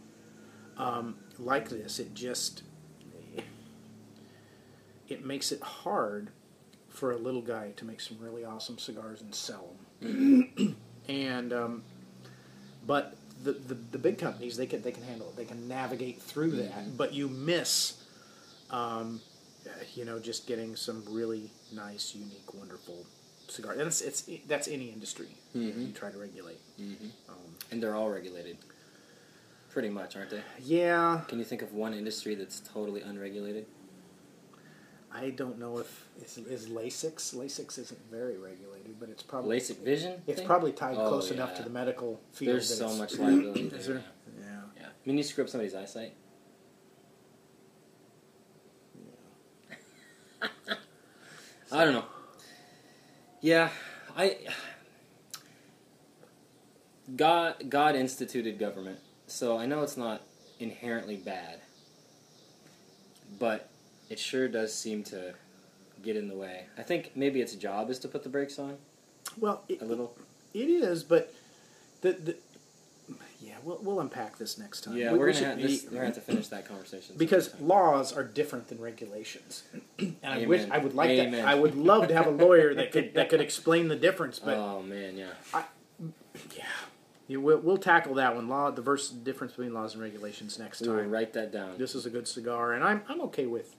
um, 0.77 1.15
like 1.39 1.69
this, 1.69 2.01
it 2.01 2.13
just 2.13 2.65
it 5.11 5.25
makes 5.25 5.53
it 5.53 5.61
hard 5.63 6.31
for 6.89 7.13
a 7.13 7.17
little 7.17 7.43
guy 7.43 7.71
to 7.77 7.85
make 7.85 8.01
some 8.01 8.19
really 8.21 8.45
awesome 8.45 8.79
cigars 8.79 9.21
and 9.21 9.35
sell 9.35 9.75
them. 10.01 10.77
and 11.09 11.53
um, 11.53 11.83
but 12.87 13.17
the, 13.43 13.53
the, 13.53 13.75
the 13.75 13.99
big 13.99 14.19
companies 14.19 14.57
they 14.57 14.67
can 14.67 14.83
they 14.83 14.93
can 14.93 15.03
handle 15.03 15.29
it. 15.29 15.37
They 15.37 15.45
can 15.45 15.69
navigate 15.69 16.21
through 16.23 16.53
that. 16.53 16.97
But 16.97 17.13
you 17.13 17.29
miss, 17.29 18.03
um, 18.71 19.21
you 19.95 20.05
know, 20.05 20.19
just 20.19 20.47
getting 20.47 20.77
some 20.77 21.05
really 21.09 21.51
nice, 21.73 22.15
unique, 22.15 22.55
wonderful 22.55 23.07
cigar. 23.49 23.73
And 23.73 23.83
it's, 23.83 24.01
it's 24.01 24.23
that's 24.47 24.69
any 24.69 24.91
industry 24.91 25.29
Mhm. 25.57 25.87
you 25.89 25.93
try 25.93 26.11
to 26.11 26.19
regulate. 26.19 26.61
Um, 26.79 27.37
And 27.73 27.83
they're 27.83 27.95
all 27.97 28.09
regulated, 28.11 28.57
pretty 29.71 29.89
much, 29.91 30.17
aren't 30.17 30.31
they? 30.31 30.43
yeah, 30.63 31.23
Can 31.29 31.39
you 31.39 31.45
think 31.45 31.63
of 31.63 31.73
one 31.73 31.93
industry 31.95 32.35
that's 32.35 32.61
totally 32.61 33.01
unregulated? 33.03 33.67
I 35.13 35.31
don't 35.31 35.59
know 35.59 35.79
if 35.79 36.07
is, 36.23 36.39
is 36.39 36.69
Lasix. 36.69 37.35
Lasix 37.35 37.79
isn't 37.79 38.01
very 38.11 38.37
regulated, 38.39 39.01
but 39.01 39.09
it's 39.09 39.23
probably 39.23 39.59
LASIK 39.59 39.85
vision. 39.85 40.23
it's 40.27 40.39
thing? 40.39 40.47
probably 40.47 40.73
tied 40.73 40.97
Oh, 40.97 41.09
close 41.09 41.31
enough 41.31 41.57
to 41.57 41.63
the 41.63 41.71
medical 41.71 42.21
field. 42.33 42.55
There's 42.55 42.69
that 42.69 42.89
so 42.89 42.95
much 42.97 43.15
liability. 43.19 43.67
Is 43.67 43.87
there? 43.87 43.97
Yeah. 43.97 44.45
Yeah. 44.45 44.61
yeah. 44.79 44.87
I 44.87 45.09
mean, 45.09 45.19
you 45.19 45.25
screw 45.25 45.45
up 45.45 45.51
somebody's 45.51 45.75
eyesight. 45.75 46.15
I 51.73 51.85
don't 51.85 51.95
know. 51.95 52.05
Yeah, 53.41 53.71
I. 54.17 54.37
God, 57.17 57.69
God 57.69 57.97
instituted 57.97 58.59
government, 58.59 59.01
so 59.27 59.59
I 59.59 59.67
know 59.67 59.83
it's 59.83 59.97
not 59.97 60.23
inherently 60.61 61.17
bad, 61.17 61.61
but 63.39 63.70
it 64.11 64.19
sure 64.19 64.49
does 64.49 64.75
seem 64.75 65.03
to 65.05 65.33
get 66.03 66.17
in 66.17 66.29
the 66.29 66.37
way. 66.37 66.67
I 66.77 66.83
think 66.83 67.13
maybe 67.15 67.41
its 67.41 67.55
job 67.55 67.89
is 67.91 67.99
to 68.01 68.09
put 68.09 68.23
the 68.23 68.29
brakes 68.29 68.59
on 68.59 68.77
Well, 69.39 69.63
it, 69.69 69.81
a 69.81 69.85
little. 69.85 70.15
it 70.53 70.69
is, 70.69 71.03
but 71.03 71.33
the 72.03 72.13
the 72.13 72.37
yeah, 73.41 73.55
we'll 73.65 73.79
we'll 73.83 74.01
unpack 74.01 74.37
this 74.39 74.59
next 74.59 74.83
time. 74.83 74.97
Yeah, 74.97 75.13
We- 75.13 75.19
we're 75.19 75.27
we 75.27 75.33
gonna 75.33 75.47
have 75.47 75.61
this, 75.63 75.85
we're 75.85 75.91
gonna 75.93 76.05
have 76.07 76.15
to 76.15 76.21
finish 76.21 76.49
that 76.49 76.67
conversation 76.69 77.17
because 77.19 77.59
laws 77.61 78.13
are 78.13 78.23
different 78.25 78.69
than 78.69 78.81
regulations. 78.81 79.63
and 79.99 80.17
I 80.23 80.37
Amen. 80.39 80.49
wish 80.49 80.71
I 80.71 80.79
would 80.79 80.95
like 80.95 81.11
Amen. 81.11 81.33
that. 81.33 81.47
I 81.49 81.55
would 81.55 81.75
love 81.75 82.09
to 82.09 82.15
have 82.15 82.27
a 82.27 82.31
lawyer 82.31 82.75
that 82.75 82.93
could 82.93 83.15
that 83.15 83.29
could 83.31 83.41
explain 83.41 83.89
the 83.89 83.97
difference. 83.97 84.39
But 84.39 84.57
oh 84.59 84.83
man, 84.83 85.17
yeah. 85.17 85.33
yeah, 86.57 86.65
you, 87.29 87.41
we'll, 87.41 87.59
we'll 87.59 87.79
tackle 87.79 88.15
that 88.15 88.35
one. 88.35 88.49
Law, 88.49 88.71
the 88.71 88.83
verse 88.83 89.11
difference 89.11 89.53
between 89.53 89.75
laws 89.75 89.95
and 89.95 90.03
regulations 90.03 90.59
next 90.59 90.85
time. 90.85 91.11
write 91.11 91.33
that 91.35 91.53
down. 91.53 91.77
This 91.79 91.95
is 91.95 92.07
a 92.07 92.11
good 92.11 92.27
cigar, 92.29 92.73
and 92.73 92.83
I'm 92.85 93.03
I'm 93.09 93.21
okay 93.23 93.47
with 93.47 93.75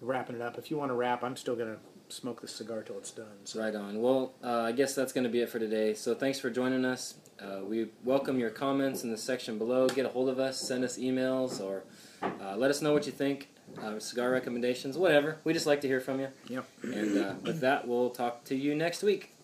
wrapping 0.00 0.36
it 0.36 0.42
up. 0.42 0.58
If 0.58 0.70
you 0.70 0.76
want 0.76 0.90
to 0.90 0.94
wrap, 0.94 1.22
I'm 1.22 1.36
still 1.36 1.56
gonna 1.56 1.78
smoke 2.08 2.40
the 2.40 2.48
cigar 2.48 2.82
till 2.82 2.98
it's 2.98 3.10
done. 3.10 3.26
So. 3.44 3.60
Right 3.60 3.74
on. 3.74 4.00
Well, 4.00 4.34
uh, 4.42 4.62
I 4.62 4.72
guess 4.72 4.94
that's 4.94 5.12
going 5.12 5.24
to 5.24 5.30
be 5.30 5.40
it 5.40 5.48
for 5.48 5.58
today. 5.58 5.94
So 5.94 6.14
thanks 6.14 6.38
for 6.40 6.50
joining 6.50 6.84
us. 6.84 7.14
Uh, 7.40 7.60
we 7.64 7.88
welcome 8.04 8.38
your 8.38 8.50
comments 8.50 9.04
in 9.04 9.10
the 9.10 9.16
section 9.16 9.58
below. 9.58 9.88
Get 9.88 10.06
a 10.06 10.08
hold 10.08 10.28
of 10.28 10.38
us, 10.38 10.58
send 10.60 10.84
us 10.84 10.98
emails, 10.98 11.60
or 11.60 11.84
uh, 12.22 12.56
let 12.56 12.70
us 12.70 12.82
know 12.82 12.92
what 12.92 13.06
you 13.06 13.12
think. 13.12 13.48
Uh, 13.80 13.98
cigar 13.98 14.30
recommendations, 14.30 14.96
whatever. 14.96 15.38
We 15.44 15.52
just 15.52 15.66
like 15.66 15.82
to 15.82 15.88
hear 15.88 16.00
from 16.00 16.20
you. 16.20 16.28
Yep. 16.48 16.64
And 16.82 17.18
uh, 17.18 17.34
with 17.42 17.60
that, 17.60 17.86
we'll 17.86 18.10
talk 18.10 18.44
to 18.44 18.56
you 18.56 18.74
next 18.74 19.02
week. 19.02 19.34